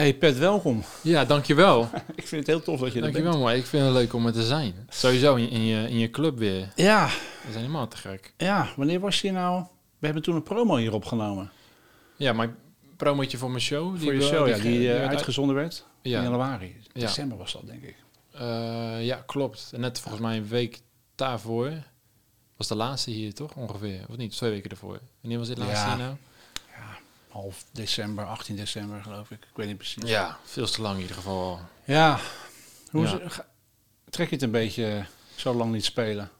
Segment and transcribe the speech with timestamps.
[0.00, 0.82] Hey Pet, welkom.
[1.02, 1.88] Ja, dankjewel.
[2.14, 3.44] ik vind het heel tof dat je er dankjewel, bent.
[3.44, 4.74] maar ik vind het leuk om er te zijn.
[4.88, 6.72] Sowieso in, in, je, in je club weer.
[6.76, 8.32] Ja, Dat is helemaal te gek.
[8.36, 9.62] ja, wanneer was je nou?
[9.98, 11.50] We hebben toen een promo hier opgenomen.
[12.16, 12.56] Ja, mijn
[12.96, 13.98] promotje voor mijn show.
[14.00, 15.84] voor je show, ja, die die eh, uitgezonden werd.
[16.02, 16.76] In Ja, januari.
[16.92, 17.00] Ja.
[17.00, 17.96] December was dat, denk ik.
[18.32, 19.72] eh, ja, klopt.
[19.76, 20.80] Net volgens mij een week
[21.14, 21.72] daarvoor
[22.56, 23.54] was de laatste hier, toch?
[23.56, 24.00] Ongeveer.
[24.08, 24.36] Of niet?
[24.36, 25.00] Twee weken ervoor.
[25.20, 25.96] Wanneer was dit laatste Ja.
[25.96, 26.16] hier nou?
[27.30, 29.42] Half december, 18 december geloof ik.
[29.42, 30.04] Ik weet niet precies.
[30.10, 31.42] Ja, veel te lang in ieder geval.
[31.42, 31.60] al.
[31.84, 32.20] Ja.
[32.90, 33.20] Hoe Ja.
[34.10, 35.04] trek je het een beetje eh,
[35.36, 36.30] zo lang niet spelen?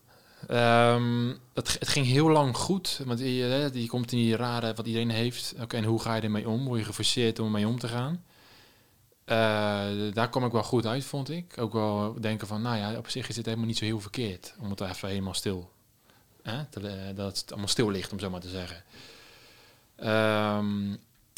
[0.48, 4.74] Ehm, het, het ging heel lang goed, want je, hè, die komt in die rare
[4.74, 5.54] wat iedereen heeft.
[5.60, 6.64] Oké, en hoe ga je ermee om?
[6.64, 8.24] Word je geforceerd om ermee om te gaan?
[9.24, 11.58] Eh, daar kwam ik wel goed uit, vond ik.
[11.58, 14.54] Ook wel denken van, nou ja, op zich is het helemaal niet zo heel verkeerd.
[14.58, 15.70] Om het even helemaal stil,
[16.42, 18.82] hè, eh, dat het allemaal stil ligt, om zo maar te zeggen.
[20.00, 20.88] Ehm,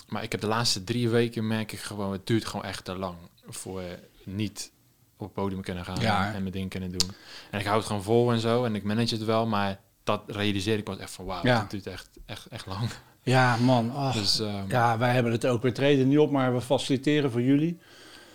[0.09, 2.95] maar ik heb de laatste drie weken merk ik gewoon, het duurt gewoon echt te
[2.97, 3.17] lang
[3.49, 3.83] voor
[4.25, 4.71] niet
[5.17, 6.33] op het podium kunnen gaan Ja.
[6.33, 7.11] en mijn ding kunnen doen.
[7.51, 10.23] En ik hou het gewoon vol en zo en ik manage het wel, maar dat
[10.27, 11.61] realiseer ik pas echt van wauw, Ja.
[11.61, 12.89] het duurt echt, echt, echt lang.
[13.23, 13.95] Ja, man.
[13.95, 14.15] ach.
[14.15, 15.63] Dus ehm, Ja, wij hebben het ook.
[15.63, 17.79] We treden niet op, maar we faciliteren voor jullie.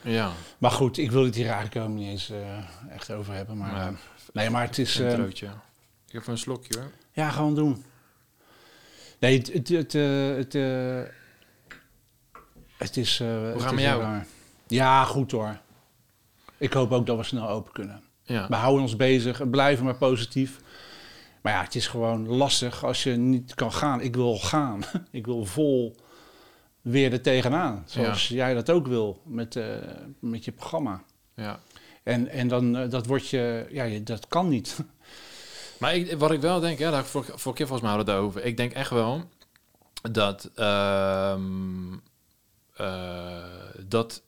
[0.02, 2.38] ja, Maar goed, ik wil het hier eigenlijk ook niet eens eh,
[2.90, 3.58] echt over hebben.
[3.58, 3.88] Maar, Ja.
[3.88, 3.94] eh,
[4.34, 4.98] nee, maar het is...
[5.00, 5.46] een trootje.
[6.08, 6.92] Ik heb een slokje hoor.
[7.12, 7.84] Ja, gewoon doen.
[9.20, 11.02] Nee, het, het, het, eh, het, eh,
[12.78, 13.20] het is...
[13.20, 14.02] is met heel jou?
[14.02, 14.26] raar.
[14.68, 15.60] Ja, goed hoor.
[16.58, 18.02] Ik hoop ook dat we snel open kunnen.
[18.24, 18.48] Ja.
[18.48, 20.60] We houden ons bezig en blijven maar positief.
[21.42, 24.02] Maar ja, het is gewoon lastig als je niet kan gaan.
[24.02, 24.84] Ik wil gaan.
[25.12, 25.96] Ik wil vol
[26.82, 27.84] weer er tegenaan.
[27.86, 29.60] Zoals jij dat ook wil met,
[30.20, 31.04] met je programma.
[31.36, 31.60] ja.
[32.04, 33.68] En, en dan, dat wordt je...
[33.72, 34.78] Ja, je, dat kan niet.
[35.78, 38.30] Maar wat ik wel denk, ja, daar voor, voor keer volgens mij hadden we het
[38.30, 38.46] over.
[38.46, 39.30] Ik denk echt wel
[40.12, 41.94] dat, ehm,
[42.74, 43.44] eh,
[43.86, 44.22] dat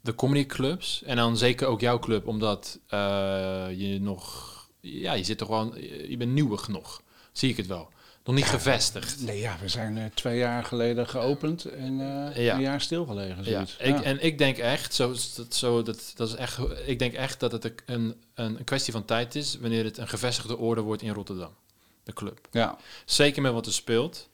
[0.00, 4.50] de comedyclubs, en dan zeker ook jouw club, omdat eh, je nog,
[4.80, 5.76] ja, je zit toch wel,
[6.08, 7.88] je bent nieuwig nog, zie ik het wel.
[8.24, 9.20] Nog niet gevestigd.
[9.20, 11.96] Nee, ja, we zijn eh, twee jaar geleden geopend en
[12.34, 12.54] Ja.
[12.54, 13.44] een jaar stilgelegen.
[13.44, 17.14] Ja, ik, en ik denk echt, zo, dat, zo, dat, dat is echt, ik denk
[17.14, 20.80] echt dat het een, een, een kwestie van tijd is wanneer het een gevestigde orde
[20.80, 21.54] wordt in Rotterdam,
[22.04, 22.38] de club.
[22.50, 22.76] ja.
[23.04, 24.28] Zeker met wat er speelt.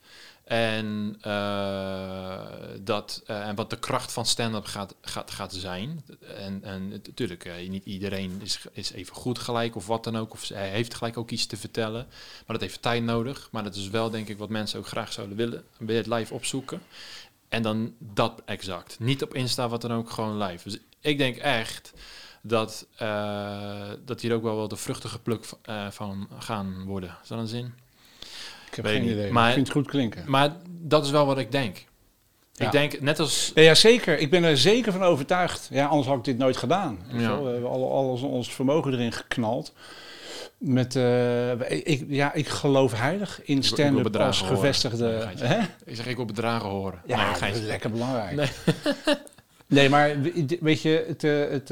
[0.48, 2.40] En, eh,
[2.80, 6.04] dat, eh, en wat de kracht van stand-up gaat, gaat, gaat zijn.
[6.36, 10.32] En, en natuurlijk, eh, niet iedereen is, is even goed gelijk of wat dan ook.
[10.32, 12.06] Of hij heeft gelijk ook iets te vertellen.
[12.46, 13.48] Maar dat heeft tijd nodig.
[13.52, 15.64] Maar dat is wel, denk ik, wat mensen ook graag zouden willen.
[15.78, 16.82] Weer het live opzoeken.
[17.48, 18.98] En dan dat exact.
[18.98, 20.68] Niet op Insta, wat dan ook, gewoon live.
[20.68, 21.92] Dus ik denk echt
[22.42, 22.86] dat,
[24.04, 27.16] dat hier ook wel wel de vruchten geplukt eh, van gaan worden.
[27.22, 27.74] Is dat een zin?
[28.70, 29.32] Ik heb Weet geen idee.
[29.32, 30.24] Maar- ik vind het goed klinken.
[30.26, 31.86] Maar dat is wel wat ik denk.
[32.52, 32.66] Ja.
[32.66, 33.52] Ik denk, net als...
[33.54, 34.18] Nee, ja, zeker.
[34.18, 35.68] Ik ben er zeker van overtuigd.
[35.70, 36.98] Ja, anders had ik dit nooit gedaan.
[37.12, 37.42] Ja.
[37.42, 39.72] We hebben al, ons vermogen erin geknald.
[40.58, 45.28] Met, eh, ik, ja, ik geloof heilig in stand-up als gevestigde...
[45.38, 45.48] Nee.
[45.48, 45.58] Hè?
[45.84, 47.00] Ik zeg, ik wil bedragen horen.
[47.06, 48.36] Ja, Nee, dat is lekker belangrijk.
[48.36, 48.48] Nee.
[49.66, 51.70] Nee, maar we- weet je, het, eh, het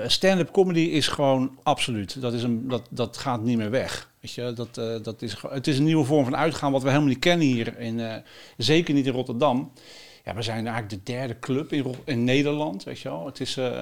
[0.00, 2.20] eh, stand-up comedy is gewoon absoluut.
[2.20, 4.10] Dat, is een, dat, dat gaat niet meer weg.
[4.24, 6.88] Weet je, dat, eh, dat is, het is een nieuwe vorm van uitgaan wat we
[6.88, 7.78] helemaal niet kennen hier.
[7.78, 8.16] In, eh,
[8.56, 9.72] zeker niet in Rotterdam.
[10.24, 11.72] Ja, we zijn eigenlijk de derde club
[12.04, 13.26] in, Nederland, weet je wel.
[13.26, 13.80] Het is, eh,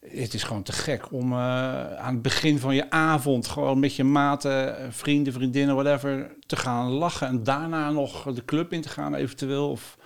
[0.00, 3.46] het is gewoon te gek om aan het begin van je avond...
[3.46, 6.34] gewoon met je maten, vrienden, vriendinnen, whatever...
[6.46, 9.70] te gaan lachen en daarna nog de club in te gaan eventueel...
[9.70, 9.98] of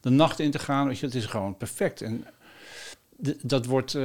[0.00, 0.86] de nacht in te gaan.
[0.86, 2.02] Weet je, het is gewoon perfect.
[2.02, 2.24] En
[3.42, 3.98] dat wordt,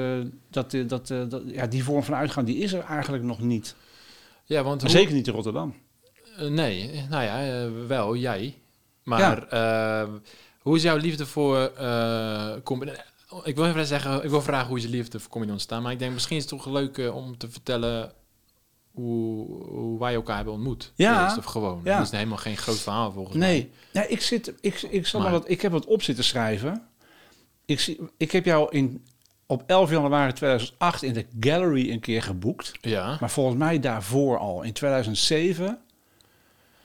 [0.49, 3.75] dat, dat, dat, ja, die vorm van uitgaan, die is er eigenlijk nog niet.
[4.45, 5.73] Ja, want hoe- zeker niet in Rotterdam.
[6.37, 8.55] eh, nee, nou ja, eh, wel, jij.
[9.03, 10.09] Maar eh,
[10.59, 11.57] hoe is jouw liefde voor...
[11.77, 12.55] eh
[13.43, 15.81] ik wil even zeggen, ik wil vragen hoe is je liefde voor comedy ontstaan.
[15.83, 18.11] Maar ik denk, misschien is het toch leuk eh, om te vertellen...
[18.91, 20.91] Hoe, hoe wij elkaar hebben ontmoet.
[20.95, 21.23] Ja.
[21.23, 21.81] Eerst, of gewoon.
[21.83, 21.97] Ja.
[21.97, 23.47] Dat is helemaal geen groot verhaal volgens mij.
[23.49, 26.23] Nee, nee ik, zit, ik, ik, zal maar Maar- wat, ik heb wat op zitten
[26.23, 26.87] schrijven.
[27.65, 29.05] Ik, zie, ik heb jou in,
[29.45, 32.71] op 11 januari 2008 in de Gallery een keer geboekt.
[32.81, 33.17] Ja.
[33.19, 35.79] Maar volgens mij daarvoor al, in 2007,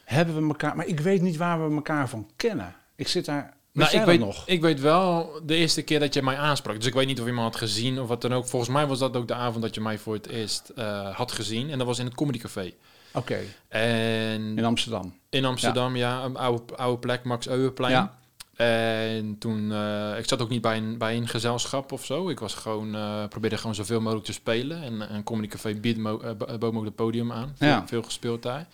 [0.05, 0.77] hebben we elkaar...
[0.77, 2.75] Maar ik weet niet waar we elkaar van kennen.
[2.97, 3.59] Ik zit daar...
[3.73, 4.43] Nou, ik ik weet, nog.
[4.47, 6.77] ik weet wel de eerste keer dat je mij aansprak.
[6.77, 8.47] Dus ik weet niet of iemand had gezien of wat dan ook.
[8.47, 11.33] Volgens mij was dat ook de avond dat je mij voor het eerst eh, had
[11.33, 11.71] gezien.
[11.71, 12.73] En dat was in het Comedy Café.
[13.13, 15.15] Oké, En in Amsterdam.
[15.31, 17.93] in Amsterdam, ja, een oude, oude plek, Max Euwenplein.
[17.93, 18.19] Ja.
[18.61, 22.29] En toen, eh, ik zat ook niet bij een, bij een gezelschap of zo.
[22.29, 24.83] Ik was gewoon, eh, probeerde gewoon zoveel mogelijk te spelen.
[24.83, 27.53] En een Comedy Café biedt mo- bo- bood me ook het podium aan.
[27.57, 27.87] Veel, Ja.
[27.87, 28.69] veel gespeeld daar.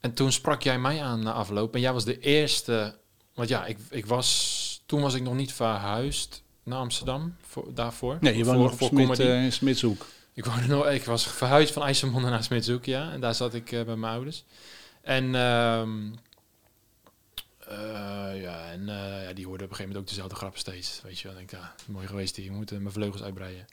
[0.00, 1.74] En toen sprak jij mij aan na afloop.
[1.74, 2.94] En jij was de eerste...
[3.34, 8.16] Want ja, ik, ik was toen was ik nog niet verhuisd naar Amsterdam voor, daarvoor.
[8.20, 10.06] Nee, je woonde nog voor Smit, eh, in Smitshoek.
[10.34, 13.10] Ik, woonde nog, ik was verhuisd van IJsselmonde naar Smitshoek, ja.
[13.12, 14.44] En daar zat ik bij mijn ouders.
[15.02, 15.90] En, ehm,
[17.68, 21.00] eh, ja, en eh, ja, die hoorden op een gegeven moment ook dezelfde grappen steeds.
[21.04, 22.44] Weet je wel, ik denk, ja, mooi geweest hier.
[22.44, 23.66] Ik moet eh, mijn vleugels uitbreiden.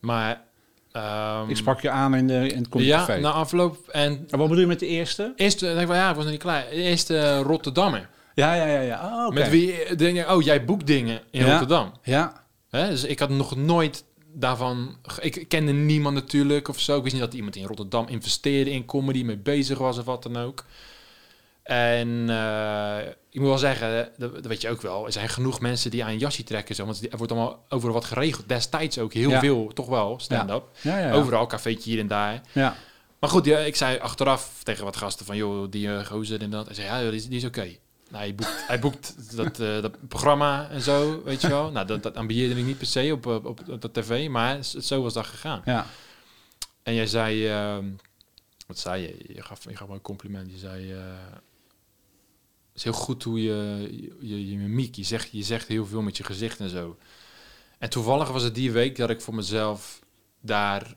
[0.00, 0.42] Maar...
[0.92, 3.20] ehm, Ik sprak je aan in, de, in het Ja, café.
[3.20, 3.88] na afloop.
[3.88, 5.32] En En wat bedoel je met de eerste?
[5.36, 6.68] eerst eh, denk ik van, ja, ik was nog niet klaar.
[6.68, 8.08] Eerst eh, Rotterdammer.
[8.34, 8.80] Ja, ja, ja.
[8.80, 9.26] ja.
[9.26, 9.34] Oh.
[9.34, 11.50] Met wie denk je, oh, jij boekt dingen in Ja.
[11.50, 11.92] Rotterdam.
[12.02, 12.88] Ja, Hè?
[12.88, 14.96] Dus ik had nog nooit daarvan...
[15.20, 16.96] Ik kende niemand natuurlijk of zo.
[16.96, 20.22] Ik wist niet dat iemand in Rotterdam investeerde in comedy, mee bezig was of wat
[20.22, 20.64] dan ook.
[21.64, 22.98] En eh,
[23.30, 25.06] ik moet wel zeggen, dat, dat weet je ook wel.
[25.06, 26.74] Er zijn genoeg mensen die aan een jasje trekken.
[26.74, 28.48] Zo, want er wordt allemaal overal wat geregeld.
[28.48, 29.40] Destijds ook heel Ja.
[29.40, 30.64] veel, toch wel, stand-up.
[30.80, 31.12] ja.
[31.12, 32.40] Overal, cafeetje hier en daar.
[32.52, 32.76] Ja,
[33.18, 36.50] Maar goed, ja, ik zei achteraf tegen wat gasten van, joh, die uh, gozer en
[36.50, 36.66] dat.
[36.66, 37.60] Hij zei, ja, joh, die is, die is oké.
[38.10, 41.70] Nou, hij boekt, hij boekt dat, eh, dat programma en zo, weet je wel.
[41.70, 45.02] Nou, dat, dat ambieerde ik niet per se op, op, op, de tv, maar zo
[45.02, 45.62] was dat gegaan.
[45.64, 45.86] ja.
[46.82, 47.84] En jij zei, ehm,
[48.66, 49.34] wat zei je?
[49.34, 50.50] Je gaf, je gaf me een compliment.
[50.50, 50.94] Je zei,
[52.74, 53.88] is heel goed hoe je,
[54.20, 56.96] je, je mimiek, je zegt, je zegt heel veel met je gezicht en zo.
[57.78, 60.00] En toevallig was het die week dat ik voor mezelf
[60.40, 60.94] daar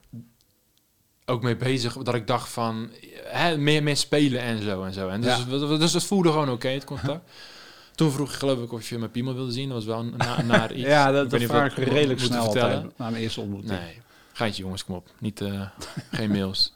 [1.26, 2.90] ook mee bezig, dat ik dacht van,
[3.24, 5.08] hè, meer, meer spelen en zo en zo.
[5.10, 5.78] En dus, Ja.
[5.78, 7.30] dus het voelde gewoon oké, het contact.
[7.96, 9.70] Toen vroeg ik geloof ik of je mijn piemel wilde zien.
[9.70, 10.88] Dat was wel na, naar iets.
[10.88, 12.92] ja dat, ik moet- redelijk moet snel vertellen.
[12.98, 13.72] na mijn eerste ontmoeting.
[13.80, 14.02] Nee,
[14.34, 15.10] geintje jongens, kom op.
[15.20, 15.62] Niet, eh,
[16.12, 16.74] geen mails.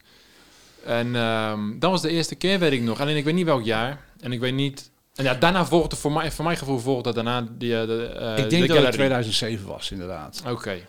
[0.86, 3.00] En ehm, dat was de eerste keer, weet ik nog.
[3.02, 4.06] Alleen ik weet niet welk jaar.
[4.20, 4.91] En ik weet niet...
[5.16, 8.38] En ja, daarna volgde, voor, mij, voor mijn gevoel volgde daarna die, eh, de, eh,
[8.38, 8.92] ik de denk dat het gallery.
[8.92, 10.44] 2007 was, inderdaad.
[10.48, 10.80] Oké.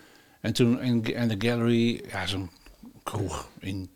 [0.41, 2.49] En toen in, in de gallery, ja, zo'n
[3.03, 3.89] kroeg in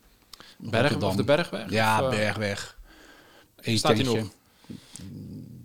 [0.57, 1.09] Berg, Rotterdam.
[1.09, 1.69] of de Bergweg?
[1.69, 2.77] Ja, Of, eh, Bergweg.
[3.59, 4.19] Staat hij Eetentje.
[4.19, 4.29] nog?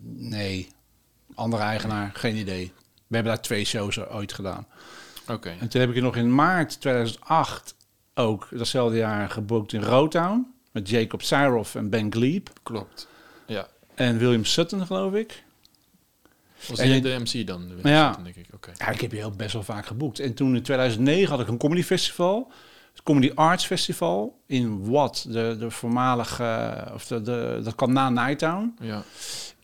[0.02, 0.68] Nee.
[1.34, 2.72] Andere eigenaar, geen idee.
[3.06, 4.66] We hebben daar twee shows ooit gedaan.
[5.28, 5.54] Oké.
[5.60, 7.74] En toen heb ik je nog in maart 2008
[8.14, 10.54] ook datzelfde jaar geboekt in Rotown.
[10.72, 12.50] Met Jacob Syroff en Ben Gleep.
[12.62, 13.08] Klopt.
[13.94, 15.44] En William Sutton, geloof ik.
[16.68, 17.68] Was En ik- de MC dan?
[17.82, 18.16] Ja.
[18.22, 18.46] denk ik.
[18.54, 18.70] Oké.
[18.78, 20.18] Ja, ik heb je heel best wel vaak geboekt.
[20.18, 22.50] En toen in 2009 had ik een comedy festival.
[22.92, 28.10] Het Comedy Arts Festival in Wat, de, de voormalige, of de, de, dat kwam na
[28.10, 28.74] Nighttown.
[28.80, 29.02] Ja.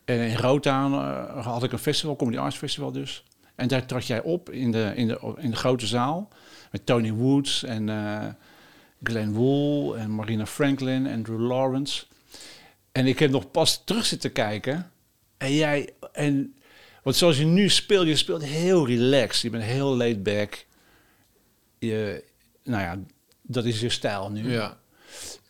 [0.05, 3.23] En in Rotown eh, had ik een festival, Comedy Arts Festival dus.
[3.55, 6.27] En daar trad jij op in de, in de, in de grote zaal.
[6.71, 8.25] Met Tony Woods en eh
[9.03, 12.05] Glenn Wool en Marina Franklin en Drew Lawrence.
[12.99, 14.91] En ik heb nog pas terug zitten kijken.
[15.37, 16.55] En jij, en,
[17.03, 19.41] want zoals je nu speelt, je speelt heel relaxed.
[19.41, 20.65] Je bent heel laid back.
[21.77, 22.23] Je,
[22.63, 22.99] nou ja,
[23.41, 24.51] dat is je stijl nu.
[24.51, 24.77] Ja.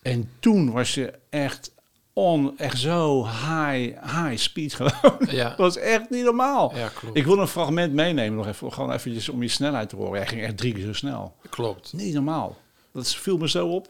[0.01, 1.73] En toen was je echt
[2.13, 5.27] on, echt zo high, high speed gewoon.
[5.29, 5.49] Ja.
[5.49, 6.75] Dat was echt niet normaal.
[6.75, 7.17] Ja, klopt.
[7.17, 10.17] Ik wil een fragment meenemen nog even, gewoon eventjes om je snelheid te horen.
[10.17, 11.35] Hij ging echt drie keer zo snel.
[11.49, 11.93] Klopt.
[11.93, 12.57] Niet normaal.
[12.93, 13.89] Dat viel me zo op.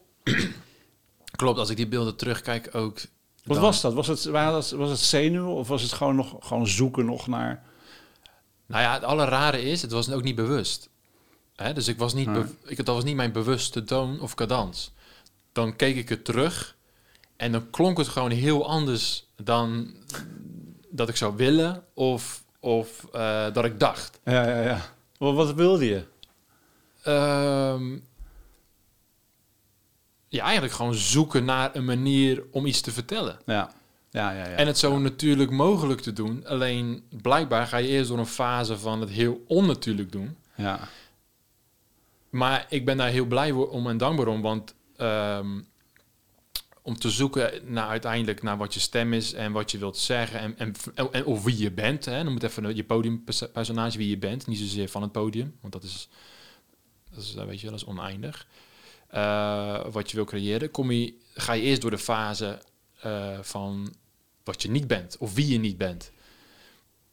[1.35, 2.99] Klopt, als ik die beelden terugkijk ook...
[3.43, 3.93] Wat dan- was dat?
[3.93, 4.69] Was het, waren dat?
[4.69, 7.63] was het zenuwen of was het gewoon nog gewoon zoeken nog naar...
[8.65, 10.89] Nou ja, het alle rare is, het was ook niet bewust.
[11.55, 11.73] Hè?
[11.73, 12.29] Dus ik was niet,
[12.65, 14.91] ik, dat was niet mijn bewuste toon of cadans.
[15.51, 16.75] Dan keek ik het terug
[17.35, 19.93] en dan klonk het gewoon heel anders dan
[20.89, 24.19] dat ik zou willen of, of eh, dat ik dacht.
[24.23, 24.81] Ja, ja, ja.
[25.17, 26.03] Wat, wat wilde je?
[27.03, 27.97] Ehm,
[30.29, 33.39] ja, eigenlijk gewoon zoeken naar een manier om iets te vertellen.
[33.45, 33.71] Ja,
[34.11, 34.47] ja, ja.
[34.47, 34.55] ja.
[34.55, 36.45] En het zo natuurlijk mogelijk te doen.
[36.45, 40.37] Alleen blijkbaar ga je eerst door een fase van het heel onnatuurlijk doen.
[40.55, 40.79] ja.
[42.29, 45.59] Maar ik ben daar heel blij om en dankbaar om, want ehm,
[46.81, 50.39] om te zoeken naar uiteindelijk naar wat je stem is en wat je wilt zeggen
[50.39, 50.73] en, en,
[51.11, 52.05] en of wie je bent.
[52.05, 52.23] Hè.
[52.23, 55.83] Dan moet even je podiumpersonage wie je bent, niet zozeer van het podium, want dat
[55.83, 56.09] is,
[57.11, 58.47] dat is, weet je, wel, dat is oneindig.
[59.09, 62.61] Eh, wat je wil creëren, kom je, ga je eerst door de fase
[63.01, 63.93] eh, van
[64.43, 66.11] wat je niet bent of wie je niet bent.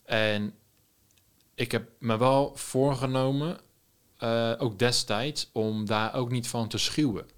[0.04, 0.54] En
[1.54, 3.60] ik heb me wel voorgenomen
[4.16, 7.28] eh, ook destijds, om daar ook niet van te schuwen.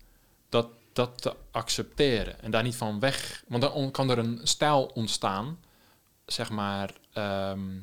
[0.48, 3.44] Dat, dat te accepteren en daar niet van weg.
[3.48, 5.58] Want dan kan er een stijl ontstaan,
[6.26, 7.78] zeg maar, ehm,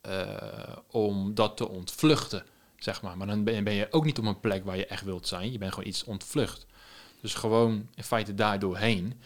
[0.00, 2.44] eh, om dat te ontvluchten,
[2.82, 3.16] zeg maar.
[3.16, 5.28] Maar dan ben je, ben je ook niet op een plek waar je echt wilt
[5.28, 5.52] zijn.
[5.52, 6.66] Je bent gewoon iets ontvlucht.
[7.20, 9.20] Dus gewoon in feite daar doorheen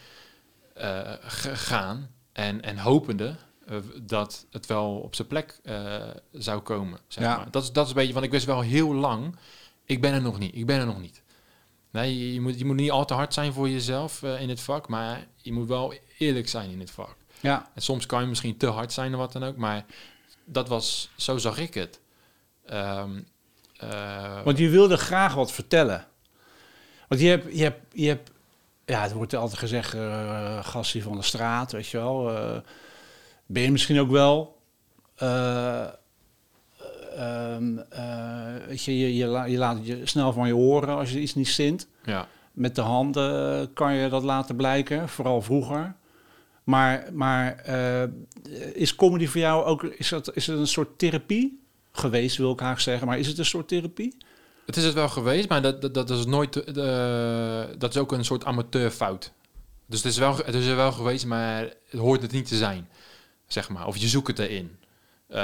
[1.21, 3.35] ge- gaan en, en hopende
[3.67, 6.99] eh, dat het wel op zijn plek eh, zou komen.
[7.07, 7.37] Zeg Ja.
[7.37, 7.51] maar.
[7.51, 9.35] dat, is, dat is een beetje, want ik wist wel heel lang,
[9.85, 11.21] ik ben er nog niet, ik ben er nog niet.
[11.91, 14.59] Nee, je, je moet, je moet niet al te hard zijn voor jezelf in het
[14.61, 17.15] vak, maar je moet wel eerlijk zijn in het vak.
[17.39, 17.71] ja.
[17.73, 19.85] En soms kan je misschien te hard zijn of wat dan ook, maar
[20.45, 21.99] dat was, zo zag ik het.
[22.65, 23.21] Ehm,
[23.79, 26.05] eh, Want je wilde graag wat vertellen.
[27.07, 28.31] Want je hebt, je hebt, je hebt
[28.85, 32.31] ja, het wordt altijd gezegd, uh, gastie van de straat, weet je wel.
[32.31, 32.57] Uh,
[33.45, 34.61] ben je misschien ook wel.
[37.19, 37.75] Um,
[38.67, 41.47] weet je, je, je, je, laat je snel van je horen als je iets niet
[41.47, 41.87] zint.
[42.03, 42.27] ja.
[42.51, 45.95] Met de handen kan je dat laten blijken, vooral vroeger.
[46.63, 47.65] Maar, maar
[48.73, 51.66] is comedy voor jou ook, is, dat, is het een soort therapie
[51.99, 53.07] geweest, wil ik graag zeggen.
[53.07, 54.17] Maar is het een soort therapie?
[54.67, 56.55] Het is het wel geweest, maar dat, dat, dat is nooit.
[56.77, 59.31] Uh, dat is ook een soort amateurfout.
[59.85, 62.55] Dus het is, wel, het is er wel geweest, maar het hoort het niet te
[62.55, 62.89] zijn.
[63.47, 63.87] Zeg maar.
[63.87, 64.77] Of je zoekt het erin.
[65.29, 65.37] Uh,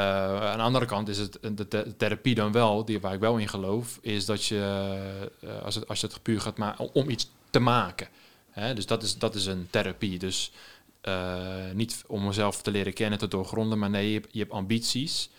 [0.49, 3.47] aan de andere kant is het de, therapie dan wel, die, waar ik wel in
[3.47, 4.95] geloof, is dat je,
[5.43, 8.07] uh, als, het, als je het puur gaat maken, om iets te maken.
[8.49, 8.73] Hè?
[8.73, 10.19] Dus dat is, dat is een therapie.
[10.19, 10.51] Dus
[11.73, 15.29] niet om mezelf te leren kennen, te doorgronden, maar nee, je je hebt ambities.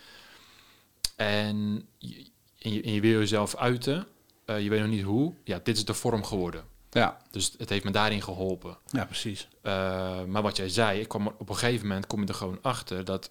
[1.16, 2.26] En je,
[2.58, 4.06] en je, en je wil jezelf uiten,
[4.46, 6.64] uh, je weet nog niet hoe, ja, dit is de vorm geworden.
[6.90, 7.22] Ja.
[7.30, 8.78] Dus het heeft me daarin geholpen.
[8.86, 9.48] Ja, precies.
[9.62, 12.58] Uh, maar wat jij zei, ik kwam op een gegeven moment kom je er gewoon
[12.62, 13.30] achter dat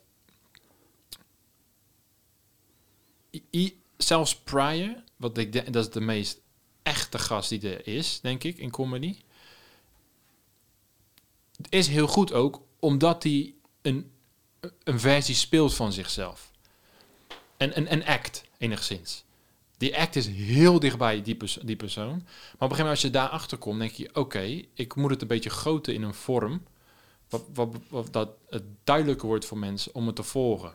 [3.52, 6.42] I, zelfs Pryor, wat ik denk, dat is de meest
[6.84, 9.18] echte gast die er is, denk ik, in comedy,
[11.70, 14.12] is heel goed ook omdat hij een,
[14.84, 16.52] een versie speelt van zichzelf.
[17.64, 19.24] En een, een act, enigszins.
[19.78, 22.08] Die act is heel dichtbij die, pers die persoon.
[22.08, 24.10] Maar op een gegeven moment als je daarachter komt, denk je...
[24.14, 26.64] oké, ik moet het een beetje groten in een vorm...
[27.30, 30.74] Wat, wat, wat, dat het duidelijker wordt voor mensen om het te volgen.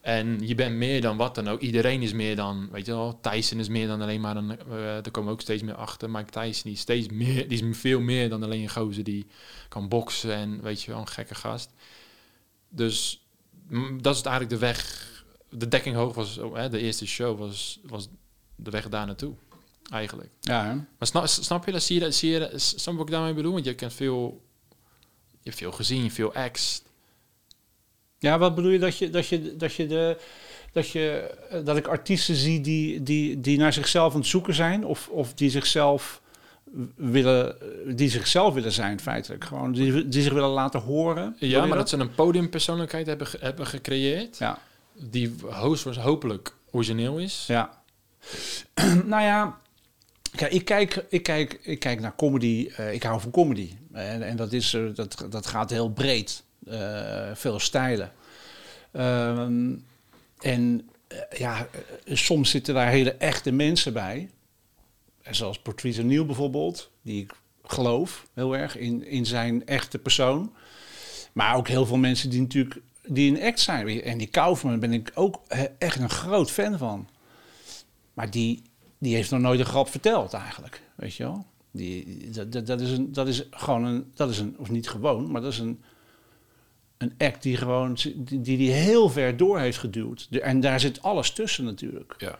[0.00, 1.60] En je bent meer dan wat dan ook.
[1.60, 4.50] Iedereen is meer dan, weet je wel, Tyson is meer dan alleen maar een...
[4.50, 6.10] Uh, daar komen we ook steeds meer achter.
[6.10, 9.26] Mike Tyson die is steeds meer, die is veel meer dan alleen een gozer die
[9.68, 11.72] kan boksen en weet je wel, een gekke gast.
[12.68, 13.26] Dus
[14.00, 15.05] dat is eigenlijk de weg
[15.50, 18.08] de dekking hoog was, oh, hè, de eerste show was, was
[18.56, 19.34] de weg daar naartoe,
[19.90, 20.30] eigenlijk.
[20.40, 20.74] Ja, hè?
[20.74, 21.82] Maar snap, snap je dat?
[21.82, 22.14] Zie je dat?
[22.14, 22.60] Zie je dat?
[22.60, 23.52] Snap wat ik daarmee bedoel?
[23.52, 24.42] Want je kent veel,
[25.30, 26.82] je hebt veel gezien, veel acts.
[28.18, 30.18] Ja, wat bedoel je dat je, dat je, dat je de
[30.72, 31.34] dat, je,
[31.64, 35.34] dat ik artiesten zie die, die, die naar zichzelf aan het zoeken zijn of, of
[35.34, 36.22] die zichzelf
[36.96, 37.56] willen,
[37.96, 39.44] die zichzelf willen zijn, feitelijk.
[39.44, 41.36] Gewoon die, die zich willen laten horen.
[41.38, 41.78] Ja, maar dat?
[41.78, 44.38] dat ze een podiumpersoonlijkheid hebben, hebben gecreëerd.
[44.38, 44.58] Ja
[44.98, 47.44] die host hopelijk origineel is.
[47.46, 47.82] Ja.
[49.04, 49.60] nou ja,
[50.34, 52.70] kijk, ik kijk, ik kijk, ik kijk naar comedy.
[52.80, 53.70] Uh, ik hou van comedy.
[53.92, 56.44] En, en dat, is, uh, dat, dat gaat heel breed.
[56.68, 58.12] Uh, veel stijlen.
[58.92, 59.74] Ehm,
[60.38, 60.88] en
[61.36, 61.68] ja,
[62.04, 64.30] soms zitten daar hele echte mensen bij.
[65.30, 66.90] Zoals Patrice Neal bijvoorbeeld.
[67.02, 67.32] Die ik
[67.64, 70.52] geloof heel erg in, in zijn echte persoon.
[71.32, 74.02] Maar ook heel veel mensen die natuurlijk die een act zijn.
[74.02, 75.42] En die Kaufman ben ik ook
[75.78, 77.08] echt een groot fan van.
[78.14, 78.62] Maar die,
[78.98, 81.46] die heeft nog nooit een grap verteld eigenlijk, weet je wel.
[81.70, 85.30] Die, dat, dat, is een, dat is gewoon een, dat is een, of niet gewoon,
[85.30, 85.82] maar dat is een,
[86.98, 90.28] een act die gewoon, die, die heel ver door heeft geduwd.
[90.30, 92.14] En daar zit alles tussen natuurlijk.
[92.18, 92.38] Ja.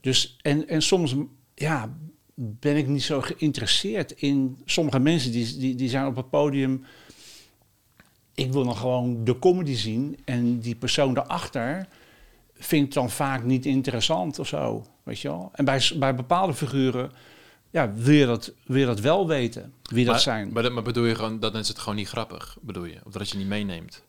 [0.00, 1.14] Dus, en, en soms,
[1.54, 1.96] ja,
[2.34, 6.84] ben ik niet zo geïnteresseerd in sommige mensen die, die, die zijn op het podium
[8.36, 11.86] ik wil dan gewoon de comedy zien en die persoon daarachter
[12.54, 15.50] vindt dan vaak niet interessant of zo, weet je wel.
[15.52, 17.12] En bij, bij bepaalde figuren,
[17.70, 20.52] ja, wil je dat, wil je dat wel weten, wie maar, dat zijn.
[20.52, 22.98] Maar, maar bedoel je gewoon, dat is het gewoon niet grappig, bedoel je?
[23.04, 24.02] Of dat je niet meeneemt?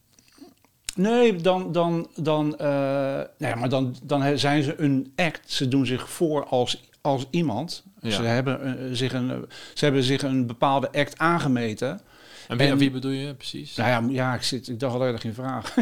[0.94, 5.52] Nee, dan, dan, dan, uh, nee, maar dan, dan zijn ze een act.
[5.52, 7.82] Ze doen zich voor als, als iemand.
[8.00, 8.10] Ja.
[8.10, 12.00] Ze, hebben, uh, zich een, ze hebben zich een bepaalde act aangemeten.
[12.48, 13.76] En wie, en wie bedoel je precies?
[13.76, 15.76] Nou ja, ja ik, zit, ik dacht al erg geen vraag.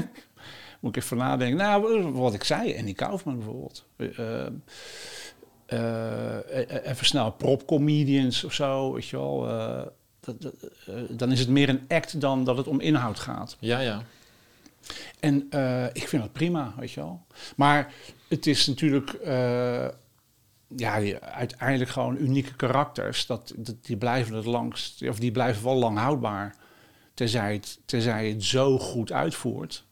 [0.80, 1.56] Moet ik even nadenken.
[1.56, 3.84] Nou, wat ik zei, en die Kaufman bijvoorbeeld.
[3.96, 4.10] Uh,
[5.72, 6.36] uh,
[6.84, 9.48] even snel, prop-comedians of zo, weet je wel.
[9.48, 9.82] Uh,
[10.20, 10.54] dat, dat,
[11.08, 13.56] dan is het meer een act dan dat het om inhoud gaat.
[13.60, 14.02] Ja, ja.
[15.20, 15.48] En
[15.92, 17.26] ik vind dat prima, weet je wel.
[17.56, 17.92] Maar
[18.28, 19.18] het is natuurlijk
[20.76, 23.26] ja, uiteindelijk gewoon unieke karakters.
[23.26, 26.56] Dat, dat, die blijven het langst, of die blijven wel lang houdbaar.
[27.14, 29.84] Tenzij het, tenzij het zo goed uitvoert.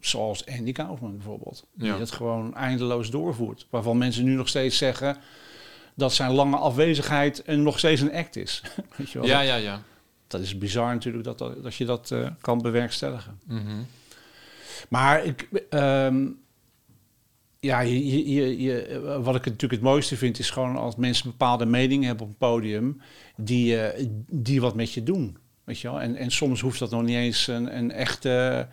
[0.00, 1.66] Zoals Andy Kaufman bijvoorbeeld.
[1.74, 1.98] Die ja.
[1.98, 3.66] het gewoon eindeloos doorvoert.
[3.70, 5.16] Waarvan mensen nu nog steeds zeggen
[5.94, 8.62] dat zijn lange afwezigheid en nog steeds een act is.
[8.96, 9.28] Weet je wel?
[9.28, 9.82] Ja, ja, ja.
[10.26, 13.40] Dat is bizar natuurlijk dat, dat, dat je dat uh, kan bewerkstelligen.
[13.46, 13.86] Mm -hmm.
[14.88, 16.40] Maar ik, um,
[17.60, 21.66] ja, je, je, je, wat ik natuurlijk het mooiste vind, is gewoon als mensen bepaalde
[21.66, 23.00] meningen hebben op een podium,
[23.36, 25.36] die, uh, die wat met je doen.
[25.64, 26.00] Weet je wel?
[26.00, 28.66] En, en soms hoeft dat nog niet eens een, een echte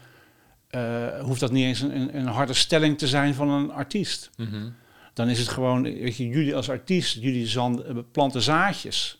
[0.76, 4.30] eh, hoeft dat niet eens een, een, harde stelling te zijn van een artiest.
[4.38, 4.70] Mhm.
[5.14, 9.20] Dan is het gewoon, weet je, jullie als artiest, jullie zand, eh, planten zaadjes.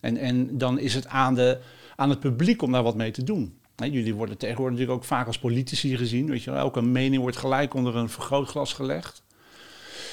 [0.00, 1.58] En, en dan is het aan, de,
[1.96, 3.58] aan het publiek om daar wat mee te doen.
[3.76, 6.30] Jullie worden tegenwoordig natuurlijk ook vaak als politici gezien.
[6.30, 6.60] Weet je, wel.
[6.60, 9.22] elke mening wordt gelijk onder een vergrootglas gelegd.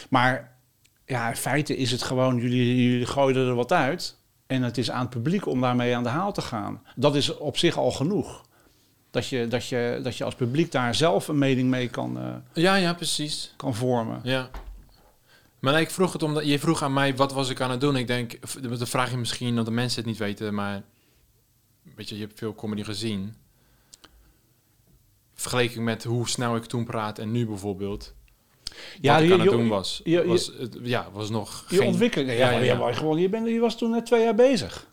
[0.09, 0.57] Maar
[1.05, 4.17] ja, in feite is het gewoon, jullie, jullie gooien er wat uit.
[4.47, 6.81] En het is aan het publiek om daarmee aan de haal te gaan.
[6.95, 8.45] Dat is op zich al genoeg.
[9.11, 12.35] Dat je, dat je, dat je als publiek daar zelf een mening mee kan, eh,
[12.53, 13.53] Ja, ja, precies.
[13.57, 14.19] kan vormen.
[14.23, 14.49] Ja.
[15.59, 17.95] Maar ik vroeg het omdat je vroeg aan mij wat was ik aan het doen.
[17.95, 20.83] Ik denk, dan vraag je misschien dat de mensen het niet weten, maar
[21.95, 23.35] weet je, je hebt veel comedy gezien.
[25.43, 28.13] Vergeleken met hoe snel ik toen praat en nu bijvoorbeeld.
[29.01, 31.75] Ja, wat ik aan het doen was, je- je- was het, ja, was nog Je
[31.77, 31.87] geen...
[31.87, 32.29] ontwikkeling.
[32.31, 32.79] Ja, Ja, ja, ja, ja, ja.
[32.79, 34.87] maar gewoon, je, bent, je was toen net twee jaar bezig.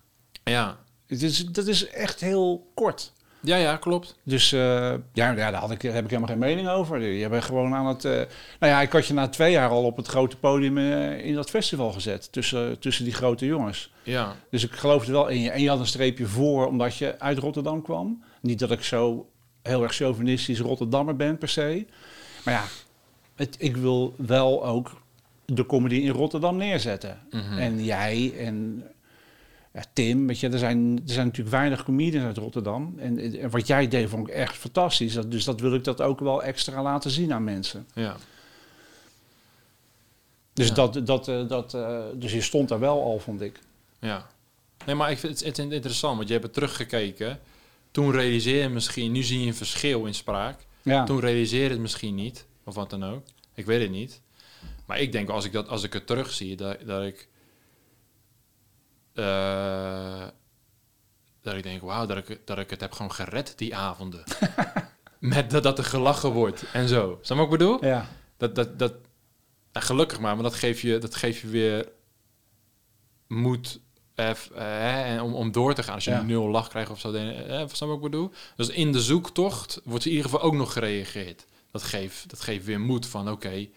[0.45, 3.13] Ja, Het is, dat is echt heel kort.
[3.41, 4.19] ja, ja, klopt.
[4.25, 4.61] Dus eh,
[5.13, 7.01] ja, ja, daar had ik, heb ik helemaal geen mening over.
[7.01, 8.05] Je bent gewoon aan het...
[8.05, 8.13] eh,
[8.61, 11.35] nou ja, ik had je na twee jaar al op het grote podium eh, in
[11.35, 12.33] dat festival gezet.
[12.33, 13.93] Tussen, tussen die grote jongens.
[14.03, 15.51] Ja, Dus ik geloofde wel in je.
[15.51, 18.23] En je had een streepje voor omdat je uit Rotterdam kwam.
[18.41, 19.29] Niet dat ik zo
[19.63, 21.87] heel erg chauvinistisch Rotterdammer ben per se.
[22.45, 22.65] Maar ja,
[23.35, 25.01] het, ik wil wel ook
[25.45, 27.19] de comedy in Rotterdam neerzetten.
[27.31, 27.59] Mhm.
[27.59, 28.85] En jij en
[29.73, 32.95] ja, Tim, weet je, er zijn, er zijn natuurlijk weinig comedians uit Rotterdam.
[32.99, 35.13] En, en wat jij deed vond ik echt fantastisch.
[35.15, 37.87] Dat, dus dat wil ik dat ook wel extra laten zien aan mensen.
[37.95, 38.17] ja.
[40.53, 40.75] Dus, Ja.
[40.75, 43.59] dat, dat, eh, dat, eh, dus je stond daar wel al, vond ik.
[44.01, 44.27] Ja.
[44.87, 47.39] Nee, maar ik vind het, het interessant, want je hebt het teruggekeken.
[47.91, 50.67] Toen realiseer je misschien, nu zie je een verschil in spraak.
[50.83, 53.25] Ja, Toen realiseer je het misschien niet, of wat dan ook.
[53.55, 54.21] Ik weet het niet.
[54.87, 57.29] Maar ik denk als ik, dat, als ik het terugzie, dat, dat ik...
[59.15, 60.27] eh,
[61.43, 64.25] dat ik denk, wauw, dat ik, dat ik het heb gewoon gered die avonden.
[65.19, 67.19] Met dat, dat er gelachen wordt en zo.
[67.23, 67.85] Snap je wat ik bedoel?
[67.85, 68.09] ja.
[68.37, 68.93] Dat, dat, dat,
[69.73, 71.89] nou, gelukkig maar, maar dat geeft je, dat geeft je weer
[73.29, 73.81] moed
[74.21, 75.95] eh, eh, om, om door te gaan.
[75.95, 76.23] Als je Ja.
[76.23, 78.31] nul lach krijgt of zo, eh, snap je wat ik bedoel?
[78.57, 81.47] Dus in de zoektocht wordt in ieder geval ook nog gereageerd.
[81.73, 83.71] Dat geeft, dat geeft weer moed van, oké, ik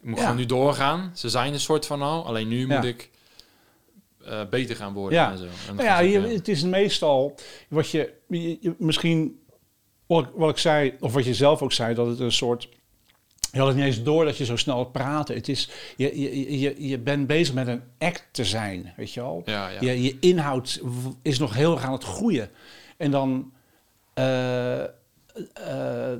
[0.00, 0.22] moet Ja.
[0.22, 1.12] gewoon nu doorgaan.
[1.14, 2.76] Ze zijn een soort van al, alleen nu Ja.
[2.76, 3.10] moet ik
[4.24, 5.30] eh, beter gaan worden Ja.
[5.30, 5.44] en zo.
[5.68, 7.34] En Nou ja, je, het is meestal
[7.68, 9.40] wat je, je- je- misschien
[10.34, 12.68] wat ik zei, of wat je zelf ook zei, dat het een soort.
[13.52, 15.34] Je had het niet eens door dat je zo snel praten.
[15.34, 19.20] Het is, je, je, je, je bent bezig met een act te zijn, weet je
[19.20, 19.42] wel.
[19.44, 19.80] ja, ja.
[19.80, 20.80] Je, je inhoud
[21.22, 22.50] is nog heel erg aan het groeien.
[22.96, 23.52] En dan,
[24.14, 26.12] eh, eh,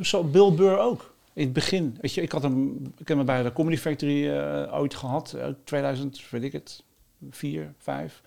[0.00, 1.14] zo Bill Burr ook.
[1.32, 4.28] In het begin, weet je, ik had hem, ik heb hem bij de Comedy Factory
[4.28, 6.82] eh, ooit gehad, eh, 2000, weet ik het,
[7.30, 8.22] 4, 5.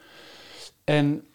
[0.83, 1.25] En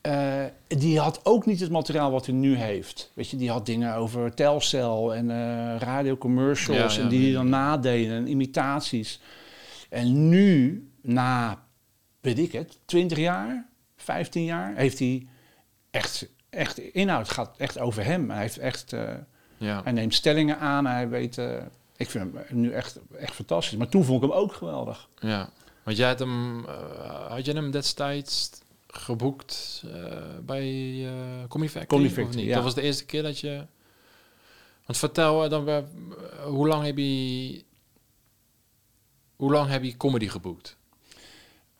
[0.00, 3.10] eh, die had ook niet het materiaal wat hij nu heeft.
[3.14, 7.48] Weet je, die had dingen over Telcel en eh radiocommercials Ja, ja, en die dan
[7.48, 9.20] nadeden en imitaties.
[9.88, 11.62] En nu, na,
[12.20, 15.26] weet ik het, 20 jaar, 15 jaar, heeft hij
[15.90, 18.30] echt, echt inhoud, gaat echt over hem.
[18.30, 19.08] Hij heeft echt, eh,
[19.56, 19.80] ja.
[19.82, 21.36] hij neemt stellingen aan, hij weet,
[21.96, 23.78] ik vind hem nu echt, echt fantastisch.
[23.78, 25.08] Maar toen vond ik hem ook geweldig.
[25.18, 25.48] Ja,
[25.82, 26.64] want jij had hem,
[27.28, 28.50] had je hem destijds
[28.92, 32.02] geboekt eh, bij eh Comedy Factory?
[32.02, 32.44] Comedy of niet?
[32.44, 32.54] ja.
[32.54, 33.66] Dat was de eerste keer dat je...
[34.86, 35.78] Want vertel eh, dan, eh,
[36.44, 37.64] hoe lang heb je...
[39.36, 40.76] Hoe lang heb je comedy geboekt?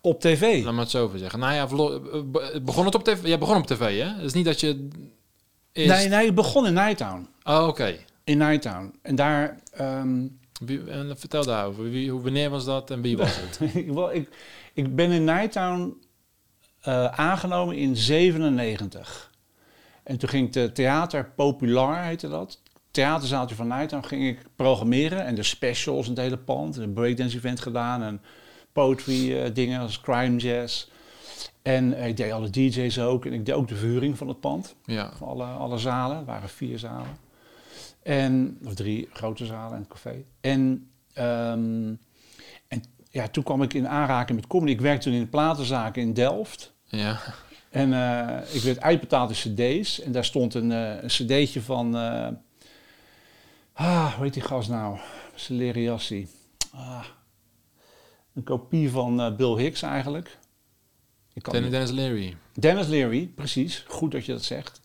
[0.00, 0.64] Op tv.
[0.64, 1.38] Laat me het zo zeggen.
[1.38, 3.26] Nou ja, eh, begon het op tv?
[3.26, 4.08] Jij begon op tv, hè?
[4.08, 4.88] Het is niet dat je...
[5.72, 7.28] Nee, nee, ik begon in Nighttown.
[7.44, 7.96] Oh, oké.
[8.24, 8.94] In Nighttown.
[9.02, 10.26] En daar, ehm,
[10.60, 11.90] Wie- En vertel daarover.
[11.90, 13.60] Wie, hoe, wanneer was dat en wie was het?
[14.12, 14.28] ik,
[14.74, 15.96] ik ben in Nighttown
[16.80, 19.30] eh, aangenomen in 97.
[20.02, 22.60] En toen ging de Theater Populair, heette dat.
[22.90, 25.24] Theaterzaaltje van Nighttown ging ik programmeren.
[25.24, 26.76] En de specials het hele pand.
[26.76, 28.22] Een breakdance event gedaan en
[28.72, 30.88] poetry eh, dingen als crime jazz.
[31.62, 33.26] En ik deed alle DJ's ook.
[33.26, 34.74] En ik deed ook de verhuring van het pand.
[34.84, 35.12] Ja.
[35.16, 36.16] Van alle, alle zalen.
[36.16, 37.16] Het waren vier zalen.
[38.02, 40.24] En, of drie grote zalen en een café.
[40.40, 42.00] En, ehm, en
[43.10, 44.72] ja, toen kwam ik in aanraking met comedy.
[44.72, 46.74] Ik werkte toen in een platenzaak in Delft.
[46.84, 47.20] Ja.
[47.70, 50.00] En eh, ik werd uitbetaald in cd's.
[50.00, 51.96] En daar stond een, eh, een cd'tje van...
[51.96, 52.28] eh,
[53.72, 54.98] ah, hoe heet die gast nou?
[55.34, 56.28] Celeri Jassi.
[56.72, 57.04] Ah,
[58.34, 60.38] een kopie van Bill Hicks eigenlijk.
[61.32, 62.36] Ik kan Dennis Leary.
[62.54, 63.84] Dennis Leary, precies.
[63.88, 64.80] Goed dat je dat zegt.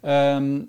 [0.00, 0.62] Ehm,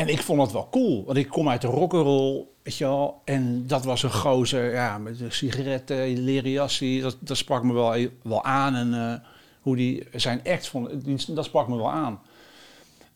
[0.00, 3.22] en ik vond het wel cool, want ik kom uit de rock'n'roll, weet je wel.
[3.24, 7.00] En dat was een gozer, ja, met sigaretten, leren jassie.
[7.00, 8.74] Dat, sprak me wel, wel aan.
[8.74, 9.28] En eh,
[9.60, 12.20] hoe die zijn act vond, dat sprak me wel aan.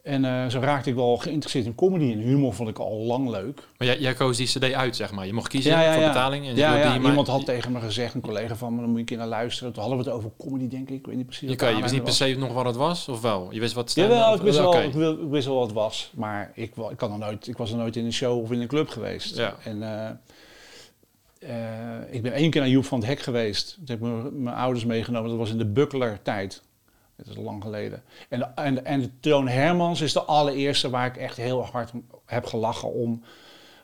[0.05, 2.12] En eh, zo raakte ik wel geïnteresseerd in comedy.
[2.12, 3.69] En humor vond ik al lang leuk.
[3.79, 5.27] Maar jij, jij koos die cd uit, zeg maar.
[5.27, 6.47] Je mocht kiezen Ja, ja, voor betaling.
[6.47, 9.07] En Ja, iemand had tegen me gezegd, een collega van me, dan moet je een
[9.07, 9.73] keer naar luisteren.
[9.73, 10.97] Toen hadden we het over comedy, denk ik.
[10.99, 12.77] Ik weet niet precies Je, wat kan, je wist niet per se nog wat het
[12.77, 13.49] was, of wel?
[13.51, 16.11] Je wist wat stand-up- Jawel, ik wist, wel, ik, wist wel wat het was.
[16.14, 18.69] Maar ik, kan er nooit, ik was er nooit in een show of in een
[18.69, 19.37] club geweest.
[19.64, 20.11] En eh,
[21.38, 23.75] eh, ik ben één keer naar Joep van het Hek geweest.
[23.75, 25.29] Toen heb ik mijn- mijn ouders meegenomen.
[25.29, 26.62] Dat was in de Buckler tijd.
[27.16, 28.03] Dat is lang geleden.
[28.29, 31.64] En, de, en, de, en de Toon Hermans is de allereerste waar ik echt heel
[31.64, 31.92] hard
[32.24, 33.22] heb gelachen om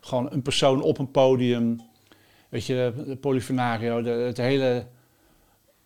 [0.01, 1.81] gewoon een persoon op een podium.
[2.49, 4.87] Weet je, de Polifenario, de, het hele,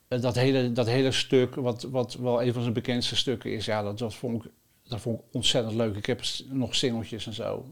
[0.07, 3.81] dat, hele, dat hele stuk, wat, wat wel een van zijn bekendste stukken is, ja,
[3.83, 4.51] dat, dat, vond ik,
[4.87, 5.95] dat vond ik ontzettend leuk.
[5.95, 7.65] Ik heb nog singeltjes en zo.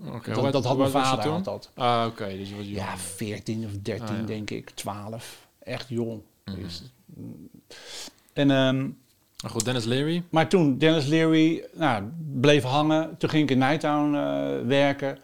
[0.51, 1.71] Dat, had mijn vader had dat.
[1.75, 2.27] Ah, oké.
[2.37, 2.77] dus je was jong.
[2.77, 4.25] Ja, 14 of 13 Ah, ja.
[4.25, 5.47] denk ik, 12.
[5.59, 6.21] Echt jong.
[6.45, 6.65] Mhm.
[6.65, 6.83] Is-
[8.33, 8.89] En, ehm,
[9.43, 10.23] Maar goed, Dennis Leary.
[10.29, 12.03] maar toen Dennis Leary nou,
[12.39, 13.17] bleef hangen.
[13.17, 15.17] Toen ging ik in Nighttown eh, werken.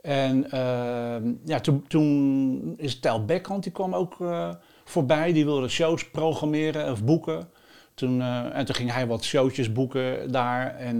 [0.00, 4.50] En ehm, ja, toen, toen is Tel Beckhand, die kwam ook eh,
[4.84, 5.32] voorbij.
[5.32, 7.48] Die wilde shows programmeren of boeken.
[7.94, 10.76] Toen, eh, en toen ging hij wat showtjes boeken daar.
[10.76, 10.98] En,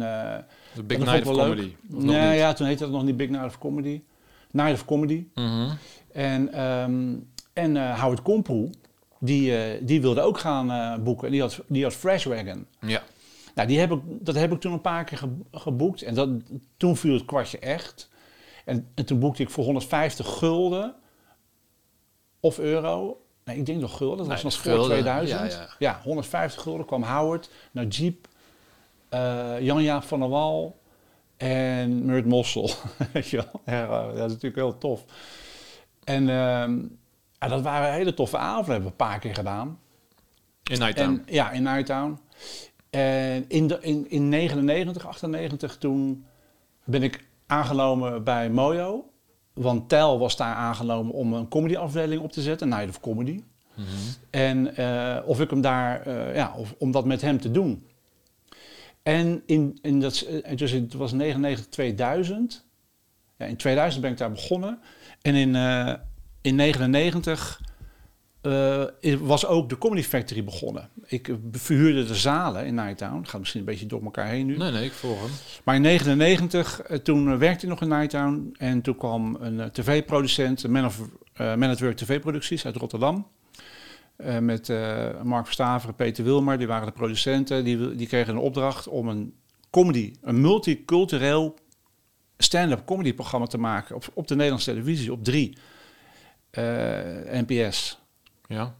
[0.74, 1.72] The Big Night of Comedy.
[1.94, 4.02] Of nee, ja, toen heette dat nog niet Big Night of Comedy.
[4.50, 5.26] Night of Comedy.
[5.34, 5.70] Mhm.
[6.12, 7.14] En, ehm,
[7.52, 8.70] en Howard Komproe,
[9.18, 11.26] die, eh, die wilde ook gaan eh, boeken.
[11.26, 12.66] En die had, die had Fresh Wagon.
[12.80, 13.02] Ja.
[13.54, 16.02] Nou, die heb ik, dat heb ik toen een paar keer ge- geboekt.
[16.02, 16.28] En dat,
[16.76, 18.08] toen viel het kwartje echt.
[18.64, 20.94] En, en toen boekte ik voor 150 gulden
[22.40, 23.20] of euro.
[23.44, 24.16] Nee, ik denk nog gulden.
[24.18, 25.52] Dat was Nee, nog voor gulden, 2000.
[25.52, 25.68] ja, ja.
[25.78, 28.26] Ja, 150 gulden kwam Howard, Najib,
[29.08, 30.78] eh Jan-Jaap van der Wal
[31.36, 32.70] en Murt Mossel.
[33.12, 33.60] Weet je wel?
[33.66, 35.04] Ja, dat is natuurlijk heel tof.
[36.04, 36.78] En ehm,
[37.40, 38.72] ja, dat waren hele toffe avonden.
[38.72, 39.78] Hebben we een paar keer gedaan.
[40.70, 41.10] In Nighttown.
[41.10, 42.18] En, ja, in Nighttown.
[42.90, 46.26] En in, de, in, in 99, 98, toen
[46.84, 49.10] ben ik aangenomen bij Mojo.
[49.52, 53.42] Want Tel was daar aangenomen om een comedyafdeling op te zetten, Night of Comedy.
[53.74, 53.86] Mhm.
[54.30, 57.86] En eh, of ik hem daar, eh, ja, of, om dat met hem te doen.
[59.02, 62.66] En in, in dat, eh, dus het was 99, 2000.
[63.36, 64.80] Ja, in 2000 ben ik daar begonnen.
[65.22, 65.54] En in,
[66.48, 67.60] in 99
[68.40, 70.88] eh, was ook de Comedy Factory begonnen.
[71.06, 73.24] Ik eh, verhuurde de zalen in Nighttown.
[73.24, 74.56] Gaat misschien een beetje door elkaar heen nu.
[74.56, 75.30] Nee, nee, ik volg hem.
[75.64, 78.54] Maar in 99, eh, toen werkte ik nog in Nighttown.
[78.58, 81.00] En toen kwam een tv-producent, Man, of,
[81.36, 83.26] Man at Work TV-producties uit Rotterdam.
[84.40, 84.68] Met
[85.22, 87.64] Mark Verstaveren, Peter Wilmer, die waren de producenten.
[87.64, 89.34] Die, die kregen een opdracht om een
[89.70, 91.54] comedy, een multicultureel
[92.38, 93.96] stand-up comedy programma te maken.
[93.96, 95.56] Op, op de Nederlandse televisie, op drie.
[96.50, 97.98] Eh, NPS.
[98.46, 98.74] Ja.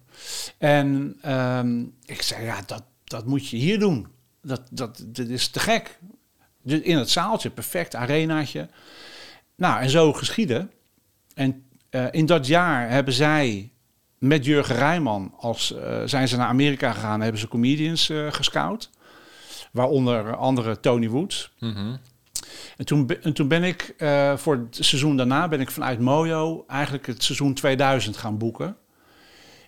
[0.59, 4.07] En ehm, ik zei, ja, dat, dat moet je hier doen.
[4.43, 5.99] Dat, dat, dat is te gek.
[6.65, 8.69] In het zaaltje, perfect arenaatje.
[9.55, 10.71] Nou, en zo geschieden.
[11.35, 13.73] En eh, in dat jaar hebben zij
[14.19, 18.91] met Jurgen Rijman, als, eh, zijn ze naar Amerika gegaan, hebben ze comedians eh gescout.
[19.73, 21.53] Waaronder andere Tony Woods.
[21.59, 21.97] Mhm.
[22.79, 26.65] En toen, en toen ben ik eh, voor het seizoen daarna ben ik vanuit Mojo
[26.67, 28.77] eigenlijk het seizoen 2000 gaan boeken.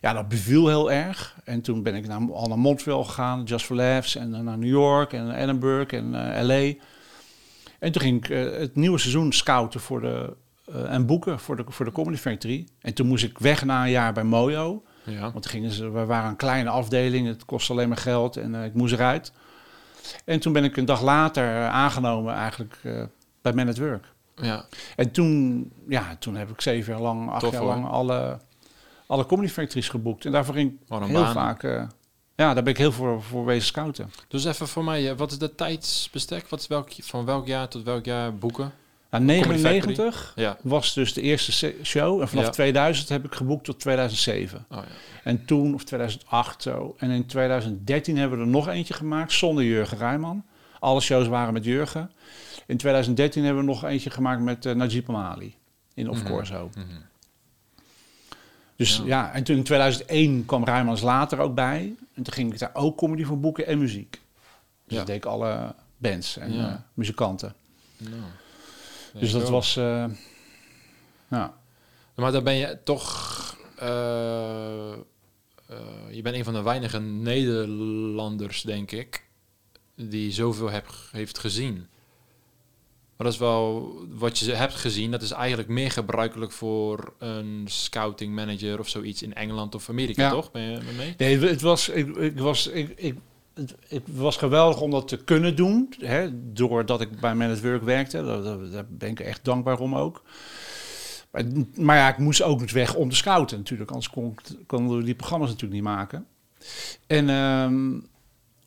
[0.00, 1.36] Ja, dat beviel heel erg.
[1.44, 4.58] En toen ben ik naar, al naar Montreal gegaan, Just for Laughs, en dan naar
[4.58, 6.72] New York en Edinburgh en eh, LA.
[7.78, 10.36] En toen ging ik eh, het nieuwe seizoen scouten voor de,
[10.72, 12.66] eh, en boeken voor de, voor de Comedy Factory.
[12.80, 14.82] En toen moest ik weg na een jaar bij Mojo.
[15.04, 15.32] Ja.
[15.32, 18.64] Want gingen ze, we waren een kleine afdeling, het kostte alleen maar geld en eh,
[18.64, 19.32] ik moest eruit.
[20.24, 23.02] En toen ben ik een dag later eh, aangenomen eigenlijk eh,
[23.42, 24.12] bij Man at Work.
[24.34, 24.64] ja.
[24.96, 27.70] En toen, ja, toen heb ik zeven jaar lang, acht Tof, jaar hoor.
[27.70, 28.38] lang alle,
[29.06, 30.24] alle comedy factories geboekt.
[30.24, 31.32] En daarvoor ging ik heel baan.
[31.32, 31.82] vaak, eh,
[32.34, 34.12] ja, daar ben ik heel voor, voor wezen scouten.
[34.28, 36.48] Dus even voor mij, wat is de tijdsbestek?
[36.48, 38.72] Wat is welk, van welk jaar tot welk jaar boeken?
[39.10, 40.56] Nou, Comedy 99 Ja.
[40.62, 42.20] was dus de eerste show.
[42.20, 42.50] En vanaf Ja.
[42.50, 44.64] 2000 heb ik geboekt tot 2007.
[44.70, 44.84] Oh, ja.
[45.24, 46.94] En toen, of 2008 zo.
[46.98, 50.44] En in 2013 hebben we er nog eentje gemaakt zonder Jurgen Rijman.
[50.78, 52.10] Alle shows waren met Jurgen.
[52.66, 55.54] In 2013 hebben we nog eentje gemaakt met eh, Najib Amali.
[55.94, 56.26] In Of Mhm.
[56.32, 56.70] Corso.
[56.74, 56.86] Mhm.
[58.76, 59.32] Dus Ja.
[59.32, 61.94] en toen in 2001 kwam Rijmans later ook bij.
[62.14, 64.20] En toen ging ik daar ook comedy voor boeken en muziek.
[64.86, 67.54] Dus dat deed ik alle bands en eh, muzikanten.
[67.96, 68.14] Nou.
[69.18, 69.76] Dus dat was...
[69.76, 70.04] eh,
[71.30, 71.58] ja.
[72.14, 73.56] Maar dan ben je toch...
[73.76, 74.98] eh, eh,
[76.10, 79.28] je bent een van de weinige Nederlanders, denk ik,
[79.94, 81.74] die zoveel heb, heeft gezien.
[83.16, 85.10] Maar dat is wel wat je hebt gezien.
[85.10, 90.22] Dat is eigenlijk meer gebruikelijk voor een scouting manager of zoiets in Engeland of Amerika,
[90.22, 90.30] Ja.
[90.30, 90.50] toch?
[90.50, 91.14] Ben je mee?
[91.16, 91.88] Nee, het was...
[91.88, 93.18] Ik, ik was ik, ik,
[93.54, 95.94] het, was geweldig om dat te kunnen doen.
[95.98, 98.24] Hè, doordat ik bij Man at Work werkte.
[98.24, 100.22] Daar, daar- ben ik echt dankbaar om ook.
[101.30, 101.44] Maar,
[101.76, 103.90] maar ja, ik moest ook het weg om te scouten natuurlijk.
[103.90, 104.34] Anders kon,
[104.66, 106.26] konden we die programma's natuurlijk niet maken.
[107.06, 108.00] En, ehm,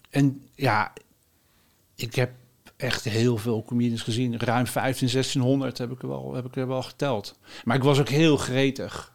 [0.10, 0.94] en ja,
[1.96, 2.32] ik heb
[2.76, 4.40] echt heel veel comedians gezien.
[4.40, 7.38] Ruim 15, 1600 heb ik er wel, heb ik er wel geteld.
[7.64, 9.14] Maar ik was ook heel gretig.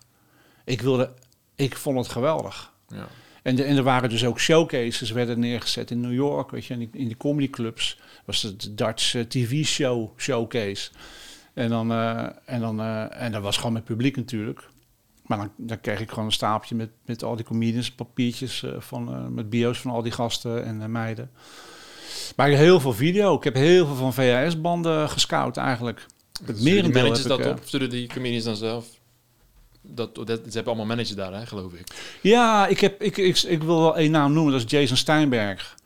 [0.65, 1.13] Ik wilde,
[1.55, 2.73] ik vond het geweldig.
[2.89, 3.07] Ja.
[3.49, 6.73] En, de, en er waren dus ook showcases, werden neergezet in New York, weet je,
[6.73, 7.99] in die, in die comedyclubs.
[8.25, 10.91] Was het de Dutch eh, TV show showcase.
[11.55, 14.69] En dan, eh, en dan, eh, en dat was gewoon met publiek natuurlijk.
[15.27, 19.35] Maar dan, dan kreeg ik gewoon een stapeltje met, met al die comedians, papiertjes van,
[19.35, 21.31] met bio's van al die gasten en meiden.
[22.37, 23.37] Maar ik heb heel veel video.
[23.37, 26.07] Ik heb heel veel van VHS-banden gescout eigenlijk.
[26.45, 27.61] Het merendeel heb ik, dat op?
[27.65, 28.98] Sturen die comedians dan zelf?
[29.89, 31.87] Dat, dat, ze hebben allemaal managers daar, hè, geloof ik.
[32.23, 34.53] Ja, ik, heb, ik, ik, ik wil wel één naam noemen.
[34.53, 35.77] Dat is Jason Steinberg.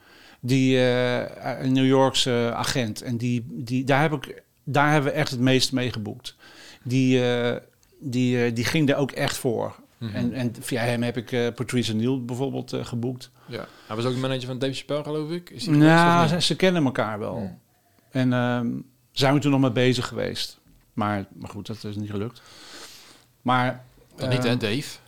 [0.40, 3.02] Die eh, een New Yorkse agent.
[3.02, 6.36] En die, die, daar, heb ik, daar hebben we echt het meest mee geboekt.
[6.82, 7.56] Die, eh,
[7.98, 9.74] die, eh, die ging er ook echt voor.
[10.02, 10.14] Mhm.
[10.14, 13.30] En, en via hem heb ik eh Patrice Neal bijvoorbeeld eh, geboekt.
[13.46, 13.66] Ja.
[13.86, 15.50] Hij was ook de manager van Dave Chappelle, geloof ik.
[15.50, 17.58] Is Nou, ze, kennen elkaar wel.
[18.10, 18.70] En ehm,
[19.12, 20.60] zijn we toen nog mee bezig geweest.
[20.92, 22.42] Maar, maar goed, dat is niet gelukt.
[23.42, 23.84] Maar...
[24.16, 24.98] Dan niet, hè, ehm, Dave?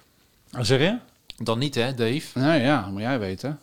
[0.60, 0.98] Zeg je?
[1.36, 2.38] Dan niet, hè, Dave?
[2.38, 3.60] Nou ja, moet jij weten.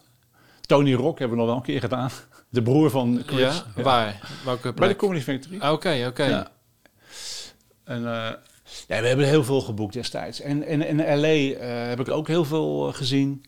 [0.62, 2.10] Tony Rock hebben we nog wel een keer gedaan.
[2.50, 3.40] De broer van Chris.
[3.40, 3.64] Ja?
[3.76, 3.82] Ja.
[3.84, 4.30] Waar?
[4.46, 4.96] Welke Bij de?
[4.96, 5.60] Comedy Factory.
[5.60, 6.24] Ah, Oké, oké.
[6.24, 6.52] Ja.
[7.84, 8.30] En eh,
[8.88, 10.42] ja, we hebben heel veel geboekt destijds.
[10.42, 13.46] En, en in LA eh, heb ik ook heel veel eh, gezien.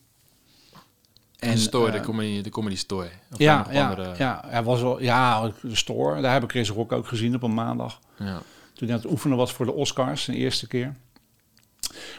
[1.39, 3.10] En de store, eh, de, comedy, de comedy store.
[3.32, 6.21] Of ja, nog ja, andere- ja, hij was wel, ja, de store.
[6.21, 7.99] Daar heb ik Chris Rock ook gezien op een maandag.
[8.17, 8.41] ja.
[8.73, 10.95] Toen hij aan het oefenen was voor de Oscars, de eerste keer.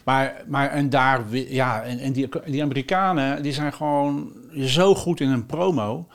[0.05, 5.21] Maar, maar en daar, ja, en, en die, die Amerikanen, die zijn gewoon zo goed
[5.21, 6.09] in een promo.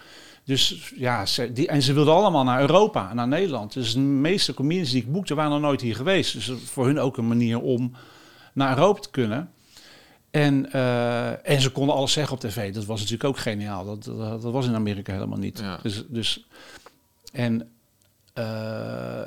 [0.43, 3.73] Dus ja, ze, die, en ze wilden allemaal naar Europa, naar Nederland.
[3.73, 6.33] Dus de meeste comedians die ik boekte, waren nog nooit hier geweest.
[6.33, 7.91] Dus voor hun ook een manier om
[8.53, 9.51] naar Europa te kunnen.
[10.31, 12.73] En, eh, en ze konden alles zeggen op tv.
[12.73, 13.85] Dat was natuurlijk ook geniaal.
[13.85, 15.59] Dat, dat, dat was in Amerika helemaal niet.
[15.59, 15.79] Ja.
[15.81, 16.47] Dus, dus,
[17.31, 17.69] en
[18.33, 19.21] eh,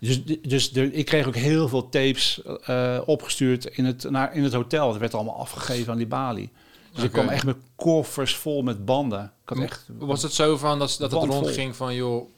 [0.00, 4.42] dus, dus de, ik kreeg ook heel veel tapes eh, opgestuurd in het, naar, in
[4.42, 4.88] het hotel.
[4.88, 6.50] Het werd allemaal afgegeven aan die balie.
[6.94, 9.32] Dus ik kwam echt met koffers vol met banden.
[9.42, 9.86] Ik had echt...
[9.98, 12.28] Was het zo van dat, dat het rondging van, joh,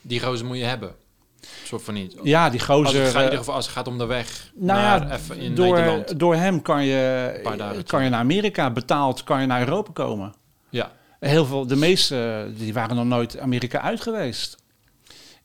[0.00, 0.94] die roze moet je hebben?
[1.64, 2.16] Soort van niet.
[2.22, 3.00] Ja, die Als gozer...
[3.00, 5.14] het, gaat, in eh, ieder geval, als het gaat om de weg nou naar ja,
[5.14, 6.18] even in door, Nederland.
[6.18, 10.34] door hem kan je, kan je naar Amerika betaald, kan je naar Europa komen.
[10.70, 10.92] Ja,
[11.28, 14.56] Heel veel, de meeste die waren nog nooit Amerika uit geweest.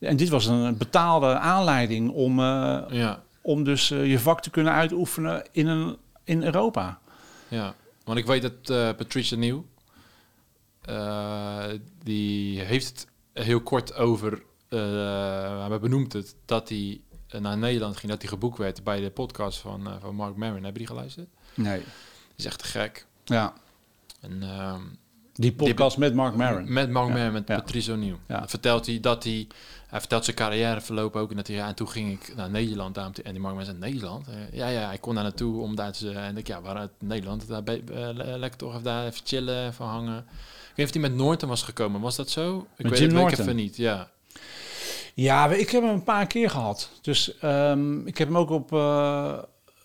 [0.00, 4.50] En dit was een betaalde aanleiding om, eh, ja, om dus eh, je vak te
[4.50, 6.98] kunnen uitoefenen in, een, in Europa.
[7.48, 7.74] ja.
[8.04, 9.64] Want ik weet dat eh, Patricia Nieuw,
[12.02, 13.06] die heeft het
[13.46, 17.00] heel kort over, hij benoemt het, dat hij
[17.40, 20.62] naar Nederland ging, dat hij geboekt werd bij de podcast van, van Mark Maron.
[20.62, 21.28] Hebben die geluisterd?
[21.54, 21.82] Nee.
[22.36, 23.06] Is echt gek.
[23.24, 23.52] Ja,
[24.20, 24.82] En, ehm,
[25.38, 26.72] die podcast met Mark Maron.
[26.72, 27.54] Met Mark Ja, Maron, met ja.
[27.56, 28.16] Patrice O'Neill.
[28.28, 28.48] Ja.
[28.48, 29.46] Vertelt hij dat hij...
[29.88, 31.30] Hij vertelt zijn carrièreverloop ook.
[31.30, 32.94] En, dat hij, ja, en toen ging ik naar Nederland.
[32.94, 34.26] Daarom en die Mark Maron zei, Nederland?
[34.28, 36.10] Eh, ja, ja, hij kon daar naartoe om daar te...
[36.10, 37.48] En ik, ja, waaruit Nederland?
[37.48, 40.18] Daar be- eh, le- lekker toch even daar even chillen, even hangen.
[40.18, 40.24] Ik
[40.66, 42.00] weet niet of hij met Norton was gekomen.
[42.00, 42.56] Was dat zo?
[42.76, 43.44] Ik Met weet Jim het weet ik Norton?
[43.44, 44.10] even niet, ja.
[45.14, 46.90] Ja, ik heb hem een paar keer gehad.
[47.00, 49.38] Dus ehm, ik heb hem ook op, eh,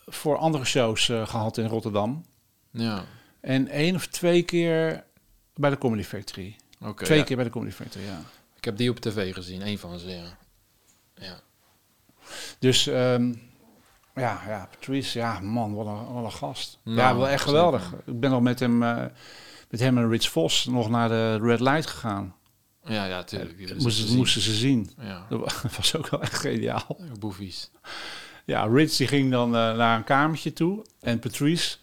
[0.05, 2.25] voor andere shows eh, gehad in Rotterdam.
[2.71, 3.03] Ja,
[3.41, 5.03] En één of twee keer
[5.55, 6.55] bij de Comedy Factory.
[6.95, 7.23] twee ja.
[7.23, 8.21] keer bij de Comedy Factory, ja.
[8.57, 10.37] Ik heb die op tv gezien, één van ze, ja.
[11.15, 11.39] Ja,
[12.59, 13.33] Dus ehm,
[14.15, 16.79] ja, ja, Patrice, ja, man, wat een, wat een gast.
[16.83, 17.45] Nou, ja, wel echt zeker.
[17.55, 17.93] geweldig.
[18.05, 19.05] Ik ben nog met hem, eh,
[19.69, 22.35] met hem en Rich Vos nog naar de Red Light gegaan.
[22.85, 23.57] ja, ja tuurlijk.
[23.57, 24.91] Die willen ze Moesten, moesten ze zien.
[25.01, 26.97] Ja, Dat wa- was ook wel echt geniaal.
[27.19, 27.71] boefies.
[28.45, 30.85] Ja, Rich die ging dan eh, naar een kamertje toe.
[30.99, 31.77] En Patrice,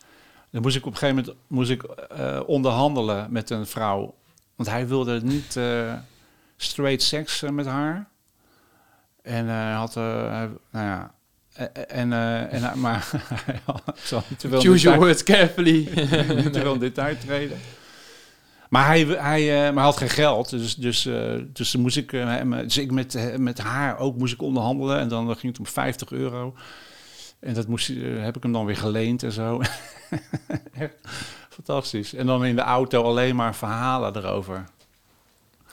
[0.51, 4.15] dan moest ik op een gegeven moment moest ik, eh, onderhandelen met een vrouw.
[4.57, 5.93] Want hij wilde niet eh,
[6.57, 8.09] straight seks eh, met haar.
[9.23, 11.15] En hij had, nou ja...
[11.89, 12.13] En,
[12.51, 13.11] en, maar
[13.45, 15.89] hij had- ik zal niet te veel in Choose your words carefully.
[16.43, 17.59] niet te veel in detail treden.
[18.69, 21.09] Maar hij, hij, maar hij had geen geld, dus, dus,
[21.53, 22.11] dus, moest ik,
[22.63, 24.99] dus ik met, met haar ook moest ik onderhandelen.
[24.99, 26.55] En dan ging het om 50 euro.
[27.41, 29.61] En dat moest, eh, heb ik hem dan weer geleend en zo.
[31.49, 32.15] Fantastisch.
[32.15, 34.65] En dan in de auto alleen maar verhalen erover.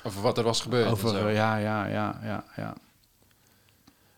[0.04, 0.90] Over wat er was gebeurd.
[0.92, 2.76] Over, eh, ja, ja, ja, ja, ja.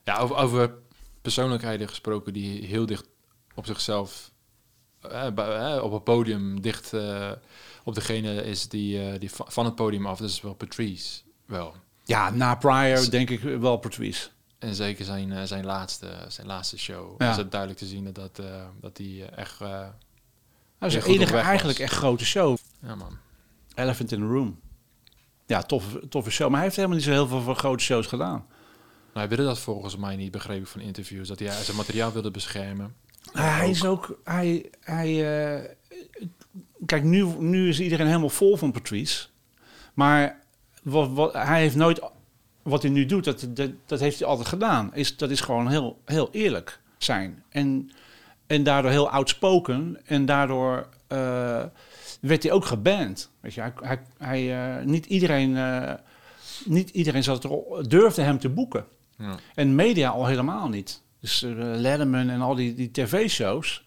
[0.04, 0.74] Ja, over, over
[1.22, 3.06] persoonlijkheden gesproken die heel dicht
[3.56, 4.32] op zichzelf,
[5.02, 7.32] eh, op het podium dicht eh,
[7.84, 10.18] op degene is die, die va- van het podium af.
[10.20, 11.22] Dat is wel Patrice.
[11.46, 11.76] Wel.
[12.04, 14.30] Ja, na Pryor denk ik wel Patrice.
[14.60, 17.22] En zeker zijn, eh, zijn, laatste, zijn laatste show.
[17.22, 17.32] Ja.
[17.32, 19.62] Is het duidelijk te zien dat, dat, eh, dat hij eh, echt...
[19.62, 19.88] eh,
[20.80, 22.58] Dat is de enige eigenlijk echt grote show.
[22.82, 23.18] ja, man.
[23.76, 24.60] Elephant in the Room.
[25.46, 26.48] Ja, toffe, toffe show.
[26.48, 28.46] Maar hij heeft helemaal niet zo heel veel van grote shows gedaan.
[29.14, 31.28] Nou, hij wilde dat volgens mij niet, begreep ik van interviews.
[31.28, 32.96] Dat hij zijn materiaal wilde beschermen.
[33.34, 34.20] Ah, hij is ook...
[34.24, 35.10] Hij, hij,
[35.58, 35.72] eh,
[36.86, 39.28] kijk, nu, nu is iedereen helemaal vol van Patrice.
[39.94, 40.40] Maar
[40.84, 42.02] wat, wat, hij heeft nooit...
[42.62, 44.94] Wat hij nu doet, dat, dat, dat heeft hij altijd gedaan.
[44.94, 47.44] Is, dat is gewoon heel, heel eerlijk zijn.
[47.50, 47.92] En,
[48.48, 49.98] en daardoor heel outspoken.
[50.06, 51.64] En daardoor eh,
[52.22, 53.32] werd hij ook geband.
[53.40, 55.58] Weet je, hij, hij, hij, eh, niet iedereen...
[55.58, 55.94] eh,
[56.66, 58.86] niet iedereen zat er, durfde hem te boeken.
[59.18, 59.36] Ja.
[59.56, 61.02] En media al helemaal niet.
[61.20, 63.86] Dus Letterman en al die, die tv-shows.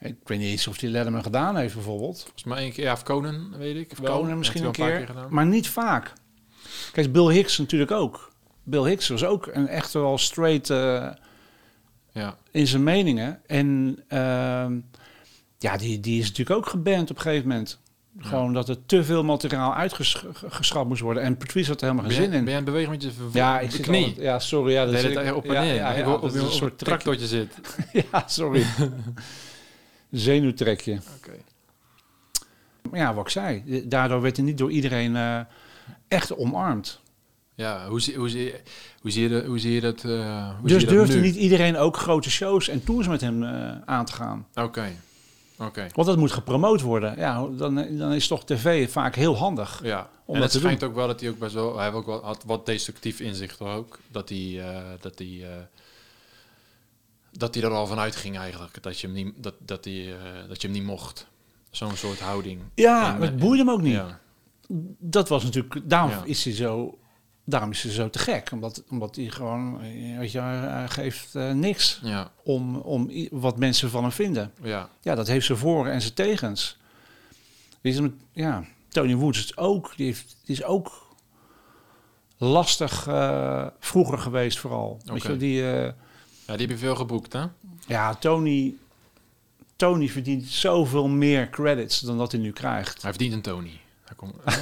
[0.00, 2.20] Ik weet niet eens of die Letterman gedaan heeft bijvoorbeeld.
[2.20, 3.94] Volgens mij een keer, ja, of Conan, weet ik.
[4.04, 5.26] Conan misschien een keer, paar gedaan.
[5.30, 6.12] maar niet vaak.
[6.92, 8.32] Kijk, Bill Hicks natuurlijk ook.
[8.62, 11.10] Bill Hicks was ook een echt wel straight eh,
[12.12, 13.40] Ja, in zijn meningen.
[13.46, 14.78] En ehm,
[15.58, 17.78] ja, die, die is natuurlijk ook geband op een gegeven moment.
[18.18, 21.22] Gewoon dat er te veel materiaal uitgeschrapt moest worden.
[21.22, 22.44] En Patrice had er helemaal geen zin in.
[22.44, 24.20] ben jij aan het bewegen met je ja, ik de zit knie?
[24.20, 24.72] ja, sorry.
[24.72, 25.74] Ja, dat tijd op en ja, neer.
[25.74, 27.58] Ja, ik ja, hoop dat op je een soort tractortje zit.
[28.12, 28.64] Ja, sorry.
[30.10, 30.92] Zenuwtrekje.
[31.16, 31.36] Oké.
[32.90, 35.40] Maar ja, wat ik zei, daardoor werd hij niet door iedereen eh,
[36.08, 37.00] echt omarmd.
[37.54, 38.54] Ja, hoe zie, hoe, zie,
[39.00, 40.04] hoe, zie je, dat- hoe zie je dat?
[40.04, 43.42] eh, hoe zie dus je durfde niet iedereen ook grote shows en tours met hem
[43.42, 44.46] eh, aan te gaan.
[44.54, 44.92] Oké,
[45.58, 45.86] oké.
[45.94, 47.16] Want dat moet gepromoot worden.
[47.18, 49.80] Ja, dan, dan is toch tv vaak heel handig.
[49.82, 52.06] Ja, Om en dat het schijnt ook wel dat hij ook best wel, hij ook
[52.06, 55.68] wel, had wat destructief inzicht ook, dat hij, eh, dat hij,
[57.32, 60.14] dat hij er al van uitging eigenlijk, dat je hem niet, dat, dat hij,
[60.48, 61.26] dat je hem niet mocht,
[61.70, 62.60] zo'n soort houding.
[62.74, 63.92] Ja, En, het boeide hem ook niet.
[63.92, 64.20] Ja,
[64.98, 66.22] Dat was natuurlijk, daarom Ja.
[66.24, 66.98] is hij zo,
[67.44, 68.50] daarom is hij zo te gek.
[68.52, 73.58] Omdat, omdat hij gewoon, eh, weet je, hij geeft eh, niks ja, om, om wat
[73.58, 74.52] mensen van hem vinden.
[74.62, 76.78] ja, Ja, dat heeft zijn voor- en zijn tegens.
[78.32, 81.02] Ja, Tony Woods is ook, die, heeft, die is ook
[82.38, 84.98] lastig eh, vroeger geweest vooral.
[85.04, 85.22] Weet Oké.
[85.22, 85.82] je, wel, die, eh,
[86.46, 87.44] ja, die heb je veel geboekt, hè?
[87.86, 88.74] ja, Tony,
[89.76, 93.02] Tony verdient zoveel meer credits dan dat hij nu krijgt.
[93.02, 93.80] Hij verdient een Tony,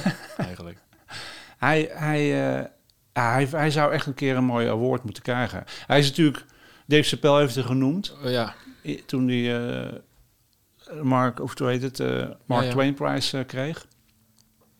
[0.37, 0.77] eigenlijk.
[1.57, 2.65] Hij, hij, eh,
[3.13, 5.63] hij, hij zou echt een keer een mooi award moeten krijgen.
[5.87, 6.45] Hij is natuurlijk,
[6.85, 8.55] Dave Chappelle heeft het genoemd, Oh, ja,
[9.05, 9.93] toen hij eh,
[11.01, 12.71] Mark, of hoe heet het, eh, Mark ja.
[12.71, 13.87] Twain Prize kreeg.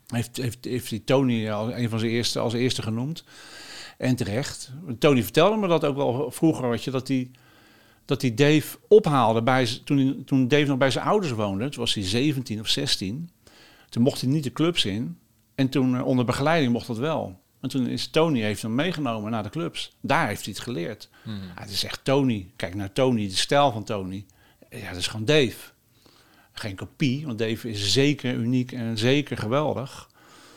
[0.07, 3.23] Heeft, heeft, heeft hij Tony als een van zijn eerste, als eerste genoemd.
[3.97, 4.71] En terecht.
[4.99, 7.31] Tony vertelde me dat ook wel vroeger, weet je, dat hij,
[8.05, 11.69] dat hij Dave ophaalde bij, toen, toen Dave nog bij zijn ouders woonde.
[11.69, 13.29] Toen was hij 17 of 16.
[13.93, 15.17] Toen mocht hij niet de clubs in.
[15.55, 17.39] En toen eh, onder begeleiding mocht dat wel.
[17.61, 19.95] En toen is Tony heeft hem meegenomen naar de clubs.
[20.01, 21.09] Daar heeft hij het geleerd.
[21.23, 21.35] Mhm.
[21.35, 22.51] Ja, het is echt Tony.
[22.55, 24.25] Kijk naar Tony, de stijl van Tony.
[24.69, 25.71] Ja, dat is gewoon Dave.
[26.51, 30.09] Geen kopie, want Dave is zeker uniek en zeker geweldig.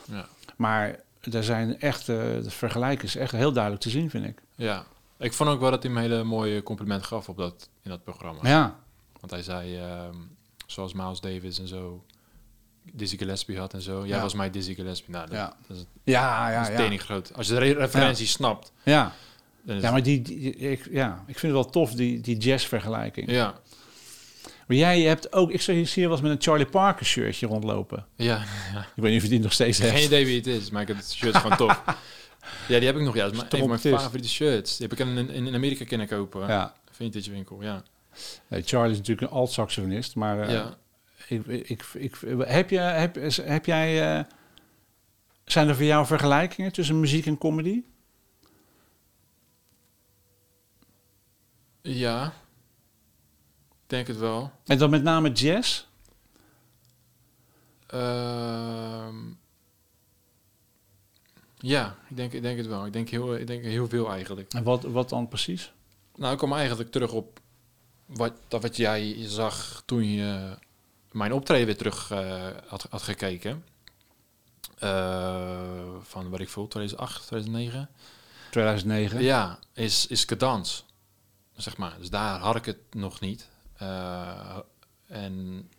[0.05, 0.99] ja, Maar
[1.31, 4.41] er zijn echt, eh de vergelijking is echt heel duidelijk te zien, vind ik.
[4.55, 4.85] ja.
[5.19, 8.03] Ik vond ook wel dat hij een hele mooie compliment gaf op dat, in dat
[8.03, 8.49] programma.
[8.49, 8.79] Ja,
[9.19, 10.15] Want hij zei, ehm,
[10.67, 12.03] zoals Miles Davis en zo,
[12.93, 13.99] Dizzy Gillespie had en zo.
[14.05, 14.21] Jij Ja.
[14.21, 15.13] was mij Dizzy Gillespie.
[15.13, 15.53] Nou, dat, Ja.
[15.67, 16.61] dat is, ja, dat ja.
[16.61, 17.33] is Ja, tering groot.
[17.35, 18.71] Als je de re- referentie snapt.
[18.83, 19.13] ja.
[19.65, 23.31] Is ja maar die, die- ik, ja, ik vind het wel tof, die, die jazz-vergelijking.
[23.31, 23.53] ja,
[24.67, 28.05] Maar jij hebt ook, ik zie je hier eens met een Charlie Parker shirtje rondlopen.
[28.15, 28.45] ja, Ik
[28.95, 29.91] weet niet of je die nog steeds hebt.
[29.93, 31.83] geen idee wie het is, maar ik heb het shirt gewoon tof.
[32.67, 33.15] Ja, die heb ik nog.
[33.15, 34.03] Ja, dat is mijn- een van mijn Trompetist.
[34.03, 34.77] favoriete shirts.
[34.77, 36.47] Die heb ik in, in, Amerika kunnen kopen.
[36.47, 36.73] Ja.
[36.91, 37.83] Vintage winkel, ja.
[38.49, 40.77] Charlie is natuurlijk een alt-saxofonist, maar eh, ja.
[41.27, 44.17] Ik, ik, ik, heb, je, heb, heb jij...
[44.17, 44.23] eh,
[45.51, 47.83] zijn er voor jou vergelijkingen tussen muziek en comedy?
[51.81, 52.33] Ja.
[53.69, 54.51] Ik denk het wel.
[54.65, 55.85] En dan met name jazz?
[57.87, 59.15] Ehm,
[61.57, 62.85] ja, ik denk, ik denk het wel.
[62.85, 64.53] Ik denk heel, ik denk heel veel eigenlijk.
[64.53, 65.71] En wat, wat dan precies?
[66.15, 67.39] Nou, ik kom eigenlijk terug op
[68.05, 70.57] wat, dat wat jij zag toen je
[71.17, 73.65] mijn optreden weer terug eh, had, had gekeken.
[74.77, 77.89] Eh, van wat ik voel, 2008, 2009.
[78.51, 79.21] 2009?
[79.23, 80.85] Ja, is, is cadans,
[81.55, 81.95] zeg maar.
[81.97, 83.49] Dus daar had ik het nog niet.
[83.77, 84.57] Eh,
[85.07, 85.69] en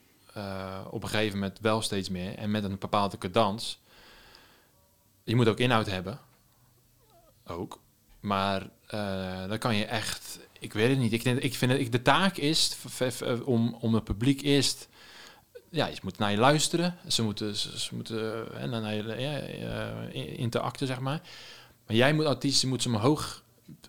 [0.90, 2.34] op een gegeven moment wel steeds meer.
[2.34, 3.80] En met een bepaalde cadans.
[5.24, 6.18] Je moet ook inhoud hebben.
[7.46, 7.80] Ook.
[8.20, 8.68] Maar
[9.48, 10.38] dan kan je echt...
[10.58, 11.12] Ik weet het niet.
[11.12, 11.80] Ik, denk- ik vind het...
[11.80, 12.76] Ik, de taak is
[13.44, 14.88] om, om het publiek eerst
[15.70, 16.98] ja, je moet naar je luisteren.
[17.06, 19.48] Ze moeten, ze, ze moeten en dan naar je ja,
[20.14, 21.20] uh, interacten, zeg maar.
[21.86, 23.42] Maar jij moet artiesten moet ze omhoog,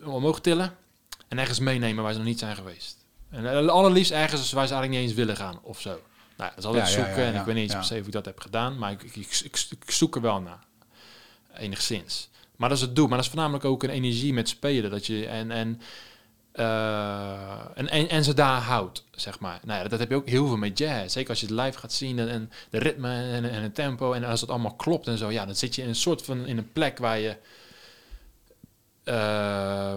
[0.04, 0.76] omhoog tillen
[1.28, 2.96] en ergens meenemen waar ze nog niet zijn geweest.
[3.30, 6.00] En allerliefst ergens waar ze eigenlijk niet eens willen gaan of zo.
[6.36, 8.24] Nou, dat is altijd zoeken en ik weet niet eens per se of ik dat
[8.24, 10.58] heb gedaan, maar ik, ik, ik, ik, zoek er wel naar.
[11.54, 12.28] Enigszins.
[12.56, 13.06] Maar dat is het doel.
[13.06, 14.90] Maar dat is voornamelijk ook een energie met spelen.
[14.90, 15.80] Dat je, en, en
[16.54, 19.60] uh, en, en, en, ze daar houdt, zeg maar.
[19.64, 21.12] Nou ja, dat heb je ook heel veel met jazz.
[21.12, 24.12] Zeker als je het live gaat zien en, en de ritme en, en het tempo.
[24.12, 26.46] En als het allemaal klopt en zo, ja, dan zit je in een soort van
[26.46, 27.36] in een plek waar je
[29.04, 29.94] uh,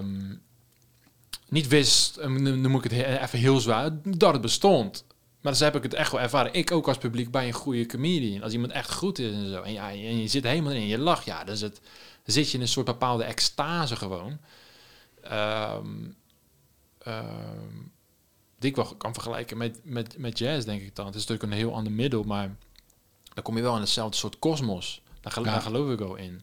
[1.50, 5.06] niet wist, nu noem ik het even heel zwaar, dat het bestond.
[5.42, 6.54] Maar dus heb ik het echt wel ervaren.
[6.54, 8.44] Ik ook als publiek bij een goede comedian.
[8.44, 9.62] Als iemand echt goed is en zo.
[9.62, 11.26] En, ja, en je zit helemaal in, je lacht.
[11.26, 11.82] Ja, dan, zit,
[12.24, 14.38] dan zit je in een soort bepaalde extase gewoon.
[15.32, 16.16] Um,
[18.60, 21.06] die ik wel kan vergelijken met, met, met jazz, denk ik dan.
[21.06, 22.56] Het is natuurlijk een heel ander middel, maar
[23.34, 25.02] dan kom je wel in hetzelfde soort kosmos.
[25.22, 26.42] Daar, daar, geloof ik wel in.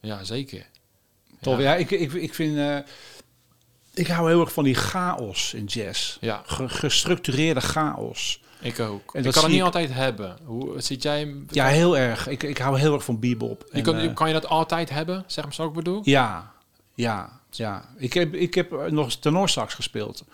[0.00, 0.66] Ja, zeker.
[1.40, 1.74] Toch, ja.
[1.74, 2.56] ik, ik, ik vind...
[2.56, 2.78] Uh,
[3.94, 6.16] ik hou heel erg van die chaos in jazz.
[6.20, 6.42] Ja.
[6.46, 8.40] gestructureerde chaos.
[8.60, 9.14] Ik ook.
[9.14, 10.38] En ik kan het niet altijd hebben.
[10.44, 11.34] Hoe zit jij?
[11.48, 12.28] Ja, heel erg.
[12.28, 13.68] Ik, ik hou heel erg van bebop.
[13.72, 15.24] Je kan, uh, kan je dat altijd hebben?
[15.26, 16.00] Zeg maar zo ik bedoel?
[16.04, 16.52] Ja,
[16.94, 17.40] ja.
[17.56, 20.24] Ja, ik heb, ik heb nog tenorsax gespeeld.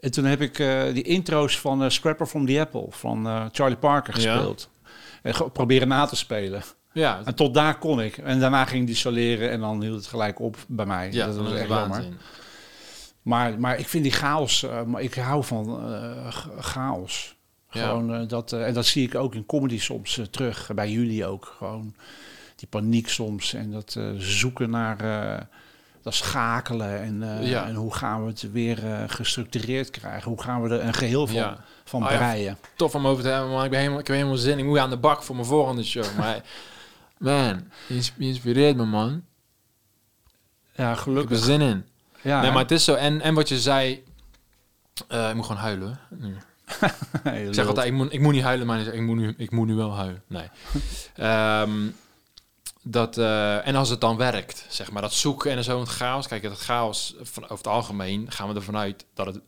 [0.00, 3.46] En toen heb ik uh, die intro's van uh, Scrapper from the Apple van uh,
[3.52, 4.70] Charlie Parker gespeeld.
[5.22, 6.62] En proberen na te spelen.
[6.92, 7.20] Ja.
[7.24, 8.16] En tot daar kon ik.
[8.16, 11.12] En daarna ging die soleren en dan hield het gelijk op bij mij.
[11.12, 12.04] Ja, dat was echt jammer.
[13.22, 15.80] Maar, maar ik vind die chaos, maar ik hou van
[16.58, 17.36] chaos.
[17.68, 21.54] Gewoon dat, en dat zie ik ook in comedy soms terug, bij jullie ook.
[21.58, 21.94] Gewoon
[22.56, 25.48] die paniek soms en dat zoeken naar
[26.02, 27.66] dat schakelen en, uh, ja.
[27.66, 30.30] en hoe gaan we het weer uh, gestructureerd krijgen?
[30.30, 31.64] Hoe gaan we er een geheel van, ja.
[31.84, 32.58] van oh, breien?
[32.76, 34.58] Tof om over te hebben, maar ik, ben helemaal, ik heb helemaal zin.
[34.58, 36.04] Ik moet aan de bak voor mijn volgende show.
[36.18, 36.42] maar
[37.18, 39.24] man, je inspireert me, man.
[40.72, 41.24] Ja, gelukkig.
[41.24, 41.84] Ik heb er zin in.
[42.22, 42.94] Ja, nee, maar het is zo.
[42.94, 44.04] En, en wat je zei...
[45.12, 45.98] Uh, ik moet gewoon huilen.
[46.08, 46.34] Nee.
[47.48, 49.66] ik zeg altijd, ik moet, ik moet niet huilen, maar ik moet nu, ik moet
[49.66, 50.22] nu wel huilen.
[50.26, 50.48] Nee.
[51.60, 51.94] um,
[52.84, 56.26] Dat, uh, en als het dan werkt, zeg maar, dat zoeken en zo, het chaos.
[56.26, 59.40] Kijk, dat chaos, van, over het algemeen gaan we ervan uit dat het,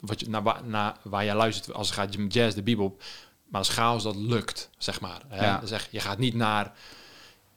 [0.00, 3.02] wat je, naar, naar waar jij luistert, als het gaat met jazz, de bebop,
[3.48, 5.22] maar als chaos dat lukt, zeg maar.
[5.28, 5.44] Hè?
[5.44, 5.66] Ja.
[5.66, 6.72] Zeg, je gaat niet naar,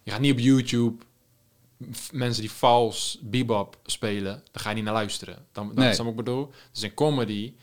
[0.02, 1.04] je gaat niet op YouTube
[2.12, 5.46] mensen die vals bebop spelen, dan ga je niet naar luisteren.
[5.52, 5.90] Dan, dat nee.
[5.90, 6.50] is wat ik bedoel.
[6.72, 7.54] Dus in comedy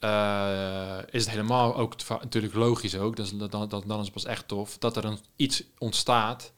[0.00, 4.24] uh, is het helemaal ook natuurlijk logisch ook, dat, dat, dat, dan is het pas
[4.24, 6.52] echt tof, dat er een, iets ontstaat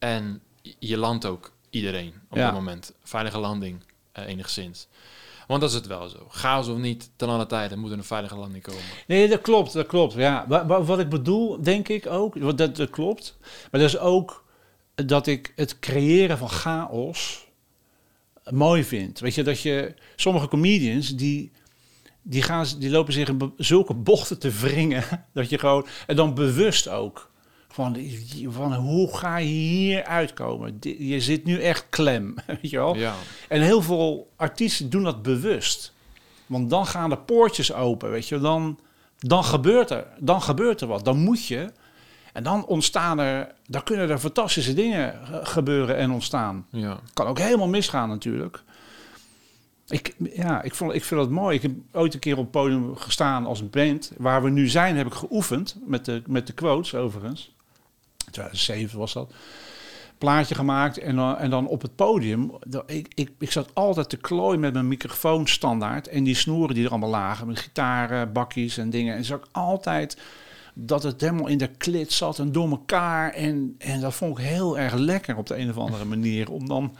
[0.00, 0.42] en
[0.78, 2.44] je landt ook iedereen op ja.
[2.44, 2.92] dat moment.
[3.02, 3.80] Veilige landing,
[4.18, 4.88] uh, enigszins.
[5.46, 6.26] Want dat is het wel zo.
[6.28, 8.82] Chaos of niet, ten alle tijden moet er een veilige landing komen.
[9.06, 10.14] Nee, dat klopt, dat klopt.
[10.14, 13.36] Ja, wat, wat ik bedoel, denk ik ook, dat, dat klopt.
[13.70, 14.44] Maar dat is ook
[14.94, 17.46] dat ik het creëren van chaos
[18.44, 19.18] mooi vind.
[19.18, 21.52] Weet je, dat je sommige comedians die
[22.22, 26.34] die, gaan, die lopen zich in zulke bochten te wringen dat je gewoon en dan
[26.34, 27.29] bewust ook
[27.72, 27.96] van,
[28.48, 30.78] van hoe ga je hier uitkomen?
[30.98, 32.96] Je zit nu echt klem, weet je wel?
[32.96, 33.14] Ja.
[33.48, 35.92] En heel veel artiesten doen dat bewust.
[36.46, 38.38] Want dan gaan de poortjes open, weet je.
[38.40, 38.78] Dan,
[39.18, 41.04] dan, gebeurt er, dan gebeurt er wat.
[41.04, 41.72] Dan moet je.
[42.32, 46.66] En dan ontstaan er, dan kunnen er fantastische dingen gebeuren en ontstaan.
[46.70, 47.00] Ja.
[47.14, 48.62] Kan ook helemaal misgaan natuurlijk.
[49.88, 51.56] Ik, ja, ik, vond, ik vind dat mooi.
[51.56, 54.12] Ik heb ooit een keer op het podium gestaan als band.
[54.16, 57.54] Waar we nu zijn, heb ik geoefend met de, met de quotes overigens.
[58.30, 59.32] 2007 was dat.
[60.18, 62.52] Plaatje gemaakt en dan, en dan op het podium.
[62.86, 66.08] Ik, ik, ik zat altijd te klooien met mijn microfoon standaard.
[66.08, 67.46] En die snoeren die er allemaal lagen.
[67.46, 69.16] Met gitaren, bakjes en dingen.
[69.16, 70.18] En zag ik altijd
[70.74, 73.32] dat het helemaal in de klit zat en door elkaar.
[73.32, 76.50] En, en dat vond ik heel erg lekker op de een of andere manier.
[76.50, 76.96] Om dan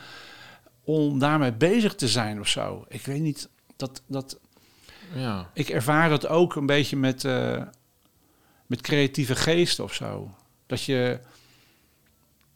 [0.85, 2.85] om daarmee bezig te zijn of zo.
[2.89, 4.03] Ik weet niet, dat...
[4.07, 4.39] dat
[5.15, 5.51] ja.
[5.55, 7.63] Ik ervaar dat ook een beetje met, uh,
[8.67, 10.35] met creatieve geest of zo.
[10.71, 11.19] Dat je.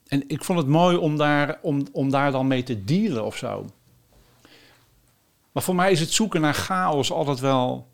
[0.06, 3.36] En ik vond het mooi om daar, om, om daar dan mee te dealen of
[3.36, 3.66] zo.
[5.52, 7.88] Maar voor mij is het zoeken naar chaos altijd wel.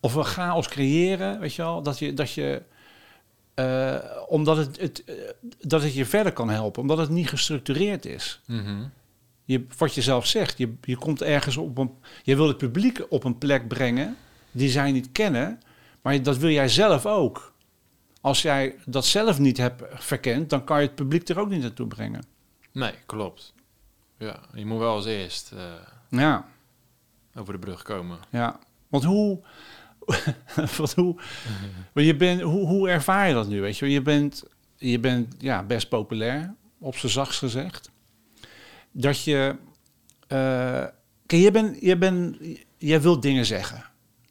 [0.00, 1.82] Of we chaos creëren, weet je wel.
[1.82, 2.14] Dat je.
[2.14, 2.62] Dat je
[3.54, 3.96] uh,
[4.28, 5.14] omdat het, het, uh,
[5.60, 8.40] dat het je verder kan helpen, omdat het niet gestructureerd is.
[8.46, 8.90] Mm -hmm.
[9.44, 11.90] je, wat je zelf zegt, je, je komt ergens op een.
[12.22, 14.16] Je wil het publiek op een plek brengen
[14.50, 15.60] die zij niet kennen,
[16.00, 17.51] maar dat wil jij zelf ook.
[18.22, 21.62] Als jij dat zelf niet hebt verkend, dan kan je het publiek er ook niet
[21.62, 22.24] naartoe brengen.
[22.72, 23.54] Nee, klopt.
[24.18, 25.60] Ja, je moet wel als eerst uh,
[26.08, 26.46] ja.
[27.34, 28.18] over de brug komen.
[28.30, 28.58] Ja,
[28.88, 29.40] want hoe,
[30.76, 31.16] Wat, hoe,
[31.92, 33.60] maar je bent, hoe, hoe ervaar je dat nu?
[33.60, 34.44] Weet je, je bent,
[34.76, 37.90] je bent ja, best populair, op z'n zachtst gezegd.
[38.92, 39.56] Dat je.
[40.26, 40.84] eh
[41.26, 42.36] kijk, je bent, je bent,
[42.78, 43.84] jij wilt dingen zeggen.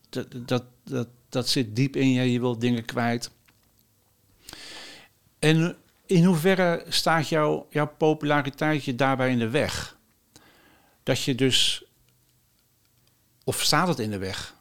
[0.10, 3.32] Dat, dat, dat, dat zit diep in je, je wilt dingen kwijt.
[5.42, 9.98] En in hoeverre staat jouw jouw populariteit je daarbij in de weg?
[11.04, 11.84] Dat je dus.
[13.44, 14.56] Of staat het in de weg?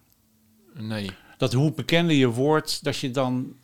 [0.72, 1.10] Nee.
[1.36, 3.56] dat hoe bekender je wordt, dat je dan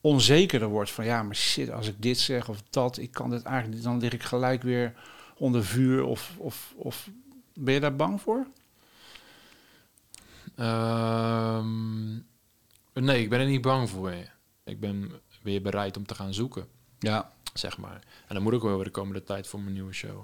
[0.00, 3.42] onzekerder wordt van ja, maar shit, als ik dit zeg of dat, ik kan dit
[3.42, 4.94] eigenlijk niet, dan lig ik gelijk weer
[5.36, 7.08] onder vuur of, of, of
[7.54, 8.46] ben je daar bang voor?
[10.56, 12.12] Ehm,
[12.92, 14.14] nee, ik ben er niet bang voor.
[14.64, 15.12] Ik ben
[15.42, 16.68] weer bereid om te gaan zoeken,
[16.98, 18.00] Ja, zeg maar.
[18.26, 20.18] En dan moet ik wel weer de komende tijd voor mijn nieuwe show.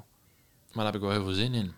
[0.73, 1.75] Maar daar heb ik wel heel veel zin in.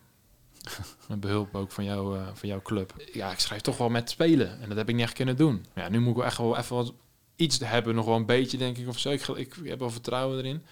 [1.08, 2.94] Met behulp ook van, jou, eh, van jouw club.
[3.12, 4.60] Ja, ik schrijf toch wel met spelen.
[4.60, 5.64] En dat heb ik niet echt kunnen doen.
[5.74, 6.92] Ja, nu moet ik wel echt wel even wat,
[7.36, 7.94] iets hebben.
[7.94, 9.10] Nog wel een beetje, denk ik, of zo.
[9.10, 10.64] Ik, ik, heb wel vertrouwen erin.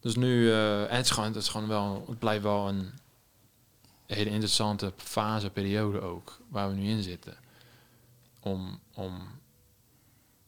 [0.00, 0.50] Dus nu...
[0.50, 2.04] eh, en het is, gewoon, het is gewoon wel...
[2.08, 2.90] Het blijft wel een
[4.06, 6.38] hele interessante fase, periode ook.
[6.48, 7.36] Waar we nu in zitten.
[8.40, 8.80] Om...
[8.94, 9.28] om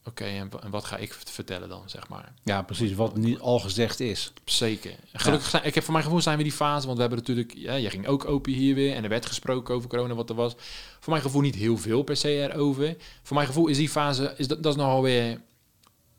[0.09, 2.32] Oké, en, wa- en wat ga ik vertellen dan, zeg maar?
[2.44, 4.32] ja precies, wat niet al gezegd is.
[4.44, 4.94] Zeker.
[5.12, 7.54] Gelukkig zijn, ik heb voor mijn gevoel zijn we die fase, want we hebben natuurlijk,
[7.56, 10.34] ja, jij ging ook open hier weer en er werd gesproken over corona wat er
[10.36, 10.54] was.
[11.00, 12.96] Voor mijn gevoel niet heel veel per se erover.
[13.22, 15.30] Voor mijn gevoel is die fase, is dat, dat is nogal weer,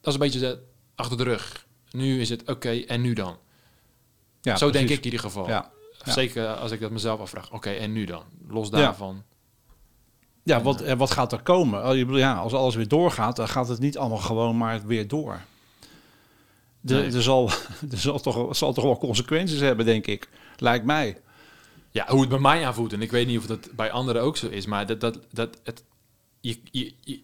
[0.01, 0.59] dat is een beetje de,
[0.95, 1.65] achter de rug.
[1.91, 3.37] Nu is het oké en nu dan.
[4.41, 5.47] Ja, Zo denk ik in ieder geval.
[5.47, 5.71] Ja.
[6.05, 6.11] ja.
[6.11, 7.51] Zeker als ik dat mezelf afvraag.
[7.51, 8.23] Oké, en nu dan?
[8.47, 9.23] Los daarvan.
[10.50, 11.89] Ja, wat, eh, wat gaat er komen?
[11.89, 15.41] Oh, ja, als alles weer doorgaat, dan gaat het niet allemaal gewoon maar weer door.
[16.82, 17.12] De, Nee.
[17.14, 17.50] er, zal,
[17.91, 20.30] er zal, toch, zal toch wel consequenties hebben, denk ik.
[20.58, 21.18] Lijkt mij.
[21.91, 22.93] Ja, hoe het bij mij aanvoelt.
[22.93, 24.66] En ik weet niet of dat bij anderen ook zo is.
[24.66, 25.84] Maar dat, dat, dat het.
[26.41, 27.22] Je, je, je-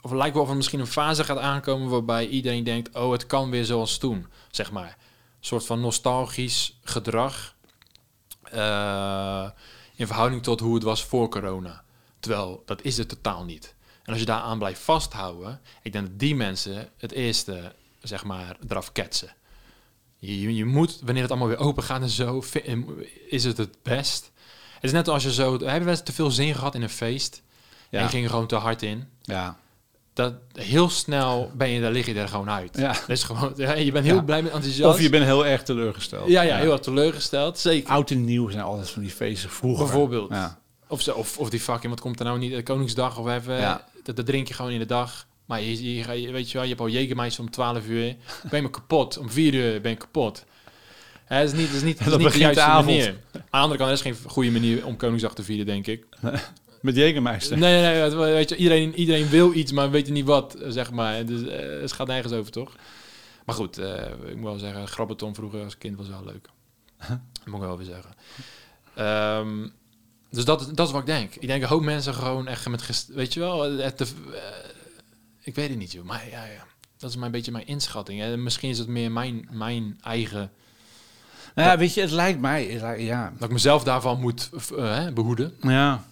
[0.00, 3.12] of het lijkt wel of er misschien een fase gaat aankomen waarbij iedereen denkt: oh,
[3.12, 4.26] het kan weer zoals toen.
[4.50, 4.96] Zeg maar.
[5.38, 7.54] Een soort van nostalgisch gedrag.
[8.42, 9.50] eh,
[9.96, 11.82] in verhouding tot hoe het was voor corona.
[12.20, 13.74] Terwijl dat is het totaal niet.
[14.02, 18.56] En als je daaraan blijft vasthouden, ik denk dat die mensen het eerste, zeg maar,
[18.68, 19.32] eraf ketsen.
[20.18, 22.42] Je, je- moet, wanneer het allemaal weer open gaat en zo,
[23.28, 24.30] is het het best.
[24.74, 27.42] Het is net als je zo, hebben we te veel zin gehad in een feest
[27.90, 29.08] en Ja, je ging er gewoon te hard in.
[29.22, 29.58] ja.
[30.12, 32.76] Dat heel snel ben je, daar lig je er gewoon uit.
[32.78, 32.92] ja.
[32.92, 34.22] Dat is gewoon, je bent heel Ja.
[34.22, 34.94] blij met enthousiast.
[34.94, 36.28] Of je bent heel erg teleurgesteld.
[36.28, 37.90] ja, ja, heel erg teleurgesteld, zeker.
[37.90, 39.84] Oud en nieuw zijn altijd van die feesten vroeger.
[39.84, 40.30] Bijvoorbeeld.
[40.30, 40.58] Ja.
[40.88, 43.84] Of, zo, of, of die fucking, wat komt er nou niet, Koningsdag of even, Ja.
[44.02, 45.26] dat, dat drink je gewoon in de dag.
[45.44, 48.16] Maar je, je, je- weet je wel, je hebt al Jägermeister om 12 uur,
[48.50, 49.18] ben je kapot.
[49.18, 50.44] Om 4 uur ben je kapot.
[51.24, 53.06] Het is niet, het is niet, het is Dan niet de juiste manier.
[53.08, 56.04] Aan de andere kant, dat is geen goede manier om Koningsdag te vieren, denk ik.
[56.82, 57.58] Met Jägermeister.
[57.58, 60.90] Nee, nee, nee, weet je, iedereen, iedereen wil iets, maar weet je niet wat, zeg
[60.90, 61.24] maar.
[61.26, 62.72] Dus eh, het gaat nergens over, toch?
[63.44, 63.94] Maar goed, eh,
[64.26, 66.48] ik moet wel zeggen, Grabbeton vroeger als kind was wel leuk.
[67.08, 68.10] Dat moet ik wel weer zeggen.
[68.94, 69.68] Ehm,
[70.30, 71.34] dus dat, dat is wat ik denk.
[71.34, 74.04] Ik denk een hoop mensen gewoon echt met, gest- weet je wel, het, te-
[74.34, 74.40] eh,
[75.40, 76.04] ik weet het niet, joh.
[76.04, 76.64] Maar ja, ja,
[76.98, 78.22] dat is maar een beetje mijn inschatting.
[78.22, 80.50] En misschien is het meer mijn, mijn eigen,
[81.54, 82.64] Nou ja, weet je, het lijkt mij...
[82.64, 85.54] het lijkt- Ja, dat ik mezelf daarvan moet eh, behoeden.
[85.62, 86.04] Ja.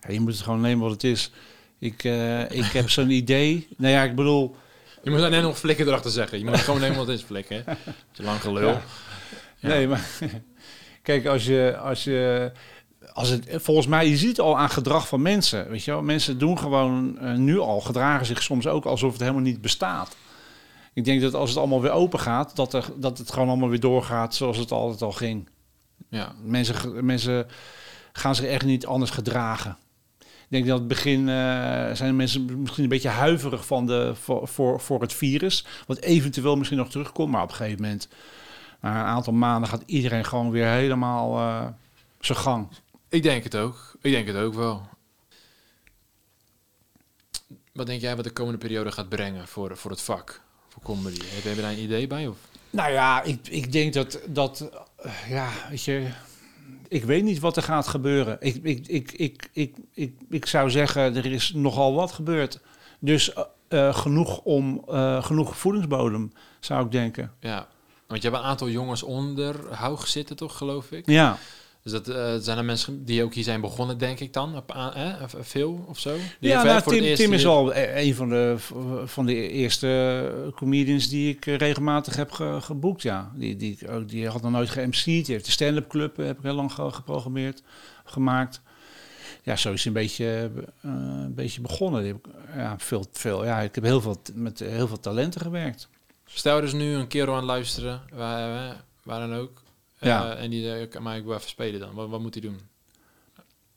[0.00, 0.10] ja.
[0.10, 1.30] Je moet het gewoon nemen wat het is.
[1.78, 3.68] Ik, eh, ik heb zo'n idee.
[3.76, 4.56] Nou ja, ik bedoel...
[5.02, 6.38] Je moet daar net nog flikken erachter zeggen.
[6.38, 7.62] Je moet gewoon helemaal wat is flikken.
[7.66, 7.74] hè.
[8.12, 8.68] Te lang gelul.
[8.68, 8.82] Ja.
[9.60, 10.06] Nee, maar...
[11.02, 11.76] Kijk, als je...
[11.76, 12.52] Als je
[13.12, 15.68] als het, volgens mij, je ziet al aan gedrag van mensen.
[15.68, 16.02] Weet je wel?
[16.02, 20.16] Mensen doen gewoon eh, nu al, gedragen zich soms ook alsof het helemaal niet bestaat.
[20.94, 23.68] Ik denk dat als het allemaal weer open gaat, dat, er, dat het gewoon allemaal
[23.68, 25.48] weer doorgaat zoals het altijd al ging.
[26.10, 26.32] Ja.
[26.42, 27.46] Mensen, mensen
[28.12, 29.76] gaan zich echt niet anders gedragen.
[30.18, 34.12] Ik denk dat in het begin eh, zijn mensen misschien een beetje huiverig van de,
[34.14, 35.66] voor, voor, voor het virus.
[35.86, 37.30] Wat eventueel misschien nog terugkomt.
[37.30, 38.08] Maar op een gegeven moment,
[38.80, 41.66] na een aantal maanden, gaat iedereen gewoon weer helemaal eh,
[42.20, 42.68] zijn gang.
[43.08, 43.96] Ik denk het ook.
[44.00, 44.88] Ik denk het ook wel.
[47.72, 50.40] Wat denk jij wat de komende periode gaat brengen voor, voor het vak?
[50.68, 51.20] Voor comedy?
[51.24, 52.26] Heb je daar een idee bij?
[52.26, 52.36] Of?
[52.70, 54.70] Nou ja, ik, ik denk dat, dat
[55.28, 56.08] ja, weet je,
[56.88, 58.36] ik weet niet wat er gaat gebeuren.
[58.40, 62.60] Ik, ik, ik, ik, ik, ik, ik zou zeggen, er is nogal wat gebeurd.
[62.98, 67.32] Dus eh, eh, genoeg om, eh, genoeg voedingsbodem, zou ik denken.
[67.40, 67.68] Ja.
[68.06, 71.06] Want je hebt een aantal jongens onder Haug zitten, toch, geloof ik?
[71.06, 71.38] Ja,
[71.86, 74.56] Dus dat eh, zijn er mensen die ook hier zijn begonnen, denk ik dan?
[74.56, 74.70] Op?
[75.22, 76.16] Of, eh, veel of zo?
[76.40, 78.54] Die ja nou, voor Tim, Tim is al e- een van de,
[79.04, 83.02] van de eerste comedians die ik eh, regelmatig heb ge- geboekt.
[83.02, 83.32] Ja.
[83.34, 85.04] Die, die, ook, die had nog nooit ge-MC'd.
[85.04, 87.62] Die heeft de stand-up club, eh, heb ik heel lang ge- geprogrammeerd,
[88.04, 88.60] gemaakt.
[89.42, 90.50] ja, zo is een beetje,
[90.82, 92.02] eh, een beetje begonnen.
[92.02, 95.40] Die heb ik, Ja, veel, veel, ja, ik heb heel veel, met heel veel talenten
[95.40, 95.88] gewerkt.
[96.24, 99.64] Stel is nu een kerel aan het luisteren, waar, eh, waar dan ook.
[99.98, 100.34] Eh, Ja.
[100.34, 101.94] En die eh, kan mij ook wel even spelen dan.
[101.94, 102.60] Wat, wat moet hij doen?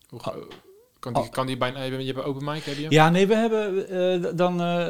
[0.09, 0.35] Hoe, ga-
[0.99, 1.21] kan, Oh.
[1.21, 1.83] die, kan die bijna...
[1.83, 2.85] Je hebt open mic, heb je?
[2.89, 3.89] Ja, nee, we hebben
[4.23, 4.61] eh, dan...
[4.61, 4.87] eh,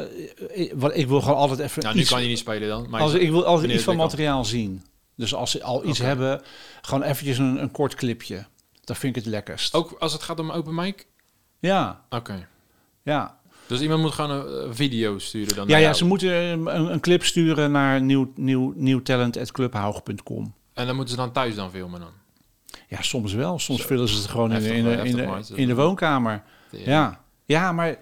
[0.52, 2.86] ik- ik wil gewoon altijd even Nou, nu iets, kan je niet spelen dan.
[2.90, 4.04] Maar als, ik wil altijd iets van kan.
[4.04, 4.84] materiaal zien.
[5.16, 6.42] Dus als ze al iets hebben,
[6.82, 8.46] gewoon eventjes een, een kort clipje.
[8.84, 9.74] Dat vind ik het lekkerst.
[9.74, 11.06] Ook als het gaat om open mic?
[11.58, 12.48] Ja, Oké.
[13.02, 13.38] ja.
[13.66, 15.94] Dus iemand moet gewoon een eh, video sturen dan Ja, ja, jou.
[15.94, 20.54] ze moeten een, een clip sturen naar nieuw, nieuw, nieuwtalent.clubhaug.com.
[20.74, 22.10] En dan moeten ze dan thuis dan filmen dan?
[22.88, 23.58] Ja, soms wel.
[23.58, 26.42] Soms vullen ze het gewoon in, de- in, de, in, de, is- in de woonkamer.
[26.70, 27.98] Ja, ja maar eh,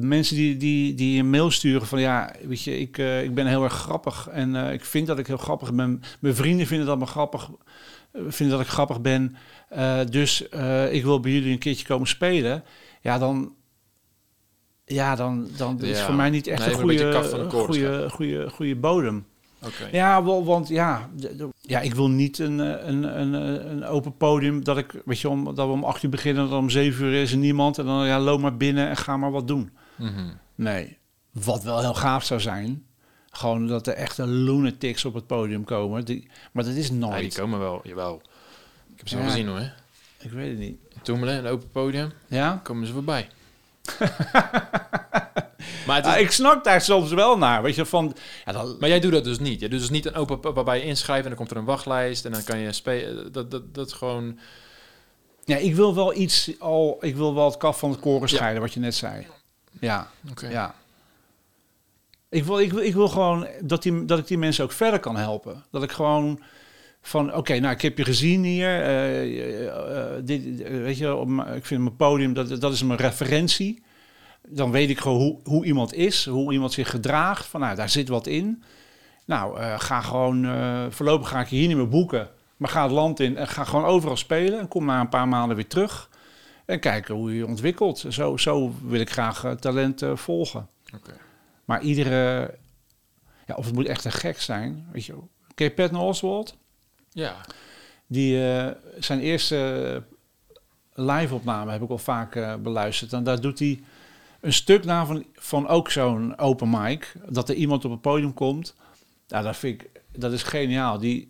[0.00, 3.46] mensen die, die, die een mail sturen van ja, weet je, ik, eh, ik ben
[3.46, 6.02] heel erg grappig en eh, ik vind dat ik heel grappig ben.
[6.20, 7.50] Mijn vrienden vinden dat me grappig,
[8.12, 9.36] vinden dat ik grappig ben.
[10.10, 10.42] Dus
[10.90, 12.64] ik wil bij jullie een keertje komen spelen.
[13.00, 13.54] Ja, dan.
[14.84, 16.04] Ja, dan, dan is Ja.
[16.04, 19.26] voor mij niet echt Nee, een goede, goede, goede, goede bodem.
[19.92, 21.08] Ja, wel, want ja,
[21.60, 25.20] ja, ik wil niet een, eh, een, een, eh, een open podium dat ik, weet
[25.20, 27.78] je, om, dat we om acht uur beginnen, dat om zeven uur is er niemand
[27.78, 29.70] en dan ja, loop maar binnen en ga maar wat doen.
[29.96, 30.28] Mhm.
[30.54, 30.98] Nee,
[31.32, 32.84] wat wel heel gaaf zou zijn,
[33.30, 36.04] gewoon dat er echte lunatics op het podium komen.
[36.04, 37.34] Die, maar dat is Ja, die nooit.
[37.34, 38.22] komen wel, jawel.
[38.92, 39.30] Ik heb ze wel Ja.
[39.30, 39.72] gezien hoor.
[40.18, 40.78] ik weet het niet.
[41.02, 42.60] Toemelen, een open podium, Ja?
[42.62, 43.28] komen ze voorbij.
[45.86, 48.76] maar, het is, Ja, ik snak daar soms wel naar, weet je, van, ja, dan,
[48.80, 49.60] maar jij doet dat dus niet.
[49.60, 52.24] Je doet dus niet een open waarbij je inschrijft en dan komt er een wachtlijst
[52.24, 53.32] en dan kan je spelen.
[53.32, 54.38] Dat, dat, dat is gewoon.
[55.44, 58.34] ja, ik wil wel iets al, ik wil wel het kaf van het koren Ja.
[58.36, 59.26] scheiden, wat je net zei.
[59.80, 60.10] Ja.
[60.30, 60.48] Oké.
[60.48, 60.74] Ja.
[62.28, 65.00] Ik wil, ik wil, ik wil gewoon dat, die, dat ik die mensen ook verder
[65.00, 65.64] kan helpen.
[65.70, 66.40] Dat ik gewoon
[67.02, 68.68] van, oké, nou, ik heb je gezien hier.
[68.82, 72.82] eh, eh, eh, dit, eh, weet je, op ik vind mijn podium, dat, dat is
[72.82, 73.82] mijn referentie.
[74.48, 77.46] Dan weet ik gewoon hoe, hoe iemand is, hoe iemand zich gedraagt.
[77.46, 78.62] Van, nou, daar zit wat in.
[79.30, 82.28] Nou, eh, ga gewoon, eh, voorlopig ga ik je hier niet meer boeken.
[82.56, 84.58] Maar ga het land in en ga gewoon overal spelen.
[84.58, 86.10] En kom na een paar maanden weer terug.
[86.64, 88.04] En kijken hoe je je ontwikkelt.
[88.08, 90.68] Zo, zo wil ik graag eh, talent volgen.
[91.64, 92.54] Maar iedere...
[93.46, 94.86] Ja, of het moet echt een gek zijn.
[94.92, 95.14] Weet je,
[95.54, 96.56] ken Patton Oswald?
[97.10, 97.36] Ja.
[98.06, 98.38] Die,
[98.98, 100.02] zijn eerste
[100.92, 103.12] live-opname heb ik al vaak beluisterd.
[103.12, 103.80] En daar doet hij
[104.40, 107.12] een stuk na van, ook zo'n open mic.
[107.28, 108.74] Dat er iemand op het podium komt.
[109.26, 109.90] Ja, dat vind ik...
[110.12, 110.98] Dat is geniaal.
[110.98, 111.28] Die,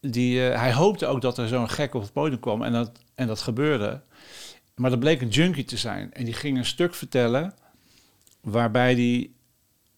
[0.00, 2.62] die, eh, hij hoopte ook dat er zo'n gek op het podium kwam.
[2.62, 4.02] En dat, en dat gebeurde.
[4.74, 6.12] Maar dat bleek een junkie te zijn.
[6.12, 7.54] En die ging een stuk vertellen...
[8.40, 9.34] waarbij die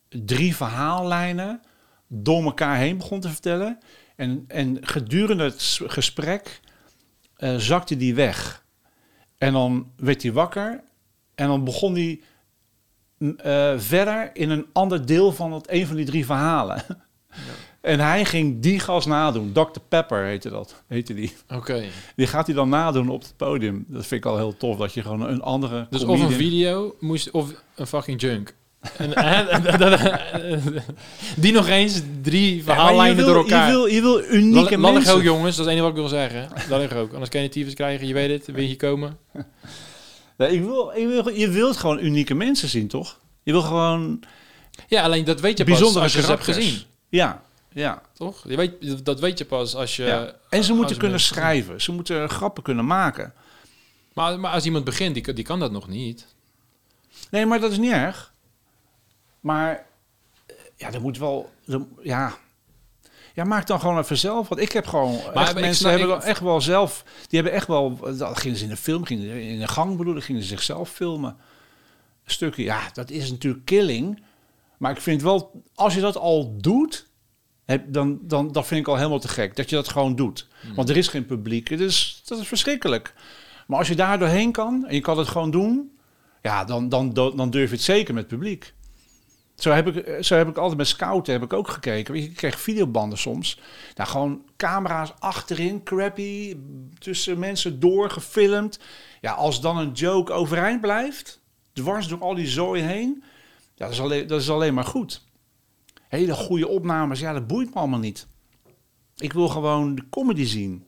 [0.09, 1.61] drie verhaallijnen
[2.07, 3.79] door elkaar heen begon te vertellen.
[4.17, 6.61] En, en gedurende het gesprek
[7.37, 8.65] eh, zakte die weg.
[9.39, 10.83] En dan werd hij wakker.
[11.35, 12.21] En dan begon hij
[13.19, 16.85] mm, eh, verder in een ander deel van het, een van die drie verhalen.
[17.81, 19.53] En hij ging die gas nadoen.
[19.53, 19.79] Dr.
[19.89, 20.83] Pepper heette dat.
[20.89, 21.33] Heette die.
[21.55, 21.85] Oké.
[22.17, 23.85] Die gaat hij dan nadoen op het podium.
[23.89, 24.77] Dat vind ik al heel tof.
[24.77, 25.87] Dat je gewoon een andere.
[25.91, 28.55] Dus of een video moest, of een fucking junk.
[28.97, 29.15] En,
[29.63, 30.83] en-
[31.37, 33.67] die nog eens drie verhaallijnen door elkaar.
[33.67, 35.15] Je wil, je wil unieke Lal- mensen.
[35.15, 36.49] ook jongens, dat is het enige wat ik wil zeggen.
[36.69, 37.13] Dat ligt ook.
[37.13, 39.17] Anders kan je tyfus krijgen, je weet het, wil je hier komen.
[40.37, 43.21] Nee, ik wil, ik wil, je wilt gewoon unieke mensen zien, toch?
[43.43, 44.21] Je wil gewoon
[44.89, 46.83] Ja, alleen dat weet je pas als je ze hebt gezien.
[47.09, 48.03] Ja, ja.
[48.13, 48.45] Toch?
[48.49, 50.05] Je weet, dat weet je pas als je...
[50.05, 50.33] ja.
[50.49, 51.81] En ze moeten kunnen mensen- schrijven.
[51.81, 53.33] Ze moeten grappen kunnen maken.
[54.13, 56.27] Maar, maar als iemand begint, die, die kan dat nog niet.
[57.31, 58.33] Nee, maar dat is niet erg.
[59.41, 59.87] Maar
[60.47, 61.53] eh, ja, er moet wel.
[61.67, 62.35] er- ja.
[63.35, 64.49] Ja, maak dan gewoon even zelf.
[64.49, 65.13] Want ik heb gewoon.
[65.35, 67.05] Maar echt, ik mensen snap- hebben dan echt wel zelf.
[67.29, 67.99] Die hebben echt wel.
[68.19, 70.91] Dan gingen ze in de film, gingen ze in de gang bedoel, gingen ze zichzelf
[70.91, 71.37] filmen.
[72.27, 72.63] Stukken.
[72.63, 74.23] Ja, dat is natuurlijk killing.
[74.79, 77.07] Maar ik vind wel, als je dat al doet.
[77.65, 79.57] Heb, dan, dan dat vind ik al helemaal te gek.
[79.57, 80.49] Dat je dat gewoon doet.
[80.61, 80.75] Hmm.
[80.75, 81.69] Want er is geen publiek.
[81.69, 83.15] Het is, dat is verschrikkelijk.
[83.67, 85.93] Maar als je daar doorheen kan en je kan het gewoon doen.
[86.43, 88.74] Ja, dan, dan, dan, dan durf je het zeker met publiek.
[89.55, 92.15] Zo heb, ik, zo heb ik altijd met scouten heb ik ook gekeken.
[92.15, 93.61] Je, Ik kreeg videobanden soms.
[93.95, 96.57] Nou, gewoon camera's achterin, crappy,
[96.99, 98.79] tussen mensen door, gefilmd.
[99.21, 101.41] Ja, als dan een joke overeind blijft,
[101.73, 103.23] dwars door al die zooi heen,
[103.75, 105.25] ja, dat, is alleen, dat is alleen maar goed.
[106.09, 108.27] Hele goede opnames, ja, dat boeit me allemaal niet.
[109.17, 110.85] Ik wil gewoon de comedy zien.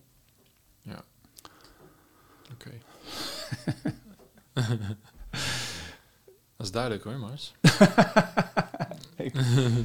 [2.53, 2.71] Oké.
[6.57, 7.53] dat is duidelijk hoor, Mars.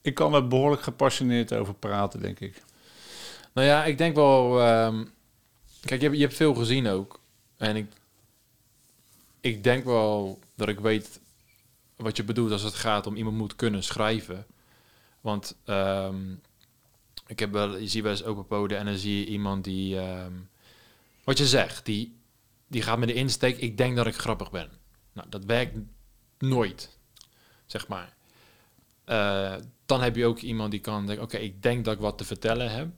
[0.00, 2.62] Ik kan er behoorlijk gepassioneerd over praten, denk ik.
[3.52, 4.60] Nou ja, ik denk wel...
[4.60, 5.04] ehm,
[5.80, 7.20] kijk, je hebt, je hebt veel gezien ook.
[7.56, 7.92] En ik,
[9.40, 11.20] ik denk wel dat ik weet
[11.96, 14.46] wat je bedoelt als het gaat om iemand moet kunnen schrijven.
[15.20, 16.34] Want ehm,
[17.26, 19.98] ik heb wel, je ziet wel eens open poden en dan zie je iemand die,
[19.98, 20.32] ehm,
[21.24, 22.16] wat je zegt, die,
[22.66, 24.70] die gaat met de insteek, ik denk dat ik grappig ben.
[25.14, 25.76] Nou, dat werkt
[26.38, 26.98] nooit,
[27.66, 28.14] zeg maar.
[29.04, 29.54] Eh,
[29.86, 32.24] dan heb je ook iemand die kan denken, oké, ik denk dat ik wat te
[32.24, 32.88] vertellen heb,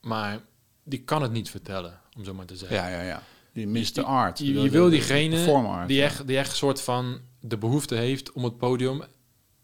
[0.00, 0.40] maar
[0.84, 2.76] die kan het niet vertellen, om zo maar te zeggen.
[2.76, 3.22] Ja, ja, ja.
[3.52, 4.38] Die mist de art.
[4.38, 8.58] Je, wil diegene art, die, echt, die echt soort van de behoefte heeft om het
[8.58, 9.02] podium,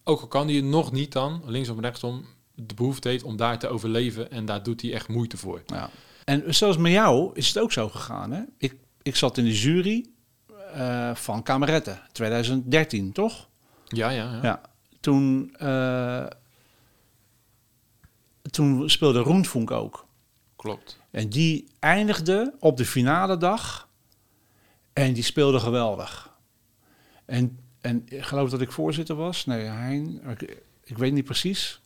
[0.05, 2.24] ook al kan hij het nog niet dan, links of rechtsom,
[2.55, 5.62] de behoefte heeft om daar te overleven en daar doet hij echt moeite voor.
[5.66, 5.90] Ja.
[6.24, 8.32] En zoals met jou is het ook zo gegaan.
[8.32, 8.42] Hè?
[8.59, 10.07] Ik, ik zat in de jury
[10.77, 13.49] eh, van Kameretten 2013, toch?
[13.85, 14.41] Ja, ja, ja.
[14.43, 14.61] Ja.
[15.01, 16.27] Toen, eh,
[18.51, 20.07] toen speelde Roentvonk ook.
[20.57, 21.01] klopt.
[21.11, 23.89] En die eindigde op de finale dag.
[24.93, 26.35] En die speelde geweldig.
[27.24, 29.45] En, en ik geloof dat ik voorzitter was.
[29.47, 30.20] Nee, Hein.
[30.29, 31.81] Ik, ik weet niet precies.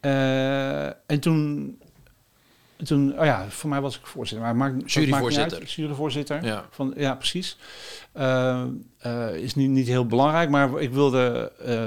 [0.00, 1.78] Eh, en toen,
[2.84, 3.18] toen...
[3.18, 4.46] Oh ja, voor mij was ik voorzitter.
[4.46, 5.42] Maar maakt, Juryvoorzitter.
[5.42, 5.72] maakt niet uit.
[5.72, 6.44] Juryvoorzitter.
[6.44, 6.66] Ja.
[6.70, 7.56] Van, ja, precies.
[8.12, 8.64] Eh,
[8.98, 11.86] eh, is niet, niet heel belangrijk, maar ik wilde eh,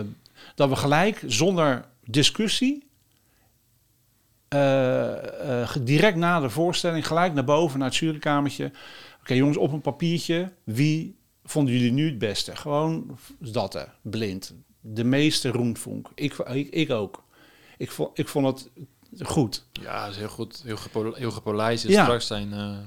[0.55, 2.87] dat we gelijk zonder discussie,
[5.81, 8.71] direct na de voorstelling, gelijk naar boven naar het jurykamertje.
[9.19, 12.55] Oké jongens, op een papiertje, wie vonden jullie nu het beste?
[12.55, 14.53] Gewoon dat, hè, blind.
[14.81, 16.09] De meeste roentvonk.
[16.15, 17.23] Ik, ik, ik ook.
[17.77, 18.69] Ik vond, ik vond het
[19.19, 19.65] goed.
[19.71, 20.61] Ja, dat is heel goed.
[20.65, 21.87] Heel, gepo heel gepolijst.
[21.87, 22.03] Ja.
[22.03, 22.77] Straks zijn eh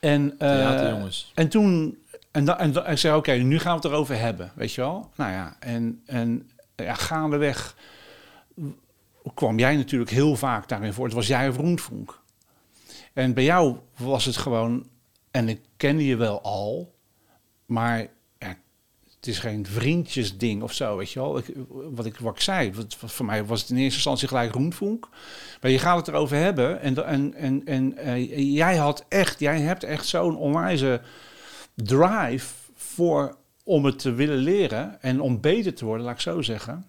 [0.00, 1.32] En, eh, theaterjongens.
[1.34, 1.98] En toen,
[2.30, 4.72] en, da, en, da- en ik zei, oké, nu gaan we het erover hebben, weet
[4.72, 5.10] je wel?
[5.16, 7.76] Nou ja, en, en ja, gaandeweg
[9.34, 11.04] kwam jij natuurlijk heel vaak daarin voor.
[11.04, 12.20] Het was jij of.
[13.12, 14.86] En bij jou was het gewoon,
[15.30, 16.94] en ik kende je wel al,
[17.66, 18.06] maar
[19.22, 21.42] het is geen vriendjesding of zo, weet je wel?
[21.68, 25.08] Wat, ik, wat ik zei, wat, voor mij was het in eerste instantie gelijk Roentvonk.
[25.60, 29.60] Maar je gaat het erover hebben en, en, en, en eh, jij had echt, jij
[29.60, 31.00] hebt echt zo'n onwijze
[31.74, 36.42] drive voor om het te willen leren en om beter te worden, laat ik zo
[36.42, 36.88] zeggen.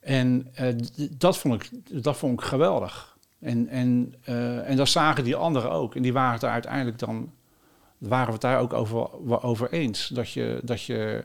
[0.00, 0.68] En eh,
[1.10, 1.70] dat, vond ik,
[2.04, 3.16] dat vond ik geweldig.
[3.40, 5.94] En, en, eh, en dat zagen die anderen ook.
[5.94, 7.32] En die waren daar uiteindelijk dan,
[8.08, 10.08] waren we het daar ook over, over eens.
[10.08, 11.24] Dat, je, dat, je,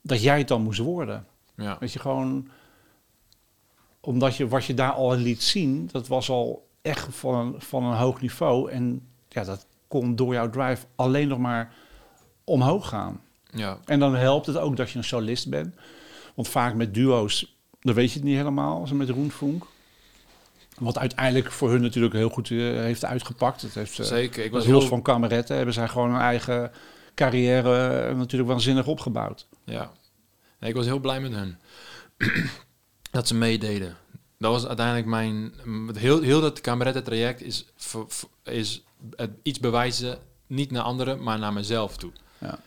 [0.00, 1.26] dat jij het dan moest worden.
[1.56, 1.76] Ja.
[1.80, 2.48] Dat je gewoon,
[4.00, 7.84] omdat je wat je daar al liet zien, dat was al echt van een, van
[7.84, 8.70] een hoog niveau.
[8.70, 11.74] En ja, dat kon door jouw drive alleen nog maar
[12.44, 13.20] omhoog gaan.
[13.50, 13.78] ja.
[13.84, 15.74] En dan helpt het ook dat je een solist bent.
[16.34, 19.66] Want vaak met duo's, dan weet je het niet helemaal, als met Roentvonk.
[20.78, 23.62] Wat uiteindelijk voor hun natuurlijk heel goed eh, heeft uitgepakt.
[23.62, 24.44] Het heeft, eh, Zeker.
[24.44, 24.80] Ik was heel...
[24.80, 26.70] van kameretten hebben zij gewoon hun eigen
[27.14, 29.46] carrière eh, natuurlijk waanzinnig opgebouwd.
[29.64, 29.92] Ja.
[30.58, 31.56] Nee, ik was heel blij met hun.
[33.10, 33.96] dat ze meededen.
[34.38, 35.52] Dat was uiteindelijk mijn...
[35.64, 38.82] m- Heel, heel dat kamerettentraject is, v- v- is
[39.16, 42.12] het iets bewijzen, niet naar anderen, maar naar mezelf toe.
[42.38, 42.58] Ja.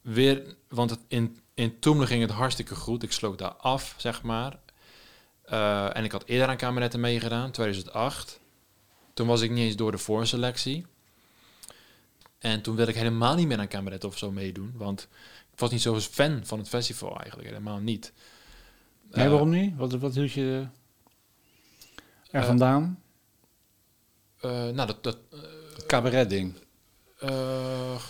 [0.00, 3.02] Weer, want het, in, in Toemelen ging het hartstikke goed.
[3.02, 4.58] Ik sloot daar af, zeg maar.
[5.46, 8.40] Eh, en ik had eerder aan kameretten meegedaan, 2008.
[9.14, 10.86] Toen was ik niet eens door de voorselectie.
[12.38, 14.72] En toen wilde ik helemaal niet meer aan kameretten of zo meedoen.
[14.74, 15.08] Want
[15.52, 18.12] ik was niet zo fan van het festival eigenlijk, helemaal niet.
[19.12, 19.76] Nee, Eh, waarom niet?
[19.76, 20.66] Wat, wat hield je
[22.30, 23.00] er Eh, vandaan?
[24.40, 25.18] nou, dat, dat,
[25.74, 26.54] Het cabaret-ding.
[27.18, 28.00] eh,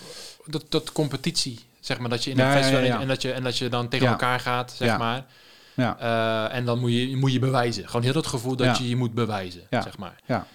[0.46, 3.00] dat, dat competitie, zeg maar, dat je in Ja, een festival ja, ja.
[3.00, 5.26] en dat je en dat je dan tegen elkaar gaat, zeg maar.
[5.76, 7.86] Ja, Eh, en dan moet je, moet je bewijzen.
[7.86, 8.82] Gewoon heel dat gevoel dat Ja.
[8.82, 9.82] je je moet bewijzen, Ja.
[9.82, 10.20] zeg maar.
[10.26, 10.46] ja.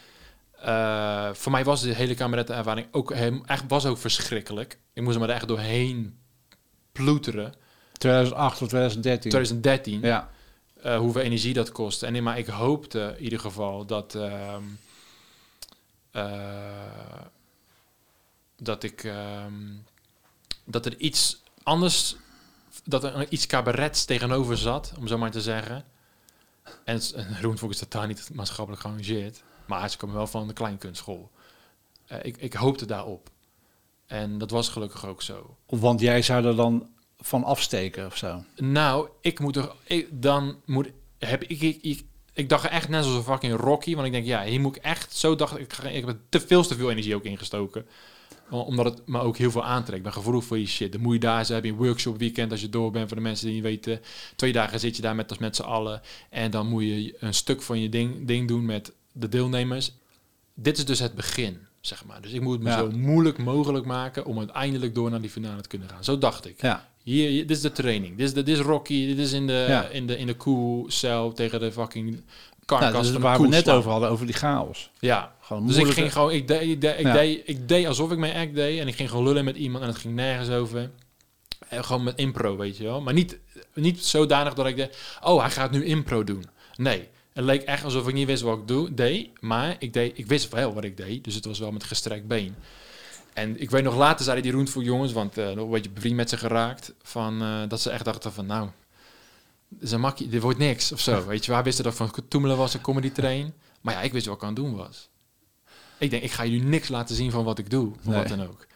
[0.62, 4.80] Eh, voor mij was de hele kamerettenervaring ook hem, echt, was ook verschrikkelijk.
[4.94, 6.18] Ik moest er maar er echt doorheen
[6.92, 7.54] ploeteren.
[7.94, 9.30] 2008 of 2013.
[9.32, 10.02] 2013.
[10.02, 10.30] Ja,
[10.82, 12.04] eh, hoeveel energie dat kost.
[12.04, 14.64] En nee, maar ik hoopte in ieder geval dat, ehm,
[16.12, 16.32] eh,
[18.58, 19.54] dat ik ehm,
[20.66, 22.16] dat er iets anders,
[22.84, 25.86] dat er iets cabarets tegenover zat, om zo maar te zeggen.
[26.84, 31.32] En, en is totaal niet maatschappelijk geëngageerd, maar ze komen wel van de kleinkunstschool.
[32.06, 33.30] Eh, ik, ik hoopte daarop.
[34.06, 35.58] En dat was gelukkig ook zo.
[35.66, 38.44] want jij zou er dan van afsteken of zo.
[38.56, 43.04] Nou, ik moet er, ik, dan moet, heb ik, ik, ik, ik dacht echt net
[43.04, 45.78] zoals een fucking Rocky, want ik denk, ja, hier moet ik echt, zo dacht ik,
[45.78, 47.88] ik heb er te veel te veel energie ook ingestoken.
[48.50, 49.98] Omdat het me ook heel veel aantrekt.
[49.98, 50.92] Ik ben gevoelig voor je shit.
[50.92, 53.18] Dan moet je daar zijn, heb je een workshop weekend als je door bent voor
[53.18, 54.00] de mensen die niet weten.
[54.36, 56.02] Twee dagen zit je daar met, met z'n allen.
[56.30, 59.92] En dan moet je een stuk van je ding, ding doen met de deelnemers.
[60.54, 61.58] Dit is dus het begin.
[61.82, 62.22] zeg maar.
[62.22, 62.78] Dus ik moet het me Ja.
[62.78, 66.04] zo moeilijk mogelijk maken om uiteindelijk door naar die finale te kunnen gaan.
[66.04, 66.62] Zo dacht ik.
[66.62, 66.90] Ja.
[67.04, 68.18] Hier, hier- dit is de training.
[68.18, 69.08] Dit is, de, dit is Rocky.
[69.08, 69.88] Dit is in de, Ja.
[69.88, 72.22] in de, in de koelcel tegen de fucking
[72.66, 73.76] karkas dat is van waar de we net slaan.
[73.78, 74.90] over hadden, over die chaos.
[75.00, 77.14] Ja, Gewoon dus ik ging gewoon, ik deed, ik, deed, ik, Ja.
[77.14, 79.84] deed, ik deed alsof ik mijn act deed en ik ging gewoon lullen met iemand
[79.84, 80.90] en het ging nergens over.
[81.68, 83.02] En gewoon met impro, weet je wel.
[83.02, 83.38] Maar niet,
[83.74, 86.46] niet zodanig dat ik dacht, oh, hij gaat nu impro doen.
[86.76, 90.18] Nee, het leek echt alsof ik niet wist wat ik doe, deed, maar ik, deed,
[90.18, 92.56] ik wist wel wat ik deed, dus het was wel met gestrekt been.
[93.34, 96.16] En ik weet nog later zeiden die Roentvoer jongens, want eh, nog een beetje bevriend
[96.16, 98.68] met ze geraakt, van, eh, dat ze echt dachten van, nou,
[99.80, 101.26] een makkie, dit wordt niks of zo.
[101.26, 103.54] Weet je, waar wisten dat van Toemelen was een comedy train.
[103.82, 105.10] Maar ja, ik wist wat ik aan het doen was.
[105.98, 108.16] Ik denk, ik ga jullie niks laten zien van wat ik doe, of Nee.
[108.16, 108.68] wat dan ook.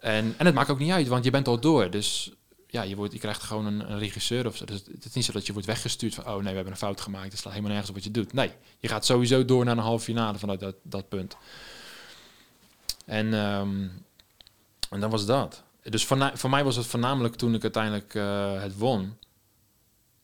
[0.00, 1.90] En, en het maakt ook niet uit, want je bent al door.
[1.90, 2.32] Dus
[2.68, 4.64] ja, je, wordt, je krijgt gewoon een, een regisseur of zo.
[4.64, 6.24] Dus het is niet zo dat je wordt weggestuurd van...
[6.24, 7.30] oh nee, we hebben een fout gemaakt.
[7.30, 8.32] Het slaat helemaal nergens op wat je doet.
[8.32, 11.36] Nee, je gaat sowieso door naar een halve finale vanuit dat, dat punt.
[13.06, 13.88] En, ehm,
[14.90, 15.62] en dan was dat.
[15.82, 19.16] Dus voor, voor mij was het voornamelijk toen ik uiteindelijk eh, het won.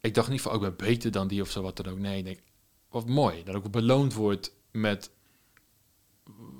[0.00, 1.98] Ik dacht niet van, oh, ik ben beter dan die of zo, wat dan ook.
[1.98, 2.38] Nee, ik denk,
[2.90, 3.44] wat mooi.
[3.44, 5.10] Dat ik beloond word met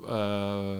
[0.07, 0.79] eh,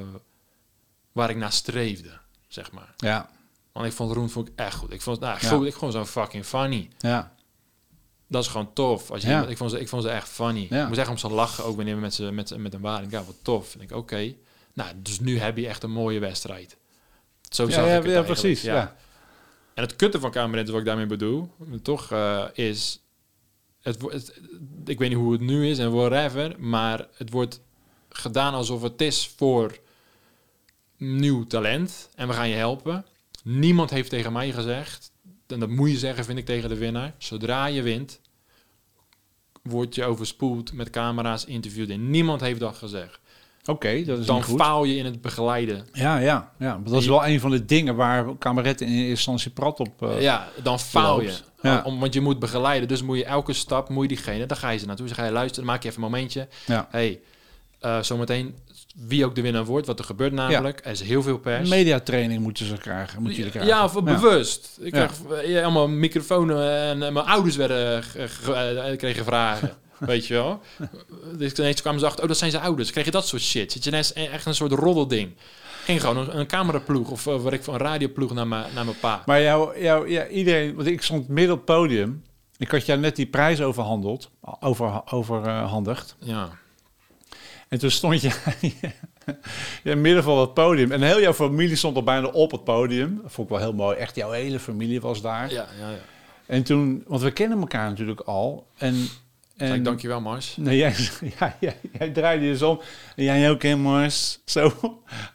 [1.13, 2.95] waar ik naar streefde, zeg maar.
[2.97, 3.31] Ja,
[3.73, 4.93] Want ik vond Roen vond ik echt goed.
[4.93, 5.49] Ik vond, nou, Ja.
[5.49, 6.89] goed, ik vond zo fucking funny.
[6.99, 7.35] ja.
[8.27, 9.11] Dat is gewoon tof.
[9.11, 9.47] Als je, Ja.
[9.47, 10.67] ik, vond ze, ik vond ze echt funny.
[10.71, 10.83] Ja.
[10.83, 12.81] Ik moest echt om ze lachen, ook wanneer we met, ze, met, ze- met een
[12.81, 13.11] waring.
[13.13, 13.75] Ja, wat tof.
[13.75, 14.35] En ik, oké.
[14.73, 16.77] Nou, dus nu heb je echt een mooie wedstrijd.
[17.49, 18.63] Zo Ja, zag ja, ik het ja, eigenlijk, precies.
[18.63, 18.97] Ja.
[19.81, 21.51] En het kutte van Kamernet, wat ik daarmee bedoel,
[21.83, 23.01] toch eh, is...
[23.81, 24.41] Het, het,
[24.85, 27.61] ik weet niet hoe het nu is en whatever, maar het wordt
[28.09, 29.79] gedaan alsof het is voor
[30.97, 33.07] nieuw talent en we gaan je helpen.
[33.45, 35.13] Niemand heeft tegen mij gezegd,
[35.47, 38.21] en dat moet je zeggen vind ik tegen de winnaar, zodra je wint,
[39.63, 43.21] word je overspoeld met camera's, interviewd en niemand heeft dat gezegd.
[43.71, 45.87] Oké, dat is Dan faal je in het begeleiden.
[45.93, 46.77] Ja, ja, ja.
[46.79, 50.03] Maar dat is wel een van de dingen waar kameretten in eerste instantie prat op...
[50.03, 51.27] eh, ja, dan faal je.
[51.27, 51.49] loopt.
[51.63, 51.83] Ja.
[51.85, 52.89] Om, want je moet begeleiden.
[52.89, 55.07] Dus moet je elke stap, moet je diegene, dan ga je ze naartoe.
[55.07, 56.49] Dan ga je luisteren, dan maak je even een momentje.
[56.67, 56.89] ja.
[56.91, 57.21] hey,
[57.81, 58.55] eh, zometeen
[58.97, 60.81] wie ook de winnaar wordt, wat er gebeurt namelijk.
[60.85, 61.69] Er is heel veel pers.
[61.69, 63.19] Mediatraining moeten ze krijgen.
[63.19, 63.73] Moeten jullie krijgen.
[63.75, 64.79] ja, of bewust.
[64.81, 65.07] Ik Ja.
[65.07, 69.71] kreeg eh, allemaal microfoons en mijn ouders werden ge- ge- kregen vragen.
[70.07, 70.61] Weet je wel?
[71.37, 72.91] Dus ineens kwamen ze achter, oh, dat zijn zijn ouders.
[72.91, 73.73] Kreeg je dat soort shit?
[73.73, 75.33] Zit je net echt een soort roddelding?
[75.85, 78.85] Ging gewoon een, een cameraploeg of eh, wat ik van een radioploeg naar mijn, naar
[78.85, 79.23] mijn pa.
[79.27, 82.23] Maar jou, jou, ja, iedereen, want ik stond midden op het podium.
[82.57, 84.31] Ik had jou net die prijs overhandeld,
[84.61, 86.17] over, overhandigd.
[86.19, 86.51] Ja.
[87.69, 88.29] En toen stond je
[89.83, 90.93] in het midden van het podium.
[90.93, 93.19] En heel jouw familie stond al bijna op het podium.
[93.23, 93.97] Dat vond ik wel heel mooi.
[93.97, 95.51] Echt, jouw hele familie was daar.
[95.51, 95.99] Ja, ja, ja.
[96.47, 98.67] En toen, want we kennen elkaar natuurlijk al.
[98.77, 99.09] En,
[99.61, 100.55] En dankjewel Mars.
[100.57, 100.95] Nee, jij,
[101.39, 102.81] ja, jij, jij draaide je zo om.
[103.17, 104.39] En jij ook, hè, Mars?
[104.45, 104.73] Zo,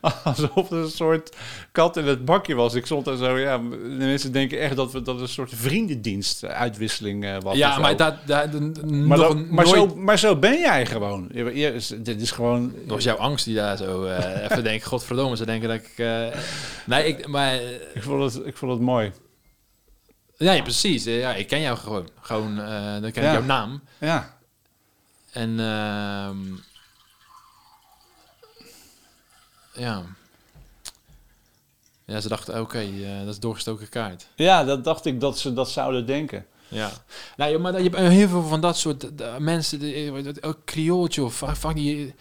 [0.24, 1.36] alsof het een soort
[1.72, 2.74] kat in het bakje was.
[2.74, 3.58] Ik stond daar zo, ja.
[3.58, 7.58] De mensen denken echt dat we dat een soort vriendendienst eh, uitwisseling eh, was.
[7.58, 8.52] Ja, maar, dat, dat,
[8.86, 11.30] maar, dat- maar, nooit, zo, maar zo ben jij gewoon.
[11.34, 12.74] Je, je- dit is gewoon...
[12.86, 16.06] Dat was jouw angst die daar zo eh, even denkt, godverdomme, ze denken dat ik...
[16.86, 17.56] nee, ik, maar...
[17.94, 19.12] Ik vond het, ik vond het mooi.
[20.38, 21.06] Ja, precies.
[21.06, 22.10] Eh, Ja, ik ken jou gewoon.
[22.22, 23.30] Gewoon, eh, dan ken Ja.
[23.32, 23.82] ik jouw naam.
[23.98, 24.38] Ja,
[25.32, 26.38] En ehm,
[29.74, 30.04] ja.
[32.06, 34.28] Ja, ze dachten, oké, eh, dat is doorgestoken kaart.
[34.36, 36.46] ja dat dacht ik dat ze dat zouden denken.
[36.68, 36.92] Ja.
[37.38, 41.36] Nou, maar je hebt heel veel van dat soort eh, mensen, eh, ook Kriooltje of
[41.38, 42.14] va- van die...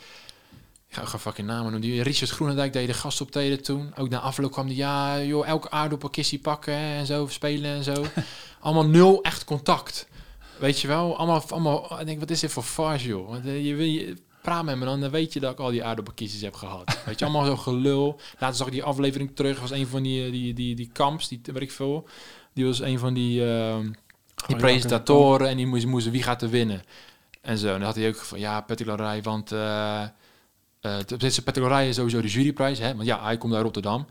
[0.95, 1.81] Ik ga gewoon fucking namen noemen.
[1.81, 3.93] Die Richard Groenendijk deed de gastoptreden toen.
[3.97, 8.05] Ook na afloop kwam die, ja, joh, elke aardappelkissie pakken en zo, spelen en zo.
[8.61, 10.09] allemaal nul echt contact.
[10.59, 11.17] Weet je wel?
[11.17, 13.29] Allemaal, allemaal ik denk, wat is dit voor farce, joh?
[13.29, 15.71] Want, eh, je, wil je, praat met me dan, dan weet je dat ik al
[15.71, 16.99] die aardappelkisses heb gehad.
[17.07, 18.21] Weet je, allemaal zo gelul.
[18.39, 21.29] Later zag ik die aflevering terug, was een van die, eh, die, die, die kamps,
[21.29, 22.09] die, weet ik veel.
[22.53, 23.91] Die was een van die, ehm,
[24.47, 26.83] die presentatoren en die moesten, moesten wie gaat er winnen.
[27.41, 29.53] En zo, en dan had hij ook van, ja, Patrick Larij, want...
[29.53, 30.05] eh
[30.85, 32.95] eh deze Patrick Larij is sowieso de juryprijs, hè?
[32.95, 34.07] Want ja, hij komt uit Rotterdam.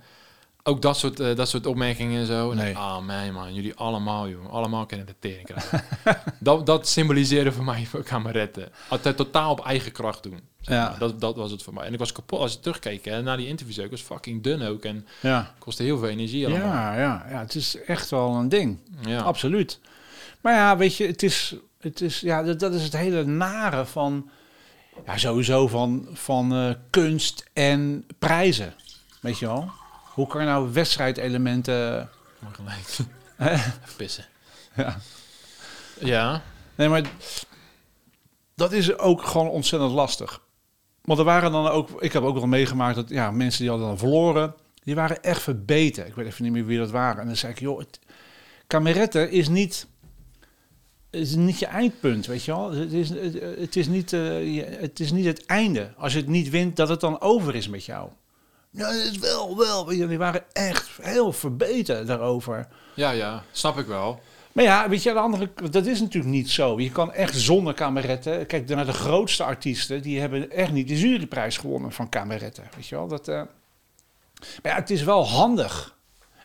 [0.66, 2.54] Ook dat soort, eh, dat soort opmerkingen en zo.
[2.54, 2.78] Nee.
[2.78, 4.54] ah man, man, jullie allemaal, joh.
[4.54, 5.84] Allemaal kunnen de tering krijgen.
[6.40, 8.70] dat, dat symboliseerde voor mij voor kameretten.
[8.88, 10.40] Altijd totaal op eigen kracht doen.
[10.62, 10.96] zeg Ja.
[11.00, 11.86] Dat, dat was het voor mij.
[11.86, 13.06] En ik was kapot als je terugkeek.
[13.06, 13.86] Hè, naar die interviews ook.
[13.86, 14.84] Ik was fucking dun ook.
[14.86, 15.54] En Ja.
[15.60, 16.68] kostte heel veel energie allemaal.
[16.68, 18.80] Ja, ja, ja, het is echt wel een ding.
[19.02, 19.20] Ja.
[19.22, 19.80] Absoluut.
[20.42, 23.86] Maar ja, weet je, het is, het is, ja, dat, dat is het hele nare
[23.86, 24.30] van,
[25.06, 28.74] ja, sowieso van, van eh, kunst en prijzen.
[29.22, 29.72] Weet je wel?
[30.14, 32.10] Hoe kan je nou wedstrijdelementen...
[32.52, 32.98] Gelijk.
[33.98, 34.26] Pissen.
[34.76, 34.98] Ja.
[36.00, 36.42] Ja.
[36.76, 37.04] Nee, maar
[38.56, 40.42] dat is ook gewoon ontzettend lastig.
[41.02, 43.88] Want er waren dan ook, ik heb ook wel meegemaakt dat ja, mensen die hadden
[43.88, 46.08] dan verloren, die waren echt verbeten.
[46.08, 47.22] Ik weet even niet meer wie dat waren.
[47.22, 48.00] En dan zei ik, joh, het,
[49.16, 49.88] is niet,
[51.14, 52.72] is niet je eindpunt, weet je wel.
[52.72, 53.10] Het is,
[53.60, 54.22] het, is niet, eh,
[54.80, 55.94] het is niet het einde.
[55.98, 58.10] Als je het niet wint, dat het dan over is met jou.
[58.70, 59.86] Ja, dat is wel, wel.
[59.86, 62.68] Die waren echt heel verbeten daarover.
[62.94, 64.20] Ja, ja, snap ik wel.
[64.52, 66.80] Maar ja, weet je, aan de andere, dat is natuurlijk niet zo.
[66.80, 68.46] Je kan echt zonder kameretten.
[68.46, 72.64] Kijk, naar de grootste artiesten, die hebben echt niet de juryprijs gewonnen van kameretten.
[72.76, 73.08] Weet je wel?
[73.08, 73.36] Dat, eh,
[74.62, 75.96] Maar ja, het is wel handig.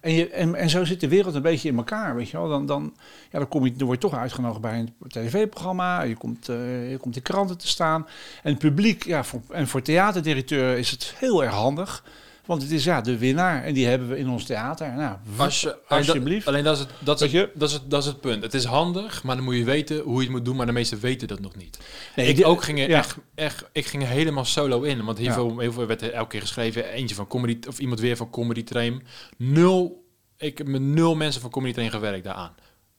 [0.09, 2.49] En, en, en zo zit de wereld een beetje in elkaar, weet je wel.
[2.49, 2.95] Dan, dan,
[3.31, 6.03] ja, dan, kom je, dan word je toch uitgenodigd bij een tv-programma.
[6.03, 8.07] Je komt, eh, je komt in kranten te staan.
[8.43, 12.05] En het publiek, ja, voor, en voor theaterdirecteur is het heel erg handig.
[12.49, 13.65] Want het is ja, de winnaar.
[13.65, 14.93] En die hebben we in ons theater.
[14.97, 16.47] Nou, Als je, alleen dat- alsjeblieft.
[16.47, 18.43] alleen dat is, het, dat, is het, dat, is het, dat is het punt.
[18.43, 20.57] Het is handig, maar dan moet je weten hoe je het moet doen.
[20.57, 21.79] Maar de meesten weten dat nog niet.
[22.17, 22.87] Nee, ik ook ging ja.
[22.87, 25.05] echt, echt, ik ging helemaal solo in.
[25.05, 25.33] Want heel, Ja.
[25.33, 26.85] veel, heel veel werd er elke keer geschreven.
[26.91, 29.03] Eentje van comedy, of iemand weer van comedy train.
[29.37, 30.05] Nul,
[30.37, 32.55] ik heb met nul mensen van comedy train gewerkt daaraan.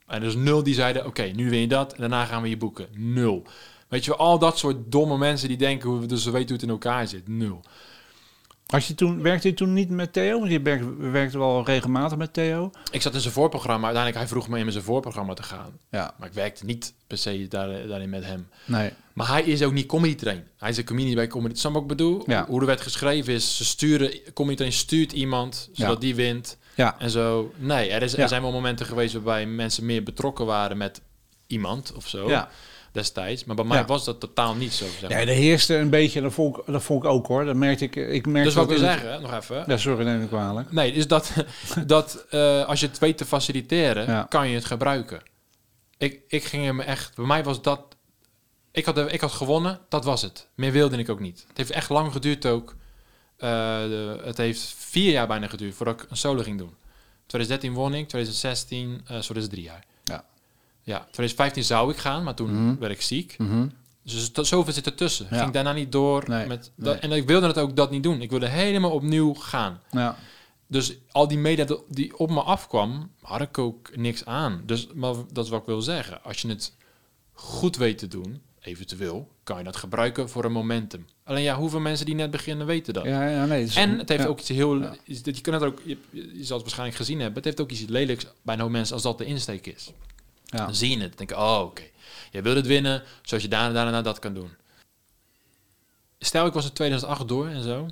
[0.08, 1.94] En dus nul die zeiden, oké, nu win je dat.
[1.94, 2.88] En daarna gaan we je boeken.
[2.98, 3.44] Nul.
[3.88, 6.56] Weet je wel, al dat soort domme mensen die denken, hoe- dus ze weten hoe
[6.58, 7.28] het in elkaar zit.
[7.28, 7.62] Nul.
[8.72, 10.40] Als je toen, werkte je toen niet met Theo?
[10.40, 12.72] Want je werkte, werkte wel regelmatig met Theo.
[12.92, 13.86] Ik zat in zijn voorprogramma.
[13.86, 15.72] Uiteindelijk, hij vroeg me in zijn voorprogramma te gaan.
[15.92, 16.14] Ja.
[16.18, 18.48] Maar ik werkte niet per se daar, daarin met hem.
[18.66, 18.92] Nee.
[19.14, 20.44] Maar hij is ook niet comedy train.
[20.58, 21.68] Hij is een comedian bij comedy.
[21.68, 22.24] Ik bedoel?
[22.26, 22.46] Ja.
[22.48, 26.00] Hoe er werd geschreven is, ze sturen, comedy train stuurt iemand, zodat Ja.
[26.00, 26.58] die wint.
[26.76, 26.96] Ja.
[27.00, 27.54] En zo.
[27.58, 31.02] Nee, er, is, er zijn wel momenten geweest waarbij mensen meer betrokken waren met
[31.48, 32.30] iemand of zo.
[32.30, 32.50] Ja.
[32.92, 33.44] Destijds.
[33.46, 33.86] Maar bij mij Ja.
[33.86, 34.86] was dat totaal niet zo.
[34.86, 35.12] Zeg maar.
[35.12, 37.46] Ja, er heerste een beetje, dat vond ik, dat vond ik ook hoor.
[37.46, 37.96] Dat merkte ik.
[37.96, 39.64] Ik merkte dus wat ik wil het- zeggen, nog even.
[39.68, 40.72] Ja, sorry, neem ik kwalijk.
[40.72, 41.34] Nee, is dat,
[41.86, 44.24] dat eh, als je het weet te faciliteren, Ja.
[44.24, 45.22] kan je het gebruiken.
[45.98, 47.82] Ik, ik ging hem echt, bij mij was dat,
[48.72, 50.48] ik had, ik had gewonnen, dat was het.
[50.56, 51.46] Meer wilde ik ook niet.
[51.48, 52.76] Het heeft echt lang geduurd ook.
[53.38, 56.74] De, het heeft vier jaar bijna geduurd voordat ik een solo ging doen.
[57.26, 59.84] 2013 won ik, 2016, eh zo is drie jaar.
[60.90, 60.96] Ja.
[60.96, 62.80] Ja, 2015 zou ik gaan, maar toen Mhm.
[62.80, 63.36] werd ik ziek.
[63.38, 63.68] Mhm.
[64.04, 65.28] Dus dat, zoveel zit ertussen.
[65.32, 65.40] Ja.
[65.40, 66.94] Ging daarna niet door Nee, met nee.
[66.94, 68.22] en ik wilde het ook dat niet doen.
[68.22, 69.80] Ik wilde helemaal opnieuw gaan.
[69.92, 70.16] Ja.
[70.68, 74.62] Dus al die media die op me afkwam, had ik ook niks aan.
[74.66, 76.24] Dus maar dat is wat ik wil zeggen.
[76.24, 76.74] Als je het
[77.34, 81.06] goed weet te doen, eventueel, kan je dat gebruiken voor een momentum.
[81.24, 83.06] Alleen ja, hoeveel mensen die net beginnen weten dat?
[83.06, 83.68] Ja, ja, nee.
[83.76, 84.28] En het heeft ja.
[84.30, 84.82] ook iets heel...
[84.82, 84.96] Ja.
[85.04, 85.82] Je kunt het ook...
[85.84, 87.36] Je, je zal het waarschijnlijk gezien hebben.
[87.36, 89.92] Het heeft ook iets lelijks bij een hoop mensen als dat de insteek is.
[90.50, 90.66] Ja.
[90.66, 91.18] Dan zie je het.
[91.18, 91.84] Dan denk je, oh, oké.
[92.32, 94.50] Jij wil het winnen, zoals je daarna, daarna dat kan doen.
[96.20, 97.88] Stel, ik was in 2008 door en zo.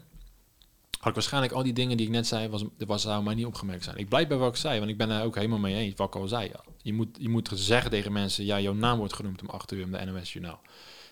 [1.00, 3.46] Had ik waarschijnlijk al die dingen die ik net zei, was, was, zou mij niet
[3.46, 3.98] opgemerkt zijn.
[3.98, 6.08] Ik blijf bij wat ik zei, want ik ben er ook helemaal mee eens, wat
[6.08, 6.52] ik al zei.
[6.82, 9.82] Je moet, je moet zeggen tegen mensen, ja, jouw naam wordt genoemd om 8 uur
[9.82, 10.62] in de NOS Journaal.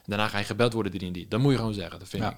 [0.06, 1.28] Daarna ga je gebeld worden die en die.
[1.28, 2.32] Dat moet je gewoon zeggen, dat vind Ja.
[2.32, 2.38] ik.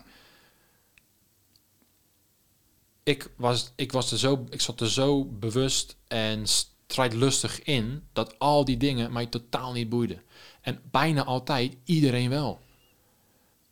[3.04, 6.44] Ik, was, ik, was er zo, ik zat er zo bewust en
[6.88, 10.22] strijdlustig in dat al die dingen mij totaal niet boeiden.
[10.62, 12.60] En bijna altijd iedereen wel.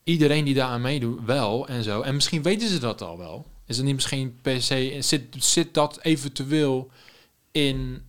[0.03, 2.01] Iedereen die daaraan meedoet wel en zo.
[2.01, 3.45] En misschien weten ze dat al wel.
[3.65, 4.97] Is het niet misschien per se...
[4.99, 6.91] Zit, zit dat eventueel
[7.51, 8.03] in...